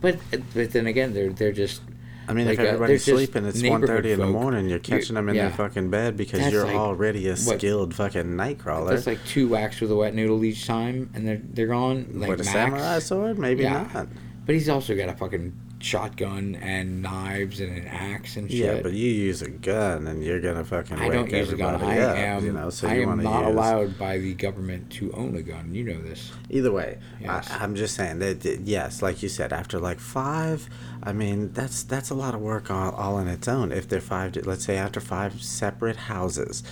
But 0.00 0.18
but 0.54 0.72
then 0.72 0.86
again, 0.86 1.14
they're 1.14 1.30
they're 1.30 1.52
just. 1.52 1.80
I 2.26 2.32
mean, 2.32 2.46
like, 2.46 2.58
if 2.58 2.64
uh, 2.64 2.68
everybody's 2.68 3.04
sleeping, 3.04 3.44
it's 3.44 3.60
neighborhood 3.60 4.04
1.30 4.06 4.12
in 4.14 4.18
the 4.20 4.26
morning. 4.26 4.66
You're 4.70 4.78
catching 4.78 5.14
them 5.14 5.28
in 5.28 5.34
yeah. 5.34 5.48
their 5.48 5.56
fucking 5.58 5.90
bed 5.90 6.16
because 6.16 6.40
That's 6.40 6.54
you're 6.54 6.64
like- 6.64 6.74
already 6.74 7.26
a 7.28 7.32
what- 7.32 7.58
skilled 7.58 7.94
fucking 7.94 8.24
nightcrawler. 8.24 8.88
That's 8.88 9.06
like 9.06 9.22
two 9.26 9.46
whacks 9.46 9.78
with 9.78 9.90
a 9.90 9.94
wet 9.94 10.14
noodle 10.14 10.42
each 10.42 10.66
time, 10.66 11.10
and 11.12 11.28
they're 11.28 11.42
they're 11.42 11.66
gone. 11.66 12.06
Like 12.14 12.30
With 12.30 12.40
a 12.40 12.44
max. 12.44 12.52
samurai 12.54 12.98
sword? 13.00 13.38
Maybe 13.38 13.64
Yeah. 13.64 13.88
not. 13.92 14.08
But 14.46 14.54
he's 14.54 14.70
also 14.70 14.96
got 14.96 15.10
a 15.10 15.12
fucking 15.14 15.52
shotgun 15.84 16.54
and 16.56 17.02
knives 17.02 17.60
and 17.60 17.76
an 17.76 17.86
axe 17.86 18.36
and 18.36 18.50
shit. 18.50 18.58
Yeah, 18.58 18.80
but 18.82 18.92
you 18.92 19.10
use 19.10 19.42
a 19.42 19.50
gun 19.50 20.06
and 20.06 20.24
you're 20.24 20.40
gonna 20.40 20.64
fucking 20.64 20.96
I 20.98 21.02
wake 21.08 21.12
don't 21.12 21.30
use 21.30 21.52
a 21.52 21.56
gun. 21.56 21.74
everybody 21.74 22.00
I 22.00 22.04
up, 22.04 22.16
am. 22.16 22.44
you 22.46 22.52
know. 22.52 22.70
So 22.70 22.88
I 22.88 22.94
you 22.94 23.02
am 23.02 23.08
want 23.08 23.20
to 23.20 23.24
not 23.24 23.40
use. 23.44 23.48
allowed 23.54 23.98
by 23.98 24.18
the 24.18 24.32
government 24.34 24.90
to 24.92 25.12
own 25.12 25.36
a 25.36 25.42
gun. 25.42 25.74
You 25.74 25.84
know 25.84 26.00
this. 26.00 26.32
Either 26.48 26.72
way, 26.72 26.98
Yes. 27.20 27.50
I, 27.50 27.58
I'm 27.62 27.74
just 27.74 27.94
saying 27.94 28.18
that, 28.20 28.40
that 28.40 28.60
yes, 28.62 29.02
like 29.02 29.22
you 29.22 29.28
said, 29.28 29.52
after 29.52 29.78
like 29.78 30.00
five, 30.00 30.68
I 31.02 31.12
mean 31.12 31.52
that's 31.52 31.82
that's 31.82 32.08
a 32.10 32.14
lot 32.14 32.34
of 32.34 32.40
work 32.40 32.70
all, 32.70 32.92
all 32.92 33.16
on 33.16 33.28
its 33.28 33.46
own. 33.46 33.70
If 33.70 33.86
they're 33.88 34.00
five, 34.00 34.34
let's 34.46 34.64
say 34.64 34.76
after 34.78 35.00
five 35.00 35.42
separate 35.42 35.96
houses, 35.96 36.62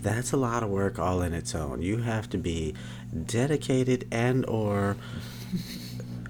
that's 0.00 0.30
a 0.32 0.36
lot 0.36 0.62
of 0.62 0.70
work 0.70 0.98
all 0.98 1.22
in 1.22 1.34
its 1.34 1.54
own. 1.54 1.82
You 1.82 1.98
have 1.98 2.30
to 2.30 2.38
be 2.38 2.74
dedicated 3.26 4.06
and 4.12 4.46
or. 4.46 4.96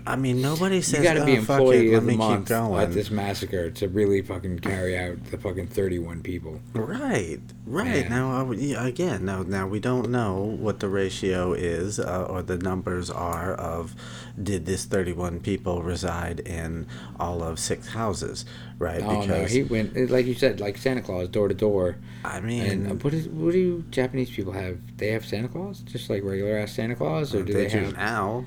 I 0.06 0.16
mean, 0.16 0.40
nobody 0.40 0.80
says. 0.80 0.98
You 0.98 1.04
got 1.04 1.14
to 1.14 1.24
be 1.24 1.38
"Oh, 1.38 1.42
fuck 1.42 1.60
employee 1.60 1.92
it, 1.92 1.96
of 1.96 2.04
the 2.04 2.08
me 2.08 2.12
keep 2.14 2.18
month 2.18 2.48
going." 2.48 2.82
at 2.82 2.92
this 2.92 3.10
massacre 3.10 3.70
to 3.70 3.88
really 3.88 4.22
fucking 4.22 4.60
carry 4.60 4.98
out 4.98 5.24
the 5.26 5.38
fucking 5.38 5.68
thirty-one 5.68 6.22
people. 6.22 6.60
Right, 6.72 7.40
right. 7.66 8.08
Man. 8.08 8.10
Now, 8.10 8.50
again, 8.84 9.24
now, 9.24 9.42
now 9.42 9.66
we 9.66 9.80
don't 9.80 10.10
know 10.10 10.36
what 10.42 10.80
the 10.80 10.88
ratio 10.88 11.52
is 11.52 12.00
uh, 12.00 12.26
or 12.28 12.42
the 12.42 12.58
numbers 12.58 13.10
are 13.10 13.54
of 13.54 13.94
did 14.42 14.66
this 14.66 14.84
31 14.84 15.40
people 15.40 15.82
reside 15.82 16.40
in 16.40 16.86
all 17.18 17.42
of 17.42 17.58
six 17.58 17.88
houses, 17.88 18.44
right? 18.78 19.02
Oh 19.02 19.24
no, 19.24 19.44
he 19.44 19.62
went 19.62 20.10
like 20.10 20.26
you 20.26 20.34
said, 20.34 20.60
like 20.60 20.78
Santa 20.78 21.02
Claus, 21.02 21.28
door 21.28 21.48
to 21.48 21.54
door. 21.54 21.96
I 22.24 22.40
mean, 22.40 22.62
And 22.62 22.92
uh, 22.92 22.94
what 22.96 23.14
is 23.14 23.28
what 23.28 23.52
do 23.52 23.84
Japanese 23.90 24.30
people 24.30 24.52
have? 24.52 24.78
They 24.96 25.08
have 25.08 25.24
Santa 25.24 25.48
Claus, 25.48 25.80
just 25.80 26.10
like 26.10 26.22
regular 26.22 26.56
ass 26.56 26.72
Santa 26.72 26.94
Claus, 26.94 27.34
or 27.34 27.42
do 27.42 27.52
they, 27.52 27.66
they, 27.66 27.78
have 27.78 27.96
now. 27.96 28.44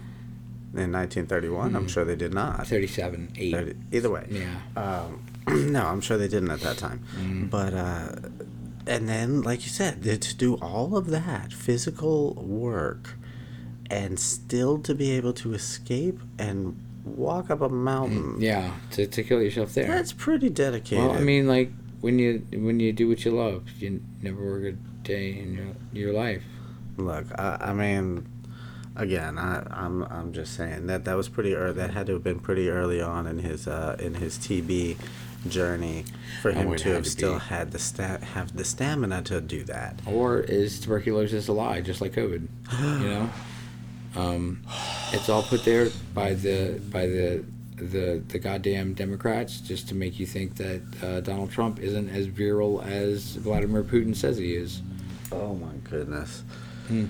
In 0.76 0.92
1931, 0.92 1.76
I'm 1.76 1.88
sure 1.88 2.04
they 2.04 2.16
did 2.16 2.34
not. 2.34 2.66
thirty-seven, 2.66 3.34
eight? 3.38 3.54
30 3.54 3.76
either 3.92 4.10
way. 4.10 4.26
Yeah. 4.30 4.56
Um, 4.76 5.24
no, 5.72 5.86
I'm 5.86 6.02
sure 6.02 6.18
they 6.18 6.28
didn't 6.28 6.50
at 6.50 6.62
that 6.62 6.78
time. 6.78 7.02
Mm. 7.16 7.50
But 7.52 7.74
uh, 7.76 8.16
and 8.88 9.08
then, 9.08 9.44
like 9.44 9.64
you 9.64 9.70
said, 9.70 10.02
to 10.04 10.36
do 10.36 10.56
all 10.56 10.98
of 10.98 11.08
that 11.12 11.54
physical 11.54 12.34
work, 12.34 13.16
and 13.90 14.20
still 14.20 14.80
to 14.80 14.96
be 14.96 15.12
able 15.12 15.34
to 15.34 15.54
escape 15.54 16.20
and 16.40 16.76
walk 17.06 17.52
up 17.52 17.62
a 17.62 17.70
mountain. 17.70 18.42
Yeah, 18.42 18.74
to, 18.92 19.06
to 19.06 19.24
kill 19.24 19.42
yourself 19.44 19.74
there. 19.76 19.86
That's 19.88 20.12
pretty 20.14 20.50
dedicated. 20.50 21.06
well, 21.06 21.12
I 21.16 21.20
mean, 21.20 21.48
like 21.48 21.72
when 22.02 22.18
you 22.18 22.46
when 22.52 22.80
you 22.80 22.92
do 22.94 23.08
what 23.08 23.24
you 23.26 23.32
love, 23.32 23.70
you 23.80 24.02
never 24.24 24.44
work 24.44 24.64
a 24.64 24.72
day 25.06 25.38
in 25.38 25.54
your 25.54 25.68
your 26.06 26.14
life. 26.14 26.42
look, 26.98 27.26
I, 27.38 27.58
I 27.62 27.74
mean, 27.74 28.26
again, 28.96 29.38
I, 29.38 29.66
I'm 29.72 30.04
I'm 30.04 30.34
just 30.34 30.56
saying 30.56 30.88
that 30.88 31.06
that 31.06 31.16
was 31.16 31.30
pretty 31.30 31.56
early. 31.56 31.74
That 31.74 31.92
had 31.92 32.08
to 32.08 32.14
have 32.14 32.24
been 32.24 32.40
pretty 32.40 32.70
early 32.70 33.02
on 33.02 33.28
in 33.28 33.40
his 33.40 33.68
uh, 33.68 33.96
in 34.00 34.16
his 34.16 34.38
TB 34.38 34.98
journey 35.50 36.06
for 36.42 36.52
him 36.52 36.70
Oh, 36.70 36.76
to 36.78 36.94
have 36.94 37.04
to 37.04 37.10
still 37.10 37.34
be. 37.34 37.40
had 37.40 37.72
the 37.72 37.80
sta- 37.80 38.20
have 38.34 38.56
the 38.56 38.64
stamina 38.64 39.22
to 39.24 39.42
do 39.42 39.64
that. 39.66 40.00
Or 40.06 40.40
is 40.40 40.80
tuberculosis 40.80 41.48
a 41.50 41.54
lie, 41.54 41.82
just 41.82 42.00
like 42.02 42.14
COVID? 42.14 42.48
You 43.02 43.10
know, 43.10 43.30
um, 44.16 44.62
it's 45.12 45.28
all 45.30 45.44
put 45.44 45.66
there 45.66 45.90
by 46.14 46.34
the 46.34 46.80
by 46.92 47.08
the 47.08 47.44
the 47.76 48.24
the 48.28 48.40
goddamn 48.40 48.94
Democrats 48.94 49.60
just 49.60 49.90
to 49.90 49.96
make 49.96 50.20
you 50.20 50.26
think 50.26 50.56
that 50.56 50.82
uh, 51.04 51.20
Donald 51.22 51.52
Trump 51.52 51.80
isn't 51.80 52.10
as 52.10 52.28
virile 52.28 52.82
as 52.82 53.36
Vladimir 53.36 53.84
Putin 53.84 54.16
says 54.16 54.38
he 54.38 54.56
is. 54.56 54.82
Oh 55.32 55.56
my 55.56 55.74
goodness. 55.90 56.44
Hmm. 56.88 57.06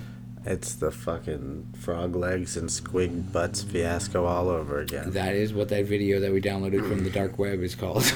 It's 0.45 0.75
the 0.75 0.91
fucking 0.91 1.73
frog 1.79 2.15
legs 2.15 2.57
and 2.57 2.67
squig 2.69 3.31
butts 3.31 3.63
fiasco 3.63 4.25
all 4.25 4.49
over 4.49 4.79
again. 4.81 5.11
That 5.11 5.35
is 5.35 5.53
what 5.53 5.69
that 5.69 5.85
video 5.85 6.19
that 6.19 6.31
we 6.33 6.41
downloaded 6.41 6.87
from 6.87 7.03
the 7.05 7.09
dark 7.09 7.39
web 7.39 7.61
is 7.63 7.75
called. 7.75 8.13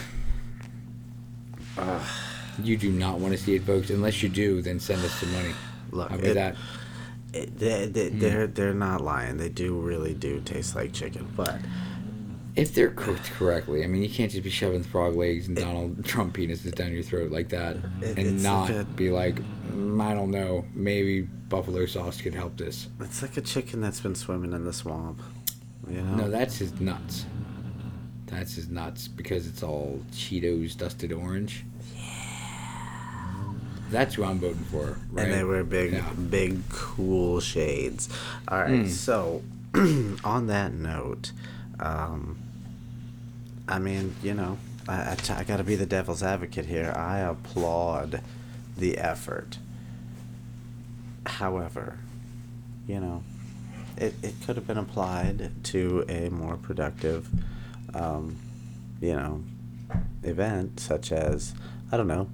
you 2.61 2.75
do 2.77 2.91
not 2.91 3.19
want 3.19 3.33
to 3.33 3.37
see 3.37 3.55
it, 3.55 3.63
folks. 3.63 3.89
Unless 3.89 4.23
you 4.23 4.29
do, 4.29 4.61
then 4.61 4.79
send 4.79 5.03
us 5.05 5.13
some 5.13 5.31
money. 5.33 5.53
Look, 5.91 6.09
about 6.11 6.23
it- 6.23 6.33
that? 6.33 6.55
It, 7.33 7.59
they, 7.59 7.85
they, 7.87 8.09
Hmm. 8.09 8.19
they're 8.19 8.47
they're 8.47 8.73
not 8.73 9.01
lying. 9.01 9.37
They 9.37 9.49
do 9.49 9.73
really 9.79 10.13
do 10.13 10.39
taste 10.39 10.75
like 10.75 10.93
chicken, 10.93 11.27
but 11.35 11.59
If 12.57 12.73
they're 12.73 12.89
cooked 12.89 13.31
correctly, 13.31 13.83
I 13.83 13.87
mean, 13.87 14.01
you 14.01 14.09
can't 14.09 14.31
just 14.31 14.43
be 14.43 14.49
shoving 14.49 14.83
frog 14.83 15.15
legs 15.15 15.47
and 15.47 15.55
Donald 15.55 16.03
Trump 16.11 16.35
penises 16.35 16.73
down 16.73 16.91
your 16.91 17.03
throat 17.03 17.31
like 17.31 17.49
that 17.49 17.77
It- 18.01 18.17
and 18.17 18.41
not 18.43 18.69
like 18.69 18.79
a- 18.81 18.83
be 18.85 19.11
like, 19.11 19.35
"Mm, 19.71 20.01
I 20.01 20.13
don't 20.15 20.31
know, 20.31 20.65
maybe 20.73 21.21
buffalo 21.21 21.85
sauce 21.85 22.19
could 22.19 22.33
help 22.33 22.57
this. 22.57 22.87
it's 22.99 23.21
like 23.21 23.37
a 23.37 23.41
chicken 23.41 23.79
that's 23.79 23.99
been 24.01 24.15
swimming 24.15 24.51
in 24.53 24.65
the 24.65 24.73
swamp. 24.73 25.21
You 25.87 26.01
know? 26.01 26.15
No, 26.15 26.29
that's 26.29 26.57
his 26.57 26.79
nuts. 26.81 27.25
That's 28.25 28.55
his 28.55 28.67
nuts 28.69 29.07
because 29.07 29.47
it's 29.47 29.63
all 29.63 30.01
Cheetos 30.11 30.75
dusted 30.75 31.13
orange. 31.13 31.63
Yeah. 31.95 33.53
That's 33.89 34.15
who 34.15 34.23
I'm 34.25 34.39
voting 34.39 34.65
for, 34.65 34.97
right? 35.11 35.25
And 35.27 35.33
they 35.33 35.43
were 35.45 35.63
big, 35.63 35.93
Yeah. 35.93 36.11
big, 36.13 36.67
cool 36.69 37.39
shades. 37.39 38.09
All 38.49 38.59
right. 38.59 38.81
Hmm. 38.81 38.87
So, 38.87 39.43
on 40.25 40.47
that 40.47 40.73
note, 40.73 41.31
um, 41.79 42.37
I 43.67 43.79
mean, 43.79 44.15
you 44.23 44.33
know, 44.33 44.57
I, 44.87 45.17
I, 45.29 45.43
got 45.43 45.57
to 45.57 45.63
be 45.63 45.75
the 45.75 45.85
devil's 45.85 46.23
advocate 46.23 46.65
here. 46.65 46.93
I 46.95 47.19
applaud 47.19 48.21
the 48.77 48.97
effort. 48.97 49.57
However, 51.25 51.99
you 52.87 52.99
know, 52.99 53.23
it, 53.97 54.13
it 54.23 54.35
could 54.45 54.55
have 54.55 54.65
been 54.65 54.77
applied 54.77 55.51
to 55.65 56.05
a 56.07 56.29
more 56.29 56.55
productive 56.55 57.27
um, 57.93 58.37
you 59.01 59.13
know, 59.15 59.43
event 60.23 60.79
such 60.79 61.11
as 61.11 61.53
I 61.91 61.97
don't 61.97 62.07
know, 62.07 62.29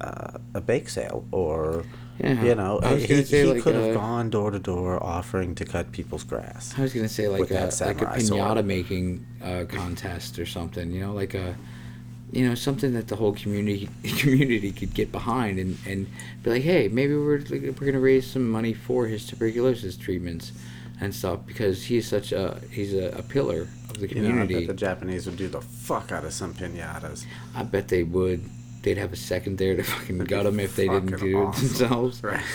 uh, 0.00 0.38
a 0.54 0.60
bake 0.60 0.88
sale 0.88 1.24
or. 1.32 1.84
Yeah, 2.22 2.44
You 2.44 2.54
know, 2.54 2.80
I 2.82 2.96
he, 2.96 3.22
he 3.22 3.44
like, 3.44 3.62
could 3.62 3.74
have 3.74 3.90
uh, 3.90 3.94
gone 3.94 4.30
door 4.30 4.50
to 4.50 4.58
door 4.58 5.02
offering 5.02 5.54
to 5.54 5.64
cut 5.64 5.92
people's 5.92 6.24
grass. 6.24 6.74
I 6.76 6.82
was 6.82 6.92
gonna 6.92 7.08
say 7.08 7.28
like 7.28 7.50
a 7.50 7.54
like 7.80 8.02
a 8.02 8.06
pinata 8.06 8.20
sword. 8.20 8.64
making 8.66 9.26
uh, 9.42 9.64
contest 9.68 10.38
or 10.38 10.46
something. 10.46 10.92
You 10.92 11.00
know, 11.00 11.12
like 11.14 11.34
a 11.34 11.56
you 12.32 12.46
know 12.46 12.54
something 12.54 12.92
that 12.94 13.08
the 13.08 13.16
whole 13.16 13.32
community 13.32 13.88
community 14.18 14.70
could 14.72 14.94
get 14.94 15.10
behind 15.10 15.58
and, 15.58 15.78
and 15.86 16.06
be 16.42 16.50
like, 16.50 16.62
hey, 16.62 16.88
maybe 16.88 17.14
we're 17.16 17.42
we're 17.50 17.72
gonna 17.72 18.00
raise 18.00 18.30
some 18.30 18.48
money 18.50 18.74
for 18.74 19.06
his 19.06 19.26
tuberculosis 19.26 19.96
treatments 19.96 20.52
and 21.00 21.14
stuff 21.14 21.40
because 21.46 21.84
he's 21.86 22.06
such 22.06 22.32
a 22.32 22.60
he's 22.70 22.92
a, 22.92 23.08
a 23.18 23.22
pillar 23.22 23.62
of 23.88 23.98
the 23.98 24.08
You 24.14 24.22
know, 24.22 24.42
I 24.42 24.46
bet 24.46 24.48
community. 24.48 24.66
the 24.66 24.74
Japanese 24.74 25.26
would 25.26 25.36
do 25.36 25.48
the 25.48 25.60
fuck 25.62 26.12
out 26.12 26.24
of 26.24 26.32
some 26.32 26.54
pinatas. 26.54 27.24
I 27.54 27.62
bet 27.62 27.88
they 27.88 28.02
would. 28.02 28.48
They'd 28.82 28.98
have 28.98 29.12
a 29.12 29.16
second 29.16 29.58
there 29.58 29.76
to 29.76 29.82
fucking 29.82 30.18
gut 30.20 30.44
them 30.44 30.58
if 30.60 30.74
they 30.76 30.88
didn't 30.88 31.18
do 31.20 31.38
awesome. 31.38 31.64
it 31.64 31.68
themselves. 31.68 32.22
Right. 32.22 32.42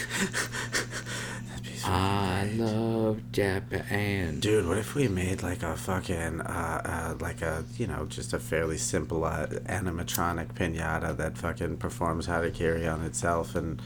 I 1.88 2.50
love 2.56 3.22
Japan. 3.32 4.40
Dude, 4.40 4.68
what 4.68 4.80
if 4.80 4.96
we 4.96 5.08
made 5.08 5.44
like 5.44 5.62
a 5.62 5.76
fucking, 5.76 6.42
uh, 6.42 7.14
uh, 7.14 7.24
like 7.24 7.44
a, 7.44 7.64
you 7.78 7.86
know, 7.86 8.06
just 8.08 8.34
a 8.34 8.40
fairly 8.40 8.80
simple 8.80 9.24
uh, 9.24 9.46
animatronic 9.46 10.54
pinata 10.54 11.16
that 11.18 11.38
fucking 11.38 11.78
performs 11.78 12.26
Harakiri 12.28 12.92
on 12.92 13.04
itself 13.04 13.54
and 13.54 13.80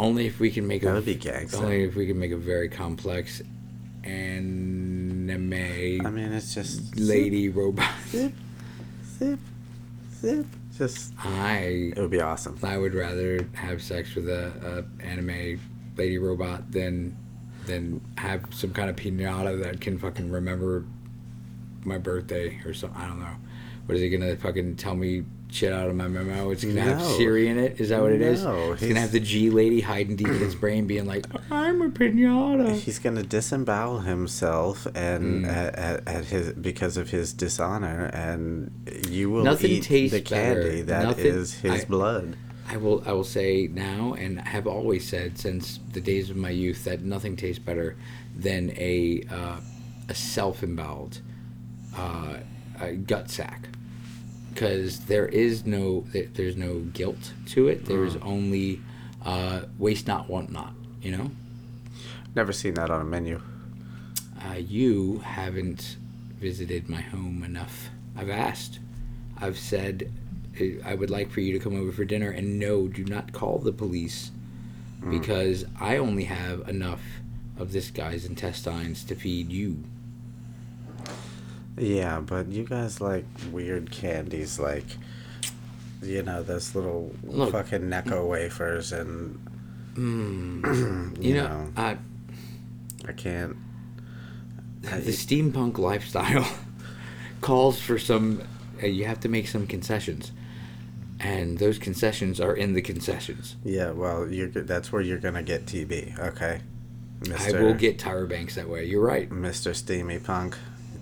Only 0.00 0.26
if 0.26 0.40
we 0.40 0.50
can 0.50 0.66
make 0.66 0.82
That 0.82 0.90
a 0.90 0.94
would 0.94 1.04
be 1.04 1.14
gangsta. 1.16 1.58
Only 1.62 1.84
if 1.84 1.94
we 1.94 2.06
can 2.08 2.18
make 2.18 2.32
a 2.32 2.36
very 2.36 2.68
complex 2.68 3.40
anime 4.02 5.52
I 5.52 6.10
mean, 6.10 6.32
it's 6.32 6.54
just 6.54 6.96
lady 6.96 7.48
robot. 7.48 7.88
zip, 8.08 8.32
zip, 9.18 9.38
zip. 10.20 10.46
Just, 10.78 11.12
I 11.18 11.92
it 11.96 11.98
would 11.98 12.10
be 12.10 12.20
awesome. 12.20 12.56
I 12.62 12.78
would 12.78 12.94
rather 12.94 13.48
have 13.54 13.82
sex 13.82 14.14
with 14.14 14.28
a, 14.28 14.86
a 15.02 15.04
anime 15.04 15.60
lady 15.96 16.18
robot 16.18 16.70
than 16.70 17.16
than 17.66 18.00
have 18.16 18.44
some 18.50 18.72
kind 18.72 18.88
of 18.88 18.94
pinata 18.94 19.60
that 19.64 19.80
can 19.80 19.98
fucking 19.98 20.30
remember 20.30 20.84
my 21.84 21.98
birthday 21.98 22.60
or 22.64 22.72
something. 22.72 23.00
I 23.00 23.08
don't 23.08 23.18
know. 23.18 23.34
What 23.86 23.96
is 23.96 24.02
he 24.02 24.08
gonna 24.08 24.36
fucking 24.36 24.76
tell 24.76 24.94
me 24.94 25.24
shit 25.50 25.72
out 25.72 25.88
of 25.88 25.96
my 25.96 26.08
memo? 26.08 26.50
It's 26.50 26.64
gonna 26.64 26.80
have 26.80 27.02
Siri 27.02 27.48
in 27.48 27.58
it. 27.58 27.80
Is 27.80 27.88
that 27.88 28.00
what 28.00 28.12
it 28.12 28.20
is? 28.20 28.44
No, 28.44 28.72
It's 28.72 28.82
gonna 28.86 29.00
have 29.00 29.12
the 29.12 29.20
G 29.20 29.50
lady 29.50 29.80
hiding 29.80 30.16
deep 30.16 30.28
in 30.28 30.38
his 30.38 30.54
brain, 30.54 30.86
being 30.86 31.06
like, 31.06 31.26
"I'm 31.50 31.80
a 31.82 31.88
pinata." 31.90 32.74
He's 32.78 32.98
gonna 32.98 33.22
disembowel 33.22 34.00
himself 34.00 34.86
and 34.94 35.44
Mm. 35.44 35.48
at, 35.48 35.74
at, 35.76 36.08
at 36.08 36.24
his 36.26 36.52
because 36.52 36.96
of 36.96 37.10
his 37.10 37.32
dishonor, 37.32 38.10
and 38.12 38.70
you 39.08 39.30
will 39.30 39.44
Nothing 39.44 39.70
eat 39.70 39.82
tastes 39.84 40.14
the 40.16 40.20
candy 40.22 40.82
better. 40.82 40.84
that 40.84 41.18
is 41.18 41.54
Nothing- 41.54 41.72
his 41.72 41.82
I- 41.82 41.86
blood. 41.86 42.36
I 42.70 42.76
will 42.76 43.02
I 43.06 43.12
will 43.12 43.24
say 43.24 43.66
now 43.72 44.12
and 44.18 44.38
have 44.40 44.66
always 44.66 45.08
said 45.08 45.38
since 45.38 45.80
the 45.94 46.02
days 46.02 46.28
of 46.28 46.36
my 46.36 46.50
youth 46.50 46.84
that 46.84 47.02
nothing 47.02 47.34
tastes 47.34 47.58
better 47.64 47.96
than 48.36 48.72
a 48.76 49.22
uh, 49.30 49.56
a 50.10 50.14
self 50.14 50.62
emboweled 50.62 51.22
uh, 51.96 52.36
gut 53.06 53.30
sack 53.30 53.68
because 54.52 55.00
there 55.06 55.26
is 55.26 55.64
no 55.66 56.04
there's 56.34 56.56
no 56.56 56.80
guilt 56.80 57.32
to 57.46 57.68
it. 57.68 57.84
There 57.86 58.04
is 58.04 58.16
only 58.16 58.80
uh, 59.24 59.62
waste 59.78 60.06
not 60.06 60.28
want 60.28 60.50
not. 60.50 60.72
You 61.02 61.16
know, 61.16 61.30
Never 62.34 62.52
seen 62.52 62.74
that 62.74 62.90
on 62.90 63.00
a 63.00 63.04
menu. 63.04 63.40
uh, 64.48 64.54
you 64.54 65.18
haven't 65.18 65.96
visited 66.38 66.88
my 66.88 67.00
home 67.00 67.42
enough. 67.44 67.88
I've 68.16 68.30
asked. 68.30 68.78
I've 69.40 69.58
said 69.58 70.12
uh, 70.60 70.64
I 70.84 70.94
would 70.94 71.10
like 71.10 71.30
for 71.30 71.40
you 71.40 71.52
to 71.52 71.58
come 71.58 71.78
over 71.80 71.92
for 71.92 72.04
dinner, 72.04 72.30
and 72.30 72.58
no, 72.58 72.88
do 72.88 73.04
not 73.04 73.32
call 73.32 73.58
the 73.58 73.72
police 73.72 74.30
because 75.10 75.64
I 75.80 75.96
only 75.96 76.24
have 76.24 76.68
enough 76.68 77.00
of 77.56 77.70
this 77.72 77.90
guy's 77.90 78.24
intestines 78.24 79.04
to 79.04 79.14
feed 79.14 79.50
you. 79.52 79.84
Yeah, 81.78 82.20
but 82.20 82.48
you 82.52 82.64
guys 82.64 83.00
like 83.00 83.24
weird 83.52 83.90
candies, 83.90 84.58
like 84.58 84.84
you 86.02 86.22
know 86.22 86.42
those 86.42 86.74
little 86.74 87.14
Look. 87.24 87.52
fucking 87.52 87.82
Necco 87.82 88.26
wafers, 88.28 88.92
and 88.92 89.38
Mm. 89.94 91.16
you, 91.20 91.28
You, 91.30 91.34
know, 91.34 91.48
know, 91.48 91.68
uh, 91.76 91.94
I 93.08 93.12
can't. 93.12 93.56
I- 94.88 95.00
the 95.00 95.10
steampunk 95.10 95.76
lifestyle 95.78 96.48
calls 97.40 97.80
for 97.80 97.98
some. 97.98 98.42
Uh, 98.82 98.86
you 98.86 99.06
have 99.06 99.18
to 99.20 99.28
make 99.28 99.48
some 99.48 99.66
concessions, 99.66 100.30
and 101.18 101.58
those 101.58 101.78
concessions 101.78 102.40
are 102.40 102.54
in 102.54 102.74
the 102.74 102.82
concessions. 102.82 103.56
Yeah, 103.64 103.90
well, 103.90 104.28
you're 104.30 104.48
that's 104.48 104.92
where 104.92 105.02
you're 105.02 105.18
gonna 105.18 105.42
get 105.42 105.66
TB. 105.66 106.16
Okay, 106.16 106.60
I 107.36 107.52
will 107.60 107.74
get 107.74 107.98
Tyra 107.98 108.28
Banks 108.28 108.54
that 108.54 108.68
way. 108.68 108.84
You're 108.84 109.02
right. 109.04 109.28
Mr. 109.30 109.74
Steamy 109.74 110.20
Punk. 110.20 110.56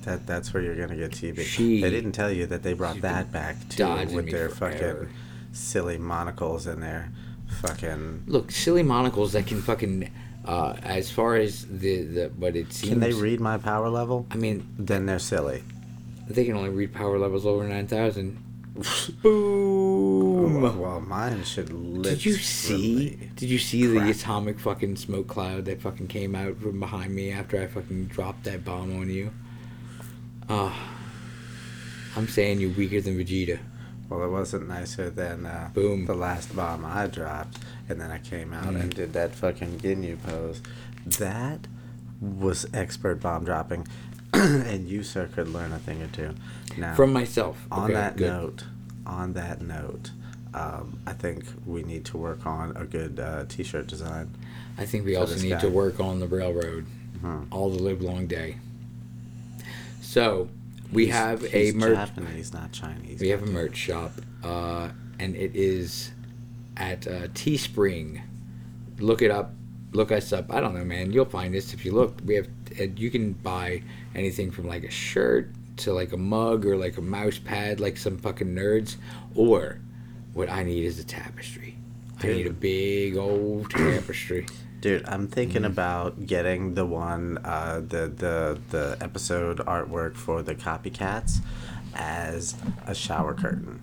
That 0.06 0.24
that's 0.26 0.54
where 0.54 0.62
you're 0.62 0.76
gonna 0.76 0.96
get 0.96 1.10
TV. 1.10 1.42
She- 1.42 1.80
they 1.82 1.90
didn't 1.90 2.12
tell 2.12 2.30
you 2.30 2.46
that 2.46 2.62
they 2.62 2.72
brought 2.72 3.00
that 3.02 3.30
back 3.32 3.56
too 3.68 3.84
with 4.14 4.30
their 4.30 4.48
fucking 4.48 5.08
silly 5.52 5.98
monocles 5.98 6.66
and 6.66 6.80
their 6.82 7.10
fucking. 7.60 8.22
Look, 8.26 8.50
silly 8.52 8.82
monocles 8.84 9.32
that 9.32 9.46
can 9.46 9.60
fucking. 9.60 10.08
Uh, 10.44 10.76
as 10.84 11.10
far 11.10 11.34
as 11.34 11.66
the, 11.66 12.02
the 12.04 12.30
but 12.38 12.54
it 12.54 12.72
seems, 12.72 12.90
Can 12.92 13.00
they 13.00 13.12
read 13.12 13.40
my 13.40 13.58
power 13.58 13.88
level? 13.88 14.26
I 14.30 14.36
mean, 14.36 14.64
Then 14.78 15.06
they're 15.06 15.18
silly. 15.18 15.64
they 16.28 16.44
can 16.44 16.54
only 16.56 16.70
read 16.70 16.94
power 16.94 17.18
levels 17.18 17.44
over 17.44 17.66
nine 17.66 17.88
thousand. 17.88 18.38
Boom. 19.22 20.78
Well, 20.80 21.00
mine 21.00 21.42
should 21.44 22.02
Did 22.02 22.24
you 22.24 22.34
see? 22.34 23.18
Did 23.34 23.50
you 23.50 23.58
see 23.58 23.86
the 23.86 23.98
crap. 23.98 24.14
atomic 24.14 24.60
fucking 24.60 24.96
smoke 24.96 25.26
cloud 25.26 25.64
that 25.64 25.80
fucking 25.82 26.06
came 26.06 26.36
out 26.36 26.58
from 26.60 26.78
behind 26.78 27.12
me 27.14 27.32
after 27.32 27.60
I 27.60 27.66
fucking 27.66 28.06
dropped 28.06 28.44
that 28.44 28.64
bomb 28.64 28.96
on 29.00 29.10
you? 29.10 29.30
Ah, 30.48 30.88
I'm 32.16 32.28
saying 32.28 32.60
you're 32.60 32.70
weaker 32.70 33.00
than 33.00 33.18
Vegeta. 33.18 33.58
Well, 34.08 34.22
it 34.24 34.30
wasn't 34.30 34.68
nicer 34.68 35.10
than 35.10 35.46
uh, 35.46 35.70
Boom. 35.74 36.06
the 36.06 36.14
last 36.14 36.54
bomb 36.54 36.84
I 36.84 37.08
dropped, 37.08 37.58
and 37.88 38.00
then 38.00 38.10
I 38.10 38.18
came 38.18 38.52
out 38.52 38.66
Mm. 38.74 38.80
and 38.80 38.94
did 38.94 39.12
that 39.14 39.34
fucking 39.34 39.80
Ginyu 39.80 40.22
pose. 40.22 40.62
That 41.04 41.66
was 42.20 42.66
expert 42.72 43.16
bomb 43.20 43.44
dropping, 43.44 43.88
and 44.32 44.88
you, 44.88 45.02
sir, 45.02 45.28
could 45.34 45.48
learn 45.48 45.72
a 45.72 45.78
thing 45.80 46.00
or 46.02 46.06
two. 46.08 46.34
Now, 46.76 46.94
From 46.94 47.12
myself. 47.12 47.66
on 47.72 47.84
Okay, 47.84 47.94
that 47.94 48.16
good. 48.16 48.28
note, 48.28 48.64
on 49.04 49.32
that 49.32 49.60
note, 49.60 50.12
um, 50.54 51.00
I 51.06 51.12
think 51.12 51.44
we 51.66 51.82
need 51.82 52.04
to 52.06 52.16
work 52.16 52.46
on 52.46 52.76
a 52.76 52.84
good 52.84 53.18
uh, 53.18 53.44
T-shirt 53.48 53.88
design. 53.88 54.30
I 54.78 54.86
think 54.86 55.04
we 55.04 55.16
also 55.16 55.36
need 55.36 55.50
guy. 55.50 55.60
to 55.60 55.68
work 55.68 55.98
on 55.98 56.20
the 56.20 56.28
railroad 56.28 56.86
Mhm. 57.18 57.46
all 57.50 57.70
the 57.70 57.82
live 57.82 58.00
long 58.02 58.26
day. 58.28 58.56
So 60.16 60.48
we 60.90 61.04
He's- 61.04 61.14
have 61.14 61.44
a 61.44 61.48
he's 61.48 61.74
merch. 61.74 61.94
Japanese, 61.94 62.54
not 62.54 62.72
Chinese. 62.72 63.20
We 63.20 63.28
have 63.28 63.42
a 63.42 63.46
merch 63.50 63.76
shop, 63.76 64.12
uh, 64.42 64.88
and 65.18 65.36
it 65.36 65.54
is 65.54 66.12
at 66.78 67.06
uh, 67.06 67.28
Teespring. 67.34 68.22
Look 68.98 69.20
it 69.20 69.30
up. 69.30 69.52
Look 69.92 70.10
us 70.10 70.32
up. 70.32 70.50
I 70.50 70.60
don't 70.62 70.74
know, 70.74 70.86
man. 70.86 71.12
You'll 71.12 71.26
find 71.26 71.52
this 71.52 71.74
if 71.74 71.84
you 71.84 71.92
look. 71.92 72.18
We 72.24 72.36
have. 72.36 72.48
Uh, 72.80 72.84
you 72.96 73.10
can 73.10 73.34
buy 73.34 73.82
anything 74.14 74.50
from 74.50 74.66
like 74.66 74.84
a 74.84 74.90
shirt 74.90 75.50
to 75.84 75.92
like 75.92 76.12
a 76.14 76.16
mug 76.16 76.64
or 76.64 76.78
like 76.78 76.96
a 76.96 77.02
mouse 77.02 77.38
pad, 77.38 77.78
like 77.78 77.98
some 77.98 78.16
fucking 78.16 78.54
nerds. 78.54 78.96
Or 79.34 79.80
what 80.32 80.48
I 80.50 80.62
need 80.62 80.86
is 80.86 80.98
a 80.98 81.04
tapestry. 81.04 81.76
I 82.22 82.28
need 82.28 82.46
a 82.46 82.54
big 82.54 83.18
old 83.18 83.68
tapestry. 83.70 84.46
Dude, 84.86 85.04
I'm 85.08 85.26
thinking 85.26 85.62
Mm. 85.62 85.66
about 85.66 86.26
getting 86.26 86.74
the 86.74 86.86
one, 86.86 87.38
uh, 87.44 87.80
the 87.80 88.06
the 88.06 88.58
the 88.70 88.96
episode 89.00 89.58
artwork 89.58 90.14
for 90.14 90.42
the 90.42 90.54
copycats 90.54 91.38
as 91.94 92.54
a 92.86 92.94
shower 92.94 93.34
curtain. 93.34 93.80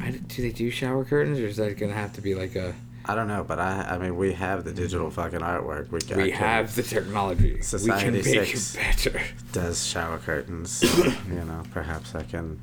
I, 0.00 0.10
do 0.10 0.42
they 0.42 0.50
do 0.50 0.68
shower 0.70 1.04
curtains, 1.04 1.38
or 1.38 1.46
is 1.46 1.58
that 1.58 1.78
gonna 1.78 1.92
have 1.92 2.12
to 2.14 2.20
be 2.20 2.34
like 2.34 2.56
a? 2.56 2.74
I 3.04 3.14
don't 3.14 3.28
know, 3.28 3.44
but 3.46 3.60
I 3.60 3.82
I 3.88 3.98
mean 3.98 4.16
we 4.16 4.32
have 4.32 4.64
the 4.64 4.72
digital 4.72 5.10
fucking 5.10 5.40
artwork. 5.40 5.90
We, 5.92 6.00
We 6.24 6.30
have 6.32 6.74
the 6.74 6.82
technology. 6.82 7.62
Society 7.62 8.10
we 8.18 8.22
can 8.24 8.34
make 8.34 8.46
six. 8.48 8.74
it 8.74 8.78
better. 9.12 9.22
does 9.52 9.86
shower 9.86 10.18
curtains. 10.18 10.82
you 11.28 11.44
know, 11.44 11.62
perhaps 11.72 12.16
I 12.16 12.24
can 12.24 12.58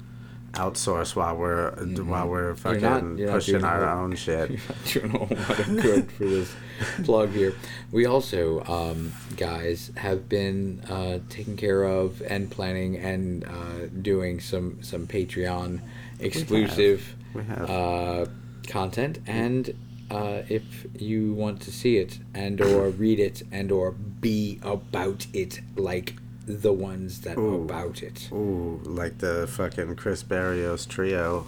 outsource 0.58 1.16
while 1.16 1.36
we're 1.38 1.72
while 2.04 2.28
we're 2.28 2.56
fucking 2.56 2.82
Mm-hmm. 2.82 3.10
not- 3.10 3.20
you're 3.20 3.32
pushing 3.32 3.64
our 3.64 3.84
a- 3.86 4.02
own 4.02 4.16
shit. 4.26 4.52
You're 4.94 5.08
not 5.08 5.30
doing 5.30 5.38
a 5.38 5.44
whole 5.44 5.56
lot 5.56 5.60
of 5.60 5.82
good 5.82 6.12
for 6.12 6.26
this 6.26 6.56
plug 7.04 7.30
here. 7.32 7.54
We 7.92 8.06
also, 8.06 8.64
um, 8.66 9.14
guys, 9.36 9.92
have 9.96 10.28
been 10.30 10.82
uh, 10.90 11.20
taking 11.30 11.58
care 11.58 11.84
of 11.84 12.22
and 12.22 12.50
planning 12.52 12.98
and 12.98 13.44
uh, 13.46 13.88
doing 14.02 14.40
some 14.40 14.82
some 14.82 15.08
Patreon 15.08 15.80
exclusive 16.20 17.16
We 17.34 17.44
have. 17.44 17.70
uh, 17.70 18.26
content. 18.68 19.20
And 19.28 19.74
uh, 20.12 20.42
if 20.50 20.86
you 21.00 21.34
want 21.34 21.62
to 21.62 21.72
see 21.72 21.98
it 21.98 22.20
and 22.34 22.60
or 22.62 22.90
read 22.90 23.20
it 23.20 23.44
and 23.52 23.72
or 23.72 23.92
be 23.92 24.60
about 24.64 25.28
it 25.34 25.60
like 25.76 26.14
the 26.48 26.72
ones 26.74 27.22
that 27.22 27.38
Ooh. 27.38 27.56
about 27.64 28.02
it. 28.02 28.30
Ooh, 28.32 28.80
like 28.84 29.18
the 29.20 29.48
fucking 29.48 29.96
Chris 29.98 30.24
Barrios 30.24 30.86
trio, 30.86 31.46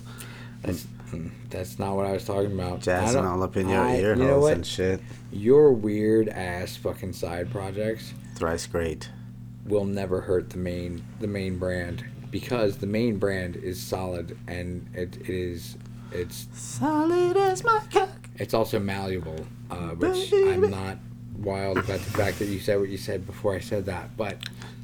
That's, 0.61 0.85
mm, 1.11 1.31
that's 1.49 1.79
not 1.79 1.95
what 1.95 2.05
I 2.05 2.11
was 2.11 2.25
talking 2.25 2.51
about. 2.51 2.81
Jazzing 2.81 3.25
all 3.25 3.41
up 3.41 3.55
in 3.55 3.69
your 3.69 3.81
I- 3.81 3.95
ear 3.95 4.15
you 4.15 4.27
holes 4.27 4.49
and 4.49 4.65
shit. 4.65 4.99
Your 5.31 5.71
weird 5.71 6.27
ass 6.29 6.75
fucking 6.75 7.13
side 7.13 7.49
projects 7.51 8.13
Thrice 8.35 8.67
great. 8.67 9.09
will 9.65 9.85
never 9.85 10.21
hurt 10.21 10.49
the 10.49 10.57
main 10.57 11.03
the 11.19 11.27
main 11.27 11.57
brand 11.57 12.03
because 12.31 12.77
the 12.77 12.87
main 12.87 13.17
brand 13.17 13.55
is 13.55 13.79
solid 13.81 14.37
and 14.47 14.87
it, 14.93 15.15
it 15.21 15.29
is 15.29 15.77
it's 16.11 16.47
Solid 16.53 17.37
as 17.37 17.63
my 17.63 17.79
cock. 17.93 18.09
it's 18.37 18.53
also 18.55 18.79
malleable, 18.79 19.45
uh, 19.71 19.89
which 19.91 20.31
Baby. 20.31 20.51
I'm 20.51 20.69
not 20.71 20.97
wild 21.37 21.77
about 21.77 21.99
the 21.99 22.11
fact 22.11 22.39
that 22.39 22.45
you 22.47 22.59
said 22.59 22.79
what 22.79 22.89
you 22.89 22.97
said 22.97 23.25
before 23.27 23.53
I 23.55 23.59
said 23.59 23.85
that, 23.85 24.17
but 24.17 24.37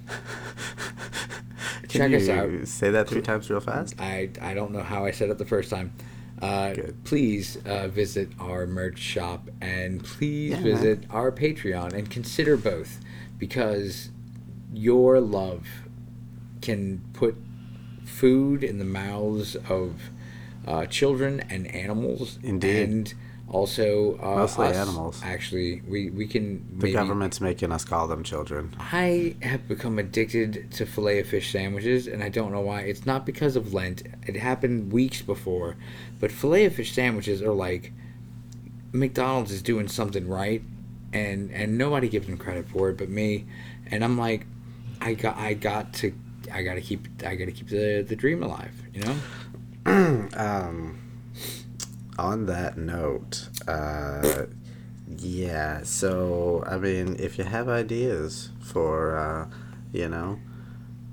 check 1.88 2.14
us 2.14 2.28
you 2.28 2.34
out. 2.34 2.68
Say 2.68 2.92
that 2.92 3.08
three 3.08 3.22
times 3.22 3.50
real 3.50 3.60
fast. 3.60 4.00
I 4.00 4.30
I 4.42 4.54
don't 4.54 4.72
know 4.72 4.84
how 4.84 5.06
I 5.06 5.12
said 5.12 5.30
it 5.30 5.38
the 5.38 5.46
first 5.46 5.70
time. 5.70 5.94
Uh, 6.42 6.76
please 7.06 7.58
uh, 7.66 7.88
visit 7.88 8.30
our 8.40 8.68
merch 8.68 9.00
shop 9.00 9.50
and 9.62 10.04
please 10.04 10.52
Yeah, 10.52 10.58
man. 10.60 10.64
visit 10.64 11.04
our 11.10 11.32
Patreon 11.32 11.94
and 11.94 12.10
consider 12.10 12.58
both 12.58 13.00
because 13.40 14.10
your 14.74 15.22
love 15.22 15.66
can 16.62 17.02
put 17.14 17.36
food 18.04 18.64
in 18.64 18.80
the 18.80 18.86
mouths 18.86 19.56
of 19.70 19.94
uh, 20.68 20.86
children 20.88 21.40
and 21.50 21.68
animals. 21.74 22.38
Indeed. 22.44 22.90
And 22.90 23.14
also 23.48 24.18
uh, 24.22 24.36
Mostly 24.38 24.68
us. 24.68 24.76
animals. 24.76 25.22
Actually, 25.24 25.82
we, 25.88 26.10
we 26.10 26.28
can 26.28 26.66
The 26.78 26.88
maybe 26.88 26.94
government's 26.94 27.40
making 27.40 27.72
us 27.72 27.86
call 27.86 28.08
them 28.08 28.24
children. 28.24 28.76
I 28.80 29.36
have 29.42 29.68
become 29.68 30.00
addicted 30.00 30.72
to 30.72 30.86
filet 30.86 31.20
of 31.20 31.28
fish 31.28 31.52
sandwiches, 31.52 32.08
and 32.08 32.24
I 32.24 32.30
don't 32.30 32.52
know 32.52 32.62
why. 32.62 32.82
It's 32.82 33.06
not 33.06 33.26
because 33.26 33.56
of 33.56 33.74
Lent. 33.74 34.04
It 34.26 34.36
happened 34.36 34.92
weeks 34.92 35.22
before, 35.22 35.78
but 36.20 36.32
filet 36.32 36.66
of 36.66 36.76
fish 36.76 36.94
sandwiches 36.94 37.42
are 37.42 37.54
like 37.54 37.94
McDonald's 38.92 39.52
is 39.52 39.62
doing 39.62 39.88
something 39.88 40.28
right, 40.28 40.64
and 41.14 41.52
and 41.52 41.78
nobody 41.78 42.10
gives 42.10 42.26
them 42.28 42.38
credit 42.38 42.68
for 42.68 42.90
it 42.90 42.98
but 42.98 43.10
me. 43.10 43.46
And 43.92 44.04
I'm 44.04 44.18
like, 44.18 44.48
I 45.02 45.14
got 45.14 45.38
I 45.38 45.54
got 45.54 45.94
to 45.96 46.14
I 46.52 46.64
got 46.64 46.76
to 46.76 46.82
keep 46.82 47.08
I 47.26 47.36
got 47.36 47.46
to 47.46 47.52
keep 47.52 47.70
the 47.70 48.04
the 48.08 48.16
dream 48.16 48.42
alive. 48.42 48.74
You 48.94 49.02
know. 49.04 49.16
Um, 50.36 51.00
on 52.18 52.46
that 52.48 52.78
note, 52.78 53.50
uh, 53.68 54.46
yeah. 55.18 55.82
So 55.84 56.64
I 56.68 56.78
mean, 56.78 57.16
if 57.20 57.38
you 57.38 57.44
have 57.44 57.68
ideas 57.70 58.50
for, 58.62 59.18
uh, 59.18 59.48
you 59.94 60.10
know, 60.10 60.40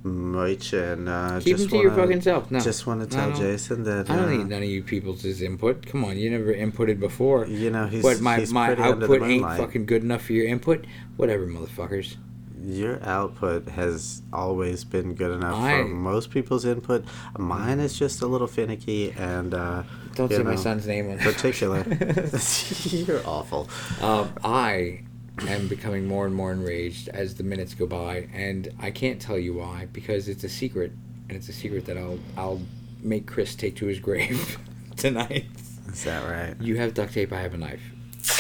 merch 0.05 0.73
and 0.73 1.09
uh, 1.09 1.39
Keep 1.41 1.57
just 1.57 1.71
them 1.71 1.81
to 1.83 1.89
wanna- 1.89 2.03
fucking 2.03 2.21
self. 2.23 2.51
No. 2.51 2.59
just 2.61 2.87
want 2.87 3.01
to 3.03 3.07
tell 3.07 3.33
Jason 3.33 3.85
that 3.85 4.11
I 4.11 4.17
don't 4.17 4.25
uh, 4.27 4.31
need 4.31 4.49
none 4.49 4.63
of 4.63 4.69
you 4.69 4.83
people's 4.83 5.25
input. 5.41 5.87
Come 5.87 6.05
on, 6.05 6.17
you 6.19 6.31
never 6.31 6.53
inputted 6.53 6.99
before. 6.99 7.47
you 7.47 7.71
know 7.71 7.87
he's 7.87 8.03
But 8.03 8.21
my, 8.21 8.39
he's 8.41 8.53
my 8.53 8.67
pretty 8.69 8.83
under 8.83 9.07
the 9.07 9.13
output 9.15 9.29
ain't 9.31 9.45
fucking 9.59 9.87
good 9.87 10.03
enough 10.03 10.23
for 10.23 10.33
your 10.33 10.47
input. 10.47 10.87
Whatever, 11.17 11.47
motherfuckers. 11.47 12.17
Your 12.65 13.03
output 13.05 13.69
has 13.71 14.23
always 14.33 14.85
been 14.85 15.15
good 15.15 15.33
enough 15.33 15.57
I- 15.57 15.83
for 15.83 15.89
most 15.89 16.31
people's 16.31 16.65
input. 16.65 17.05
Mine 17.39 17.81
is 17.81 17.99
just 17.99 18.23
a 18.23 18.27
little 18.27 18.47
finicky 18.47 19.11
and 19.13 19.53
uh, 19.55 19.83
Don't 20.15 20.31
you 20.31 20.39
say 20.39 20.43
my 20.43 20.57
son's 20.57 20.87
name 20.87 21.11
on 21.11 21.19
particular. 21.19 21.81
You're 22.85 23.27
awful. 23.27 23.69
Um, 24.01 24.33
I 24.45 25.01
am 25.49 25.69
becoming 25.69 26.07
more 26.07 26.27
and 26.27 26.35
more 26.35 26.53
enraged 26.53 27.09
as 27.09 27.35
the 27.35 27.45
minutes 27.45 27.75
go 27.75 27.87
by, 27.87 28.29
and 28.33 28.69
I 28.79 28.91
can't 28.91 29.21
tell 29.21 29.39
you 29.39 29.55
why 29.55 29.89
because 29.93 30.29
it's 30.29 30.45
a 30.45 30.49
secret, 30.49 30.93
and 31.29 31.37
it's 31.37 31.49
a 31.49 31.53
secret 31.53 31.87
that 31.87 31.97
I'll 31.97 32.19
I'll 32.37 32.61
make 33.03 33.27
Chris 33.27 33.55
take 33.55 33.77
to 33.77 33.87
his 33.87 33.99
grave 33.99 34.59
tonight. 34.97 35.47
Is 35.89 36.05
that 36.05 36.29
right? 36.29 36.61
You 36.61 36.77
have 36.77 36.95
duct 36.95 37.13
tape. 37.13 37.33
I 37.33 37.41
have 37.41 37.55
a 37.55 37.59
knife. 37.59 37.83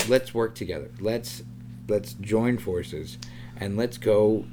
Let's 0.09 0.33
work 0.35 0.55
together. 0.55 0.91
Let's 1.01 1.43
let's 1.89 2.14
join 2.14 2.59
forces, 2.59 3.18
and 3.57 3.77
let's 3.77 3.99
go 3.99 4.45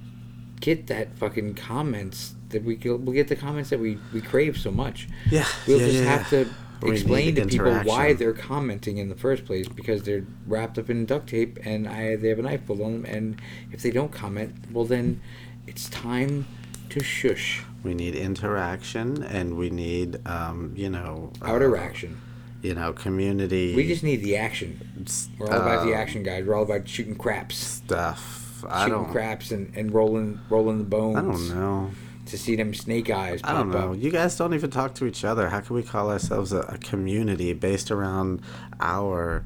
get 0.59 0.87
that 0.87 1.17
fucking 1.17 1.55
comments 1.55 2.35
that 2.49 2.63
we 2.63 2.75
we'll 2.83 3.13
get 3.13 3.27
the 3.27 3.35
comments 3.35 3.69
that 3.69 3.79
we 3.79 3.97
we 4.13 4.21
crave 4.21 4.57
so 4.57 4.71
much. 4.71 5.07
Yeah. 5.29 5.45
We'll 5.67 5.79
yeah, 5.79 5.87
just 5.87 5.99
yeah, 5.99 6.17
have 6.17 6.31
yeah. 6.31 6.43
to 6.43 6.49
explain 6.83 7.35
to 7.35 7.45
people 7.45 7.73
why 7.79 8.13
they're 8.13 8.33
commenting 8.33 8.97
in 8.97 9.09
the 9.09 9.15
first 9.15 9.45
place 9.45 9.67
because 9.67 10.03
they're 10.03 10.25
wrapped 10.47 10.77
up 10.77 10.89
in 10.89 11.05
duct 11.05 11.27
tape 11.29 11.59
and 11.63 11.87
I 11.87 12.15
they 12.15 12.29
have 12.29 12.39
a 12.39 12.43
knife 12.43 12.65
pulled 12.65 12.81
on 12.81 13.01
them 13.01 13.05
and 13.05 13.41
if 13.71 13.81
they 13.81 13.91
don't 13.91 14.11
comment, 14.11 14.55
well 14.71 14.85
then 14.85 15.21
it's 15.67 15.89
time 15.89 16.47
to 16.89 17.03
shush. 17.03 17.63
We 17.83 17.93
need 17.93 18.15
interaction, 18.15 19.23
and 19.23 19.55
we 19.55 19.69
need, 19.69 20.25
um, 20.27 20.73
you 20.75 20.89
know, 20.89 21.31
Outer 21.41 21.77
uh, 21.77 21.81
action. 21.81 22.19
You 22.61 22.73
know, 22.73 22.91
community. 22.91 23.73
We 23.73 23.87
just 23.87 24.03
need 24.03 24.17
the 24.17 24.35
action. 24.35 25.07
We're 25.37 25.47
all 25.47 25.61
about 25.61 25.85
the 25.85 25.93
um, 25.93 26.01
action, 26.01 26.23
guys. 26.23 26.45
We're 26.45 26.55
all 26.55 26.63
about 26.63 26.89
shooting 26.89 27.15
craps, 27.15 27.55
stuff. 27.55 28.65
I 28.67 28.85
shooting 28.85 29.03
don't. 29.03 29.11
craps, 29.11 29.51
and, 29.51 29.73
and 29.77 29.93
rolling 29.93 30.41
rolling 30.49 30.79
the 30.79 30.83
bones. 30.83 31.17
I 31.17 31.21
don't 31.21 31.49
know. 31.49 31.91
To 32.29 32.37
see 32.37 32.55
them 32.55 32.73
snake 32.73 33.09
eyes. 33.09 33.41
I 33.43 33.53
don't 33.53 33.71
know. 33.71 33.93
Up. 33.93 33.99
You 33.99 34.11
guys 34.11 34.37
don't 34.37 34.53
even 34.53 34.69
talk 34.69 34.93
to 34.95 35.05
each 35.05 35.23
other. 35.25 35.49
How 35.49 35.61
can 35.61 35.75
we 35.75 35.83
call 35.83 36.11
ourselves 36.11 36.53
a, 36.53 36.59
a 36.61 36.77
community 36.77 37.53
based 37.53 37.89
around 37.91 38.41
our 38.79 39.43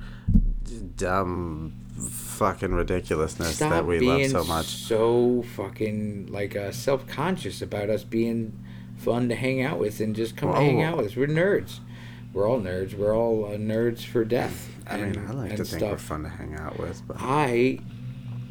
d- 0.63 0.81
dumb 0.97 1.73
fucking 1.97 2.73
ridiculousness 2.73 3.55
Stop 3.55 3.69
that 3.69 3.85
we 3.85 3.99
love 3.99 4.25
so 4.29 4.43
much? 4.43 4.65
So 4.65 5.43
fucking 5.55 6.27
like 6.31 6.55
uh, 6.55 6.71
self 6.71 7.07
conscious 7.07 7.61
about 7.61 7.89
us 7.89 8.03
being 8.03 8.57
fun 8.97 9.29
to 9.29 9.35
hang 9.35 9.61
out 9.61 9.79
with 9.79 9.99
and 9.99 10.15
just 10.15 10.35
come 10.35 10.49
Whoa. 10.49 10.55
hang 10.59 10.81
out 10.81 10.97
with 10.97 11.05
us. 11.07 11.15
We're 11.15 11.27
nerds. 11.27 11.79
We're 12.33 12.49
all 12.49 12.59
nerds. 12.59 12.95
We're 12.97 13.15
all 13.15 13.45
uh, 13.45 13.49
nerds 13.57 14.03
for 14.03 14.25
death. 14.25 14.69
I 14.87 14.97
mean, 14.97 15.15
and- 15.15 15.29
I 15.29 15.31
like 15.33 15.55
to 15.55 15.63
think 15.63 15.81
we're 15.81 15.87
stuff. 15.89 16.01
fun 16.01 16.23
to 16.23 16.29
hang 16.29 16.55
out 16.55 16.77
with, 16.79 17.01
but 17.07 17.17
I 17.19 17.79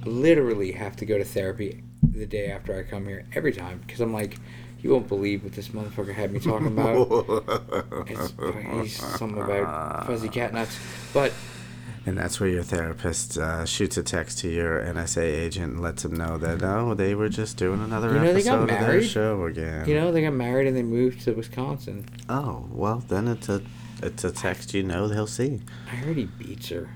literally 0.05 0.72
have 0.72 0.97
to 0.97 1.05
go 1.05 1.18
to 1.18 1.24
therapy 1.24 1.83
the 2.12 2.26
day 2.26 2.50
after 2.50 2.78
I 2.78 2.82
come 2.82 3.06
here 3.06 3.24
every 3.34 3.52
time 3.52 3.80
because 3.86 4.00
I'm 4.00 4.12
like, 4.12 4.36
you 4.80 4.90
won't 4.90 5.08
believe 5.08 5.44
what 5.44 5.52
this 5.52 5.68
motherfucker 5.68 6.12
had 6.14 6.32
me 6.32 6.40
talking 6.40 6.66
about. 6.68 8.04
it's, 8.08 8.32
he's 8.82 8.96
something 9.18 9.40
about 9.42 10.06
fuzzy 10.06 10.28
cat 10.28 10.52
nuts, 10.52 10.78
but 11.14 11.32
and 12.04 12.18
that's 12.18 12.40
where 12.40 12.48
your 12.48 12.64
therapist 12.64 13.38
uh, 13.38 13.64
shoots 13.64 13.96
a 13.96 14.02
text 14.02 14.38
to 14.40 14.48
your 14.48 14.80
NSA 14.82 15.22
agent 15.22 15.74
and 15.74 15.82
lets 15.82 16.04
him 16.04 16.14
know 16.14 16.36
that 16.38 16.60
oh, 16.62 16.94
they 16.94 17.14
were 17.14 17.28
just 17.28 17.56
doing 17.56 17.80
another 17.82 18.08
You 18.14 18.18
know, 18.20 18.30
episode 18.30 18.62
of 18.62 18.68
their 18.68 19.02
show 19.02 19.44
again. 19.46 19.88
you 19.88 19.94
know 19.94 20.10
they 20.10 20.22
got 20.22 20.32
married 20.34 20.66
and 20.66 20.76
they 20.76 20.82
moved 20.82 21.20
to 21.22 21.32
Wisconsin. 21.32 22.04
oh 22.28 22.66
well, 22.72 23.04
then 23.08 23.28
it's 23.28 23.48
a 23.48 23.62
it's 24.02 24.24
a 24.24 24.32
text 24.32 24.74
you 24.74 24.82
know 24.82 25.06
they'll 25.06 25.28
see 25.28 25.60
I 25.90 25.94
heard 25.94 26.16
he 26.16 26.24
beats 26.24 26.68
her. 26.70 26.88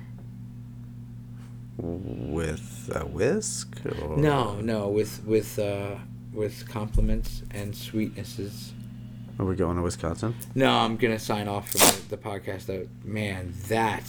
With 1.78 2.90
a 2.94 3.04
whisk. 3.04 3.78
Or... 4.02 4.16
No, 4.16 4.60
no, 4.60 4.88
with 4.88 5.24
with 5.24 5.58
uh, 5.58 5.96
with 6.32 6.68
compliments 6.68 7.42
and 7.50 7.74
sweetnesses. 7.74 8.70
Are 9.38 9.44
we 9.44 9.54
going 9.54 9.76
to 9.76 9.82
Wisconsin? 9.82 10.34
No, 10.54 10.70
I'm 10.70 10.96
gonna 10.96 11.18
sign 11.18 11.48
off 11.48 11.70
from 11.70 11.80
the, 11.80 12.16
the 12.16 12.16
podcast. 12.16 12.66
Though, 12.66 12.86
man, 13.04 13.52
that 13.68 14.04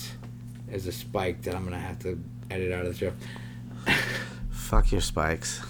is 0.72 0.88
a 0.88 0.92
spike 0.92 1.42
that 1.44 1.56
I'm 1.56 1.64
gonna 1.64 1.80
have 1.80 2.00
to 2.00 2.22
edit 2.50 2.72
out 2.72 2.86
of 2.86 2.94
the 2.94 2.98
show. 2.98 3.94
Fuck 4.50 4.92
your 4.92 5.02
spikes. 5.02 5.62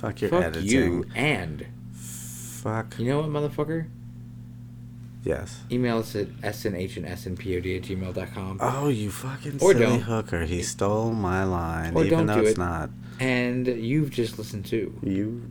Fuck 0.00 0.20
your 0.22 0.30
Fuck 0.30 0.44
editing. 0.44 0.68
you 0.68 1.04
and 1.14 1.66
Fuck. 1.92 2.98
you 2.98 3.06
know 3.06 3.20
what, 3.20 3.30
motherfucker? 3.30 3.86
Yes. 5.22 5.60
Email 5.70 5.98
us 5.98 6.16
at 6.16 6.28
snh 6.40 6.96
and 6.96 7.06
snpod 7.06 7.76
at 7.76 7.82
gmail.com. 7.82 8.58
Oh, 8.60 8.88
you 8.88 9.10
fucking 9.10 9.58
Or 9.60 9.72
silly 9.72 9.80
don't. 9.84 10.00
hooker. 10.00 10.44
He 10.44 10.62
stole 10.62 11.12
my 11.12 11.44
line, 11.44 11.94
Or 11.94 12.04
even 12.04 12.18
don't 12.18 12.26
though 12.26 12.34
do 12.36 12.40
it's 12.46 12.50
it. 12.52 12.58
not. 12.58 12.90
And 13.18 13.66
you've 13.66 14.10
just 14.10 14.38
listened 14.38 14.64
to 14.66 14.98
You 15.02 15.50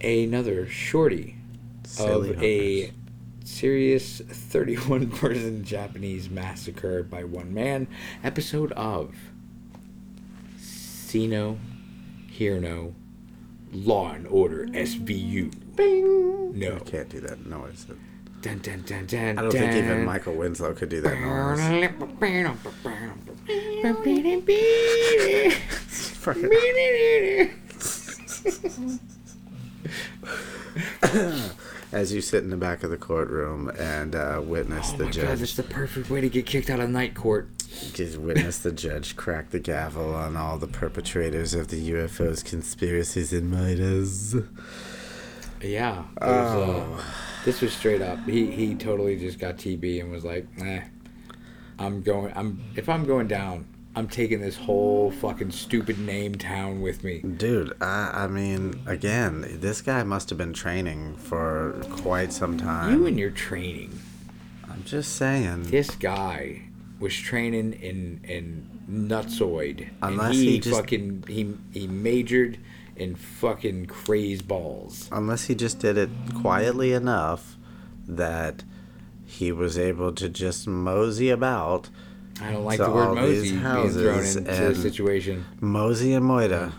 another 0.00 0.66
shorty 0.68 1.36
silly 1.84 2.30
of 2.30 2.42
a 2.42 2.92
serious 3.44 4.20
31 4.26 5.10
person 5.12 5.64
Japanese 5.64 6.30
massacre 6.30 7.02
by 7.02 7.24
one 7.24 7.52
man 7.52 7.88
episode 8.24 8.72
of 8.72 9.14
Sino 10.56 11.52
No, 11.52 11.58
Hear 12.28 12.58
No, 12.60 12.94
Law 13.72 14.12
and 14.12 14.26
Order 14.28 14.66
SVU. 14.68 15.52
Bing! 15.76 16.58
No. 16.58 16.76
I 16.76 16.80
can't 16.80 17.08
do 17.08 17.20
that 17.20 17.46
noise. 17.46 17.86
Dun, 18.40 18.58
dun, 18.58 18.82
dun, 18.86 19.06
dun, 19.06 19.38
I 19.38 19.42
don't 19.42 19.50
think 19.50 19.74
even. 19.74 20.04
Michael 20.04 20.34
Winslow 20.34 20.72
could 20.74 20.88
do 20.88 21.00
that 21.00 21.18
noise. 21.18 21.58
as 31.92 32.12
you 32.12 32.20
sit 32.20 32.44
in 32.44 32.50
the 32.50 32.56
back 32.56 32.82
of 32.82 32.90
the 32.90 32.96
courtroom 32.96 33.70
and 33.78 34.14
uh, 34.14 34.40
witness 34.44 34.90
Oh 34.94 34.98
the 34.98 35.04
my 35.04 35.10
judge. 35.10 35.26
god, 35.26 35.38
that's 35.38 35.56
the 35.56 35.62
perfect 35.62 36.10
way 36.10 36.20
to 36.20 36.28
get 36.28 36.46
kicked 36.46 36.70
out 36.70 36.80
of 36.80 36.90
night 36.90 37.14
court. 37.14 37.48
Just 37.92 38.18
witness 38.18 38.58
the 38.58 38.72
judge 38.72 39.16
crack 39.16 39.50
the 39.50 39.58
gavel 39.58 40.14
on 40.14 40.36
all 40.36 40.58
the 40.58 40.66
perpetrators 40.66 41.54
of 41.54 41.68
the 41.68 41.90
UFOs 41.90 42.44
conspiracies 42.44 43.32
and 43.32 43.50
murders. 43.50 44.34
Yeah. 45.62 46.04
it 46.20 46.24
was, 46.24 47.00
uh, 47.00 47.04
this 47.44 47.60
was 47.60 47.72
straight 47.72 48.02
up. 48.02 48.18
He 48.26 48.50
he 48.50 48.74
totally 48.74 49.16
just 49.16 49.38
got 49.38 49.56
TB 49.56 50.00
and 50.00 50.10
was 50.10 50.24
like, 50.24 50.46
"Nah, 50.58 50.80
I'm 51.78 52.02
going. 52.02 52.32
I'm 52.36 52.62
if 52.76 52.88
I'm 52.88 53.04
going 53.04 53.28
down, 53.28 53.66
I'm 53.94 54.08
taking 54.08 54.40
this 54.40 54.56
whole 54.56 55.10
fucking 55.10 55.50
stupid 55.52 55.98
name 55.98 56.34
town 56.36 56.80
with 56.80 57.04
me." 57.04 57.20
Dude, 57.20 57.72
I, 57.80 58.10
I 58.24 58.26
mean, 58.26 58.80
again, 58.86 59.58
this 59.60 59.80
guy 59.80 60.02
must 60.02 60.28
have 60.30 60.38
been 60.38 60.52
training 60.52 61.16
for 61.16 61.80
quite 61.90 62.32
some 62.32 62.56
time. 62.58 62.92
You 62.92 63.06
and 63.06 63.18
your 63.18 63.30
training. 63.30 63.98
I'm 64.70 64.84
just 64.84 65.16
saying. 65.16 65.64
This 65.64 65.90
guy 65.96 66.62
was 67.00 67.14
training 67.16 67.74
in 67.74 68.20
in 68.24 68.68
nutsoid, 68.90 69.88
Unless 70.02 70.34
he, 70.36 70.52
he 70.52 70.60
just- 70.60 70.76
fucking 70.76 71.24
he 71.28 71.54
he 71.72 71.86
majored 71.86 72.58
in 72.98 73.14
fucking 73.14 73.86
craze 73.86 74.42
balls. 74.42 75.08
Unless 75.12 75.46
he 75.46 75.54
just 75.54 75.78
did 75.78 75.96
it 75.96 76.10
quietly 76.40 76.92
enough 76.92 77.56
that 78.06 78.64
he 79.24 79.52
was 79.52 79.78
able 79.78 80.12
to 80.12 80.28
just 80.28 80.66
mosey 80.66 81.30
about. 81.30 81.88
I 82.40 82.52
don't 82.52 82.64
like 82.64 82.78
the 82.78 82.90
word 82.90 83.14
mosey 83.14 83.50
being 83.50 83.60
thrown 83.60 84.24
into 84.24 84.38
and- 84.38 84.46
the 84.46 84.74
situation. 84.74 85.44
Mosey 85.60 86.12
and 86.14 86.24
Moida. 86.24 86.72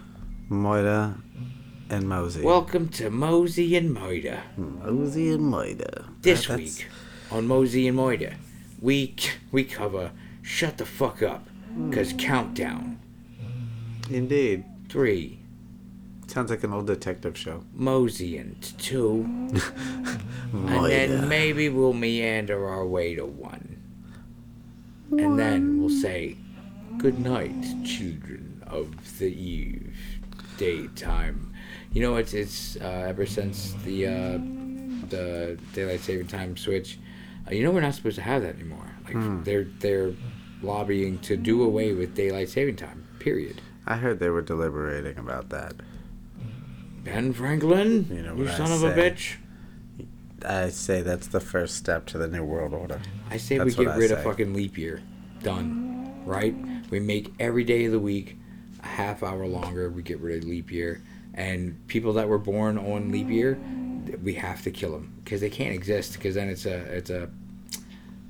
Moida 0.49 1.21
and 1.89 2.07
Mosey. 2.07 2.41
Welcome 2.43 2.87
to 2.89 3.09
Mosey 3.09 3.75
and 3.75 3.95
Moida. 3.95 4.41
Mosey 4.57 5.31
and 5.31 5.43
Moida. 5.53 6.05
This 6.21 6.47
That- 6.47 6.57
week 6.59 6.87
on 7.31 7.45
Mosey 7.47 7.87
and 7.87 7.97
Moida, 7.97 8.33
we 8.81 9.13
we 9.51 9.63
cover 9.63 10.11
"Shut 10.41 10.77
the 10.77 10.85
Fuck 10.85 11.21
Up" 11.21 11.47
because 11.89 12.13
countdown 12.17 12.97
Indeed. 14.09 14.63
three, 14.89 15.38
Sounds 16.29 16.51
like 16.51 16.63
an 16.63 16.71
old 16.71 16.85
detective 16.85 17.35
show. 17.35 17.63
Mosey 17.73 18.37
and 18.37 18.61
two, 18.77 19.23
and 20.53 20.85
then 20.85 21.27
maybe 21.27 21.69
we'll 21.69 21.93
meander 21.93 22.67
our 22.67 22.85
way 22.85 23.15
to 23.15 23.25
one, 23.25 23.81
and 25.11 25.39
then 25.39 25.79
we'll 25.79 25.89
say, 25.89 26.37
"Good 26.99 27.19
night, 27.19 27.65
children 27.83 28.61
of 28.67 29.17
the 29.17 29.25
eve, 29.25 29.97
daytime." 30.57 31.51
You 31.93 32.03
know, 32.03 32.17
it's 32.17 32.35
it's 32.35 32.75
uh, 32.75 33.05
ever 33.07 33.25
since 33.25 33.73
the 33.83 34.05
uh, 34.05 34.37
the 35.09 35.57
daylight 35.73 36.01
saving 36.01 36.27
time 36.27 36.55
switch. 36.55 36.99
Uh, 37.47 37.55
you 37.55 37.63
know, 37.63 37.71
we're 37.71 37.81
not 37.81 37.95
supposed 37.95 38.17
to 38.17 38.21
have 38.21 38.43
that 38.43 38.53
anymore. 38.53 38.91
Like 39.05 39.43
they're 39.45 39.63
they're 39.79 40.13
lobbying 40.61 41.17
to 41.19 41.35
do 41.35 41.63
away 41.63 41.93
with 41.93 42.13
daylight 42.13 42.49
saving 42.49 42.75
time. 42.75 43.07
Period. 43.17 43.61
I 43.87 43.95
heard 43.95 44.19
they 44.19 44.29
were 44.29 44.43
deliberating 44.43 45.17
about 45.17 45.49
that. 45.49 45.73
Ben 47.03 47.33
Franklin, 47.33 48.07
You 48.09 48.21
know 48.21 48.35
you 48.35 48.43
what 48.43 48.53
I 48.53 48.57
son 48.57 48.71
of 48.71 48.83
a 48.83 48.91
bitch. 48.91 49.37
I 50.45 50.69
say 50.69 51.01
that's 51.01 51.27
the 51.27 51.39
first 51.39 51.75
step 51.75 52.05
to 52.07 52.17
the 52.17 52.27
New 52.27 52.43
World 52.43 52.73
Order. 52.73 52.99
I 53.29 53.37
say 53.37 53.57
That's 53.57 53.77
we 53.77 53.85
get 53.85 53.97
rid 53.97 54.11
of 54.11 54.23
fucking 54.23 54.53
leap 54.53 54.77
year. 54.77 55.01
Done. 55.43 56.13
Right? 56.25 56.55
We 56.89 56.99
make 56.99 57.33
every 57.39 57.63
day 57.63 57.85
of 57.85 57.91
the 57.91 57.99
week 57.99 58.37
a 58.83 58.87
half 58.87 59.23
hour 59.23 59.45
longer. 59.45 59.89
We 59.89 60.01
get 60.01 60.19
rid 60.19 60.43
of 60.43 60.49
leap 60.49 60.71
year. 60.71 61.01
And 61.33 61.87
people 61.87 62.13
that 62.13 62.27
were 62.27 62.37
born 62.37 62.77
on 62.77 63.11
leap 63.11 63.29
year, 63.29 63.59
we 64.23 64.33
have 64.35 64.61
to 64.63 64.71
kill 64.71 64.91
them 64.91 65.19
because 65.23 65.41
they 65.41 65.49
can't 65.49 65.73
exist. 65.73 66.13
Because 66.13 66.35
then 66.35 66.49
it's 66.49 66.65
a 66.65 66.77
it's 66.95 67.09
a 67.09 67.29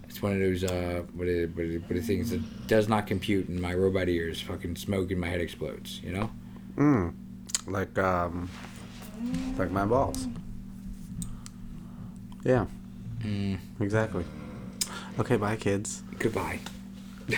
it's 0.08 0.22
one 0.22 0.34
of 0.34 0.40
those 0.40 0.64
uh 0.64 1.04
what 1.14 1.28
are, 1.28 1.48
what 1.48 1.98
are, 1.98 2.02
things 2.02 2.32
that 2.32 2.68
does 2.68 2.88
not 2.88 3.08
compute 3.08 3.48
in 3.50 3.60
my 3.60 3.74
robot 3.74 4.10
ears. 4.10 4.42
Fucking 4.42 4.76
smoke 4.76 5.12
and 5.12 5.20
my 5.20 5.28
head 5.28 5.42
explodes. 5.42 6.02
You 6.04 6.12
know? 6.12 6.30
Mm. 6.78 7.14
Like 7.70 7.98
um 7.98 8.50
like 9.58 9.72
my 9.72 9.86
balls. 9.86 10.28
Yeah, 12.44 12.66
Mm, 13.22 13.60
exactly. 13.82 14.24
Okay, 15.20 15.36
bye 15.36 15.58
kids. 15.58 16.04
goodbye. 16.20 16.60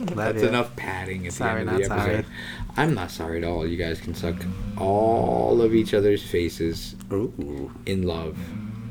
That's 0.00 0.42
enough 0.42 0.74
padding 0.76 1.26
at 1.26 1.34
Sorry, 1.34 1.62
the 1.64 1.70
end 1.72 1.82
of 1.82 1.82
the 1.82 1.88
not 1.88 1.98
sorry. 2.00 2.14
episode. 2.16 2.32
I'm 2.76 2.94
not 2.94 3.10
sorry 3.10 3.38
at 3.38 3.44
all. 3.44 3.66
You 3.66 3.76
guys 3.76 4.00
can 4.00 4.14
suck 4.14 4.34
all 4.78 5.60
of 5.62 5.74
each 5.74 5.92
other's 5.94 6.22
faces 6.22 6.96
Ooh. 7.12 7.70
in 7.86 8.02
love. 8.04 8.36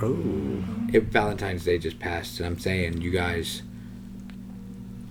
Ooh. 0.03 0.63
If 0.93 1.05
Valentine's 1.05 1.65
Day 1.65 1.77
just 1.79 1.99
passed, 1.99 2.39
and 2.39 2.45
I'm 2.47 2.59
saying, 2.59 3.01
you 3.01 3.09
guys, 3.11 3.63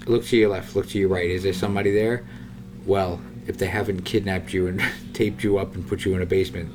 look 0.06 0.24
to 0.26 0.36
your 0.36 0.50
left, 0.50 0.74
look 0.76 0.88
to 0.90 0.98
your 0.98 1.08
right. 1.08 1.28
Is 1.28 1.42
there 1.42 1.52
somebody 1.52 1.90
there? 1.92 2.24
Well, 2.86 3.20
if 3.46 3.58
they 3.58 3.66
haven't 3.66 4.02
kidnapped 4.02 4.52
you 4.52 4.66
and 4.66 4.82
taped 5.14 5.42
you 5.44 5.58
up 5.58 5.74
and 5.74 5.86
put 5.86 6.04
you 6.04 6.14
in 6.14 6.22
a 6.22 6.26
basement, 6.26 6.70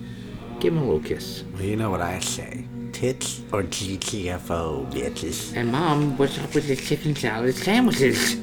give 0.60 0.74
them 0.74 0.84
a 0.84 0.86
little 0.86 1.02
kiss. 1.02 1.44
Well, 1.54 1.64
you 1.64 1.76
know 1.76 1.90
what 1.90 2.02
I 2.02 2.20
say. 2.20 2.66
Tits 2.94 3.42
or 3.52 3.62
GTFO, 3.64 4.92
bitches. 4.92 5.56
And 5.56 5.72
mom, 5.72 6.18
what's 6.18 6.40
up 6.40 6.54
with 6.56 6.68
the 6.68 6.76
chicken 6.76 7.16
salad 7.16 7.54
sandwiches? 7.56 8.38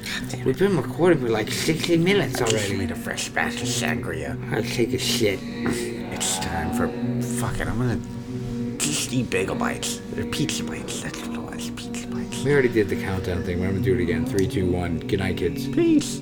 We've 0.45 0.57
been 0.57 0.77
recording 0.77 1.19
for 1.19 1.29
like 1.29 1.51
60 1.51 1.97
minutes 1.97 2.41
I 2.41 2.45
just 2.45 2.53
already. 2.53 2.77
made 2.77 2.91
a 2.91 2.95
fresh 2.95 3.27
batch 3.29 3.55
of 3.61 3.67
sangria. 3.67 4.37
I'll 4.53 4.63
take 4.63 4.93
a 4.93 4.97
shit. 4.97 5.39
It's 5.43 6.39
time 6.39 6.71
for. 6.73 6.87
Fuck 7.39 7.59
it, 7.59 7.67
I'm 7.67 7.77
gonna 7.77 7.99
just 8.77 9.11
eat 9.11 9.29
bagel 9.29 9.55
bites. 9.55 9.99
Or 10.17 10.23
pizza 10.25 10.63
bites. 10.63 11.01
That's 11.01 11.19
what 11.27 11.35
it 11.35 11.41
was. 11.41 11.69
Pizza 11.71 12.07
bites. 12.07 12.43
We 12.43 12.53
already 12.53 12.69
did 12.69 12.87
the 12.87 13.01
countdown 13.01 13.43
thing, 13.43 13.59
but 13.59 13.65
I'm 13.65 13.71
gonna 13.73 13.83
do 13.83 13.95
it 13.95 14.01
again. 14.01 14.25
Three, 14.25 14.47
two, 14.47 14.71
one. 14.71 14.99
Good 14.99 15.19
night, 15.19 15.35
kids. 15.37 15.67
Peace. 15.67 16.21